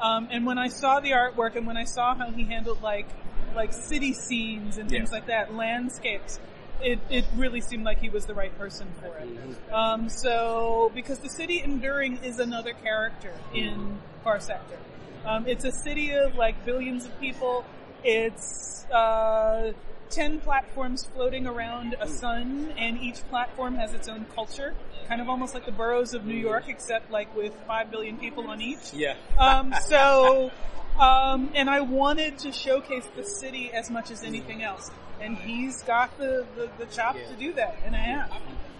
Um, 0.00 0.28
and 0.30 0.44
when 0.46 0.58
I 0.58 0.68
saw 0.68 1.00
the 1.00 1.12
artwork 1.12 1.56
and 1.56 1.66
when 1.66 1.76
I 1.76 1.84
saw 1.84 2.14
how 2.14 2.30
he 2.30 2.44
handled 2.44 2.82
like 2.82 3.08
like 3.54 3.72
city 3.72 4.12
scenes 4.12 4.76
and 4.76 4.88
things 4.90 5.08
Yeah. 5.10 5.16
like 5.16 5.26
that, 5.28 5.54
landscapes, 5.54 6.38
it, 6.82 6.98
it 7.08 7.24
really 7.36 7.62
seemed 7.62 7.84
like 7.84 7.98
he 8.00 8.10
was 8.10 8.26
the 8.26 8.34
right 8.34 8.56
person 8.58 8.86
for 9.00 9.16
it. 9.16 9.72
Um, 9.72 10.10
so 10.10 10.92
because 10.94 11.20
the 11.20 11.30
city 11.30 11.62
enduring 11.62 12.18
is 12.22 12.38
another 12.38 12.74
character 12.74 13.32
in 13.54 13.98
Far 14.22 14.40
Sector. 14.40 14.76
Um, 15.24 15.46
it's 15.48 15.64
a 15.64 15.72
city 15.72 16.12
of 16.12 16.34
like 16.34 16.66
billions 16.66 17.06
of 17.06 17.18
people. 17.18 17.64
It's 18.04 18.84
uh, 18.90 19.72
ten 20.10 20.40
platforms 20.40 21.06
floating 21.14 21.46
around 21.46 21.96
a 22.00 22.06
sun, 22.08 22.72
and 22.78 22.98
each 23.00 23.22
platform 23.28 23.74
has 23.76 23.94
its 23.94 24.08
own 24.08 24.26
culture, 24.34 24.74
kind 25.08 25.20
of 25.20 25.28
almost 25.28 25.54
like 25.54 25.66
the 25.66 25.72
boroughs 25.72 26.14
of 26.14 26.24
New 26.24 26.34
York, 26.36 26.64
except 26.68 27.10
like 27.10 27.34
with 27.36 27.52
five 27.66 27.90
billion 27.90 28.16
people 28.16 28.46
on 28.48 28.60
each. 28.60 28.92
Yeah. 28.92 29.14
Um, 29.38 29.74
so, 29.88 30.50
um, 30.98 31.50
and 31.54 31.68
I 31.68 31.80
wanted 31.80 32.38
to 32.40 32.52
showcase 32.52 33.06
the 33.16 33.24
city 33.24 33.70
as 33.72 33.90
much 33.90 34.10
as 34.10 34.22
anything 34.22 34.62
else, 34.62 34.90
and 35.20 35.36
he's 35.36 35.82
got 35.82 36.16
the 36.18 36.46
the, 36.56 36.70
the 36.78 36.86
chops 36.86 37.18
Yeah. 37.22 37.28
to 37.28 37.36
do 37.36 37.52
that, 37.54 37.76
and 37.84 37.94
I 37.94 38.00
have. 38.00 38.32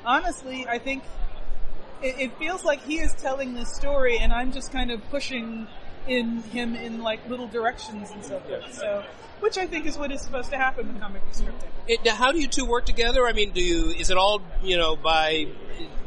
Honestly, 0.05 0.67
I 0.69 0.79
think 0.79 1.03
it, 2.03 2.15
it 2.21 2.39
feels 2.39 2.65
like 2.65 2.83
he 2.85 2.99
is 2.99 3.13
telling 3.15 3.55
this 3.55 3.75
story, 3.75 4.19
and 4.19 4.33
I'm 4.33 4.53
just 4.53 4.71
kind 4.71 4.91
of 4.91 5.03
pushing 5.11 5.67
in 6.09 6.43
him 6.43 6.75
in 6.75 7.03
like 7.03 7.27
little 7.29 7.47
directions 7.49 8.11
and 8.11 8.25
so 8.25 8.41
forth. 8.41 8.73
So, 8.75 9.05
which 9.41 9.59
I 9.59 9.67
think 9.67 9.87
is 9.87 9.99
what 9.99 10.13
is 10.13 10.23
supposed 10.23 10.51
to 10.51 10.57
happen 10.57 10.89
with 10.89 11.01
comic 11.01 11.23
book 11.25 11.35
scripting. 11.35 11.69
It, 11.87 12.07
how 12.09 12.33
do 12.33 12.41
you 12.41 12.49
two 12.49 12.65
work 12.65 12.87
together? 12.87 13.27
I 13.27 13.33
mean, 13.33 13.53
do 13.53 13.63
you? 13.63 13.91
Is 13.91 14.11
it 14.11 14.17
all 14.17 14.43
you 14.63 14.77
know 14.77 14.97
by 14.97 15.49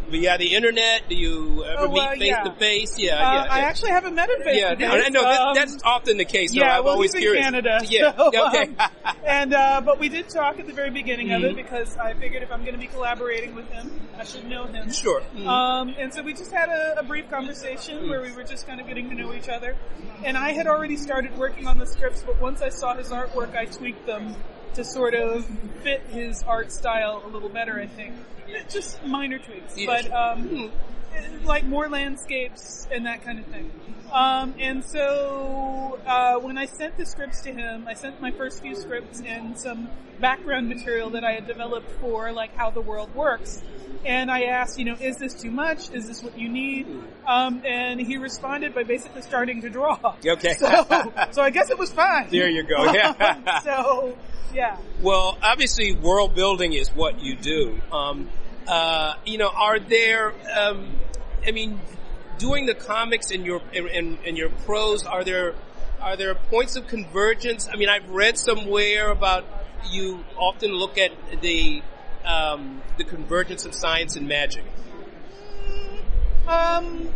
via 0.09 0.37
the 0.37 0.53
internet? 0.55 1.03
Do 1.09 1.15
you 1.15 1.63
ever 1.65 1.83
Oh, 1.85 1.89
well, 1.89 2.09
meet 2.11 2.19
face 2.19 2.27
yeah. 2.29 2.43
to 2.43 2.51
face? 2.55 2.97
Yeah, 2.99 3.13
Uh, 3.15 3.33
yeah. 3.45 3.47
I 3.49 3.59
actually 3.61 3.91
haven't 3.91 4.15
met 4.15 4.29
him 4.29 4.41
face 4.43 4.59
yeah, 4.59 4.75
to 4.75 4.77
face. 4.77 5.05
I 5.05 5.09
know 5.09 5.21
that, 5.23 5.41
Um, 5.41 5.53
that's 5.55 5.77
often 5.83 6.17
the 6.17 6.25
case. 6.25 6.53
Yeah, 6.53 6.77
I'm 6.79 6.83
well, 6.83 6.93
always 6.93 7.13
he's 7.13 7.21
curious. 7.21 7.43
Canada. 7.45 7.79
Yeah, 7.89 8.15
so, 8.15 8.27
okay. 8.27 8.63
um, 8.77 8.89
and 9.25 9.53
uh, 9.53 9.81
but 9.85 9.99
we 9.99 10.09
did 10.09 10.29
talk 10.29 10.59
at 10.59 10.67
the 10.67 10.73
very 10.73 10.89
beginning 10.89 11.31
of 11.31 11.41
Mhm. 11.41 11.51
it 11.51 11.55
because 11.55 11.95
I 11.97 12.13
figured 12.13 12.43
if 12.43 12.51
I'm 12.51 12.61
going 12.61 12.73
to 12.73 12.79
be 12.79 12.87
collaborating 12.87 13.55
with 13.55 13.69
him, 13.71 13.91
I 14.19 14.23
should 14.23 14.45
know 14.47 14.65
him. 14.65 14.91
sure. 14.91 15.21
Mhm. 15.35 15.47
Um, 15.47 15.95
and 15.97 16.13
so 16.13 16.21
we 16.21 16.33
just 16.33 16.51
had 16.51 16.69
a, 16.69 16.99
a 16.99 17.03
brief 17.03 17.29
conversation 17.29 18.09
where 18.09 18.21
we 18.21 18.31
were 18.31 18.43
just 18.43 18.67
kind 18.67 18.79
of 18.81 18.87
getting 18.87 19.09
to 19.09 19.15
know 19.15 19.33
each 19.33 19.49
other. 19.49 19.75
And 20.23 20.37
I 20.37 20.51
had 20.51 20.67
already 20.67 20.97
started 20.97 21.37
working 21.37 21.67
on 21.67 21.77
the 21.77 21.85
scripts, 21.85 22.21
but 22.25 22.39
once 22.41 22.61
I 22.61 22.69
saw 22.69 22.95
his 22.95 23.09
artwork, 23.11 23.55
I 23.55 23.65
tweaked 23.65 24.05
them 24.05 24.35
to 24.75 24.83
sort 24.83 25.13
of 25.15 25.45
fit 25.83 26.01
his 26.09 26.43
art 26.43 26.71
style 26.71 27.23
a 27.25 27.27
little 27.27 27.49
better. 27.49 27.79
I 27.79 27.87
think 27.87 28.13
just 28.69 29.03
minor 29.05 29.39
tweaks, 29.39 29.75
but 29.85 30.05
um, 30.13 30.49
Mhm. 30.49 30.71
Like 31.43 31.65
more 31.65 31.89
landscapes 31.89 32.87
and 32.91 33.05
that 33.05 33.23
kind 33.23 33.39
of 33.39 33.45
thing. 33.47 33.71
Um, 34.11 34.55
and 34.59 34.83
so 34.83 35.99
uh, 36.05 36.35
when 36.39 36.57
I 36.57 36.65
sent 36.65 36.97
the 36.97 37.05
scripts 37.05 37.41
to 37.41 37.53
him, 37.53 37.87
I 37.87 37.93
sent 37.93 38.19
my 38.21 38.31
first 38.31 38.61
few 38.61 38.75
scripts 38.75 39.21
and 39.21 39.57
some 39.57 39.89
background 40.19 40.67
material 40.67 41.11
that 41.11 41.23
I 41.23 41.31
had 41.33 41.47
developed 41.47 41.89
for 42.01 42.31
like 42.31 42.55
how 42.55 42.71
the 42.71 42.81
world 42.81 43.13
works. 43.13 43.61
And 44.05 44.31
I 44.31 44.43
asked, 44.43 44.79
you 44.79 44.85
know, 44.85 44.95
is 44.99 45.17
this 45.17 45.33
too 45.33 45.51
much? 45.51 45.91
Is 45.91 46.07
this 46.07 46.23
what 46.23 46.37
you 46.37 46.49
need? 46.49 46.87
Um, 47.27 47.61
and 47.65 47.99
he 47.99 48.17
responded 48.17 48.73
by 48.73 48.83
basically 48.83 49.21
starting 49.21 49.61
to 49.61 49.69
draw. 49.69 50.15
Okay. 50.25 50.53
So, 50.53 50.67
so 51.31 51.41
I 51.41 51.49
guess 51.49 51.69
it 51.69 51.77
was 51.77 51.91
fine. 51.91 52.29
There 52.29 52.49
you 52.49 52.63
go. 52.63 52.91
Yeah. 52.93 53.59
so, 53.63 54.17
yeah. 54.53 54.77
Well, 55.01 55.37
obviously, 55.43 55.93
world 55.93 56.33
building 56.33 56.73
is 56.73 56.89
what 56.89 57.21
you 57.21 57.35
do. 57.35 57.79
Um, 57.91 58.29
uh, 58.69 59.15
you 59.25 59.37
know, 59.37 59.49
are 59.49 59.79
there? 59.79 60.33
Um, 60.55 60.99
I 61.45 61.51
mean, 61.51 61.79
doing 62.37 62.67
the 62.67 62.75
comics 62.75 63.31
and 63.31 63.45
your 63.45 63.61
and, 63.73 64.19
and 64.25 64.37
your 64.37 64.49
prose, 64.49 65.03
are 65.05 65.23
there 65.23 65.55
are 66.01 66.15
there 66.15 66.35
points 66.35 66.75
of 66.75 66.87
convergence? 66.87 67.67
I 67.71 67.75
mean, 67.77 67.89
I've 67.89 68.09
read 68.09 68.37
somewhere 68.37 69.09
about 69.09 69.45
you 69.89 70.23
often 70.37 70.71
look 70.71 70.97
at 70.97 71.11
the 71.41 71.81
um, 72.25 72.81
the 72.97 73.03
convergence 73.03 73.65
of 73.65 73.73
science 73.73 74.15
and 74.15 74.27
magic. 74.27 74.63
Um, 76.47 77.09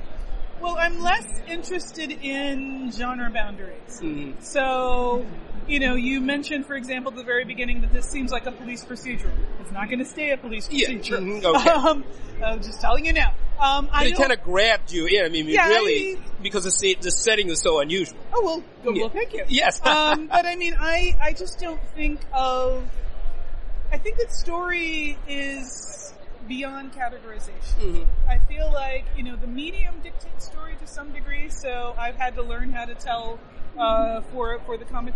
well, 0.60 0.78
I'm 0.78 1.01
less 1.01 1.28
interested 1.47 2.12
in 2.12 2.91
genre 2.91 3.30
boundaries. 3.30 4.01
Mhm. 4.01 4.41
So, 4.41 5.26
you 5.68 5.80
know, 5.80 5.95
you 5.95 6.20
mentioned, 6.22 6.66
for 6.66 6.76
example, 6.76 7.11
at 7.11 7.18
the 7.18 7.24
very 7.24 7.45
beginning 7.45 7.82
that 7.82 7.93
this 7.93 8.05
seems 8.09 8.32
like 8.32 8.45
a 8.45 8.51
police 8.51 8.84
procedural. 8.84 9.32
It's 9.61 9.72
not 9.72 9.88
going 9.88 9.99
to 9.99 10.05
stay 10.05 10.32
a 10.32 10.38
police 10.38 10.68
Yeah, 10.72 10.89
procedural. 10.89 11.41
mhm, 11.41 11.55
okay. 11.55 11.70
Um, 11.84 12.03
I'm 12.43 12.61
just 12.61 12.82
telling 12.82 13.05
you 13.05 13.14
now. 13.14 13.34
Um, 13.59 13.88
I 13.91 14.05
it 14.07 14.18
kind 14.18 14.32
of 14.34 14.41
grabbed 14.43 14.91
you 14.91 15.05
in. 15.05 15.24
I 15.24 15.30
mean, 15.30 15.47
Yeah, 15.47 15.68
really, 15.68 16.16
I- 16.18 16.20
because 16.41 16.64
the, 16.66 16.97
the 16.99 17.11
setting 17.11 17.49
is 17.49 17.61
so 17.61 17.80
unusual. 17.80 18.18
Oh 18.34 18.41
well, 18.43 18.64
well, 18.84 18.95
Yeah. 18.95 19.07
thank 19.09 19.34
you. 19.34 19.45
Yes. 19.47 19.80
um, 19.86 20.28
but 20.28 20.45
I 20.45 20.55
mean, 20.55 20.76
I 20.80 21.16
I 21.22 21.34
just 21.34 21.59
don't 21.59 21.80
think 21.95 22.20
of. 22.34 22.84
I 23.91 23.97
think 23.99 24.18
that 24.18 24.34
story 24.34 25.18
is 25.28 26.14
beyond 26.47 26.91
categorization. 26.93 27.80
Mhm. 27.80 28.05
I 28.28 28.39
feel 28.39 28.70
like 28.74 29.05
you 29.16 29.24
know 29.24 29.36
the 29.38 29.47
medium 29.47 29.95
dictates 30.03 30.45
story 30.47 30.76
to 30.82 30.88
some 30.88 31.11
degree, 31.14 31.49
so 31.49 31.95
I've 31.97 32.16
had 32.16 32.36
to 32.36 32.41
learn 32.43 32.72
how 32.72 32.86
to 32.86 32.95
tell 32.95 33.39
uh, 33.78 34.21
for 34.32 34.59
for 34.65 34.78
the 34.78 34.86
comic 34.86 35.13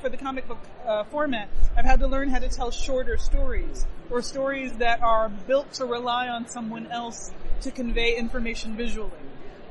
for 0.00 0.08
the 0.08 0.16
comic 0.16 0.46
book 0.46 0.58
uh, 0.86 1.04
format. 1.04 1.48
I've 1.76 1.84
had 1.84 2.00
to 2.00 2.06
learn 2.06 2.28
how 2.28 2.38
to 2.38 2.48
tell 2.48 2.70
shorter 2.70 3.16
stories 3.16 3.86
or 4.10 4.22
stories 4.22 4.72
that 4.74 5.02
are 5.02 5.28
built 5.28 5.72
to 5.74 5.84
rely 5.84 6.28
on 6.28 6.48
someone 6.48 6.86
else 6.88 7.32
to 7.62 7.70
convey 7.70 8.16
information 8.16 8.76
visually. 8.76 9.10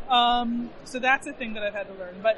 Um, 0.09 0.69
so 0.83 0.99
that's 0.99 1.27
a 1.27 1.33
thing 1.33 1.53
that 1.53 1.63
I've 1.63 1.73
had 1.73 1.87
to 1.87 1.93
learn. 1.93 2.15
But 2.21 2.37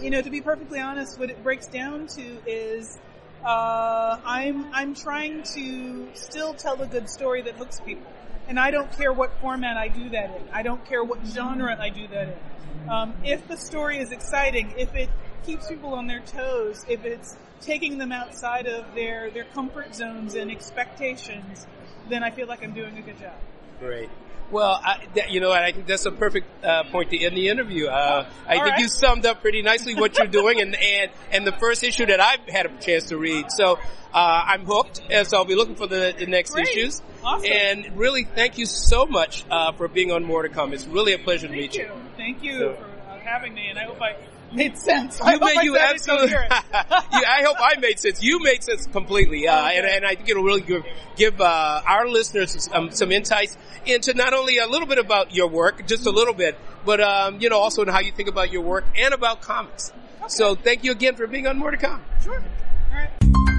you 0.00 0.10
know, 0.10 0.20
to 0.20 0.30
be 0.30 0.40
perfectly 0.40 0.80
honest, 0.80 1.18
what 1.18 1.30
it 1.30 1.42
breaks 1.42 1.68
down 1.68 2.08
to 2.08 2.38
is 2.46 2.98
uh, 3.44 4.18
I'm 4.24 4.72
I'm 4.74 4.94
trying 4.94 5.42
to 5.54 6.08
still 6.14 6.54
tell 6.54 6.80
a 6.82 6.86
good 6.86 7.08
story 7.08 7.42
that 7.42 7.54
hooks 7.54 7.80
people, 7.80 8.10
and 8.48 8.58
I 8.58 8.70
don't 8.70 8.90
care 8.96 9.12
what 9.12 9.32
format 9.40 9.76
I 9.76 9.88
do 9.88 10.08
that 10.10 10.36
in. 10.36 10.48
I 10.52 10.62
don't 10.62 10.84
care 10.84 11.02
what 11.02 11.18
genre 11.26 11.76
I 11.80 11.88
do 11.88 12.06
that 12.08 12.28
in. 12.28 12.90
Um, 12.90 13.14
if 13.24 13.46
the 13.48 13.56
story 13.56 13.98
is 13.98 14.12
exciting, 14.12 14.74
if 14.76 14.94
it 14.94 15.10
keeps 15.44 15.68
people 15.68 15.94
on 15.94 16.06
their 16.06 16.20
toes, 16.20 16.84
if 16.88 17.04
it's 17.04 17.36
taking 17.60 17.98
them 17.98 18.12
outside 18.12 18.66
of 18.66 18.94
their 18.94 19.30
their 19.30 19.44
comfort 19.44 19.94
zones 19.94 20.34
and 20.34 20.50
expectations, 20.50 21.66
then 22.08 22.22
I 22.22 22.30
feel 22.30 22.46
like 22.46 22.62
I'm 22.62 22.74
doing 22.74 22.96
a 22.98 23.02
good 23.02 23.18
job. 23.18 23.34
Great. 23.80 24.08
Well, 24.50 24.80
I, 24.82 25.04
that, 25.16 25.30
you 25.32 25.40
know, 25.40 25.50
I 25.50 25.72
think 25.72 25.86
that's 25.86 26.06
a 26.06 26.12
perfect 26.12 26.46
uh, 26.64 26.84
point 26.84 27.10
to 27.10 27.18
end 27.18 27.36
the 27.36 27.48
interview. 27.48 27.86
Uh, 27.88 28.26
I 28.46 28.56
All 28.58 28.62
think 28.62 28.74
right. 28.74 28.78
you 28.78 28.86
summed 28.88 29.26
up 29.26 29.40
pretty 29.40 29.60
nicely 29.62 29.96
what 29.96 30.16
you're 30.16 30.28
doing, 30.28 30.60
and 30.60 30.76
and 30.76 31.10
and 31.32 31.44
the 31.46 31.50
first 31.52 31.82
issue 31.82 32.06
that 32.06 32.20
I've 32.20 32.46
had 32.48 32.66
a 32.66 32.78
chance 32.80 33.06
to 33.08 33.16
read. 33.18 33.50
So 33.50 33.72
uh, 34.14 34.42
I'm 34.46 34.64
hooked, 34.64 35.00
and 35.10 35.26
so 35.26 35.38
I'll 35.38 35.44
be 35.44 35.56
looking 35.56 35.74
for 35.74 35.88
the, 35.88 36.14
the 36.16 36.26
next 36.26 36.52
Great. 36.52 36.68
issues. 36.68 37.02
Awesome. 37.24 37.50
And 37.50 37.96
really, 37.98 38.22
thank 38.22 38.56
you 38.56 38.66
so 38.66 39.04
much 39.04 39.44
uh, 39.50 39.72
for 39.72 39.88
being 39.88 40.12
on 40.12 40.22
More 40.22 40.42
to 40.44 40.48
Come. 40.48 40.72
It's 40.72 40.86
really 40.86 41.12
a 41.12 41.18
pleasure 41.18 41.48
to 41.48 41.52
meet 41.52 41.74
you. 41.74 41.86
you. 41.86 41.92
Thank 42.16 42.42
you 42.44 42.58
So- 42.58 42.74
for 42.74 42.84
uh, 43.10 43.18
having 43.18 43.52
me, 43.52 43.66
and 43.68 43.78
I 43.80 43.82
hope 43.84 44.00
I 44.00 44.14
made 44.56 44.78
sense. 44.78 45.20
I 45.20 45.34
You 45.34 45.38
hope 45.38 45.48
made 45.48 45.58
I 45.58 45.62
you 45.62 45.76
absolutely. 45.76 46.30
you, 46.30 46.38
I 46.42 47.42
hope 47.44 47.56
I 47.60 47.78
made 47.78 48.00
sense. 48.00 48.22
You 48.22 48.42
made 48.42 48.64
sense 48.64 48.86
completely, 48.86 49.46
uh, 49.46 49.54
and, 49.68 49.86
and 49.86 50.06
I 50.06 50.14
think 50.14 50.28
it'll 50.28 50.42
really 50.42 50.62
give, 50.62 50.84
give 51.16 51.40
uh, 51.40 51.82
our 51.86 52.08
listeners 52.08 52.68
um, 52.72 52.90
some 52.90 53.12
insights 53.12 53.56
into 53.84 54.14
not 54.14 54.32
only 54.32 54.58
a 54.58 54.66
little 54.66 54.88
bit 54.88 54.98
about 54.98 55.34
your 55.34 55.48
work, 55.48 55.86
just 55.86 56.06
a 56.06 56.10
little 56.10 56.34
bit, 56.34 56.58
but 56.84 57.00
um, 57.00 57.40
you 57.40 57.48
know 57.48 57.58
also 57.58 57.82
in 57.82 57.88
how 57.88 58.00
you 58.00 58.12
think 58.12 58.28
about 58.28 58.50
your 58.50 58.62
work 58.62 58.84
and 58.96 59.14
about 59.14 59.42
comics. 59.42 59.92
So 60.28 60.54
thank 60.56 60.82
you 60.82 60.90
again 60.90 61.14
for 61.14 61.26
being 61.26 61.46
on 61.46 61.58
More 61.58 61.70
to 61.70 61.76
Come. 61.76 62.02
Sure. 62.22 62.42
All 62.90 62.96
right. 62.96 63.52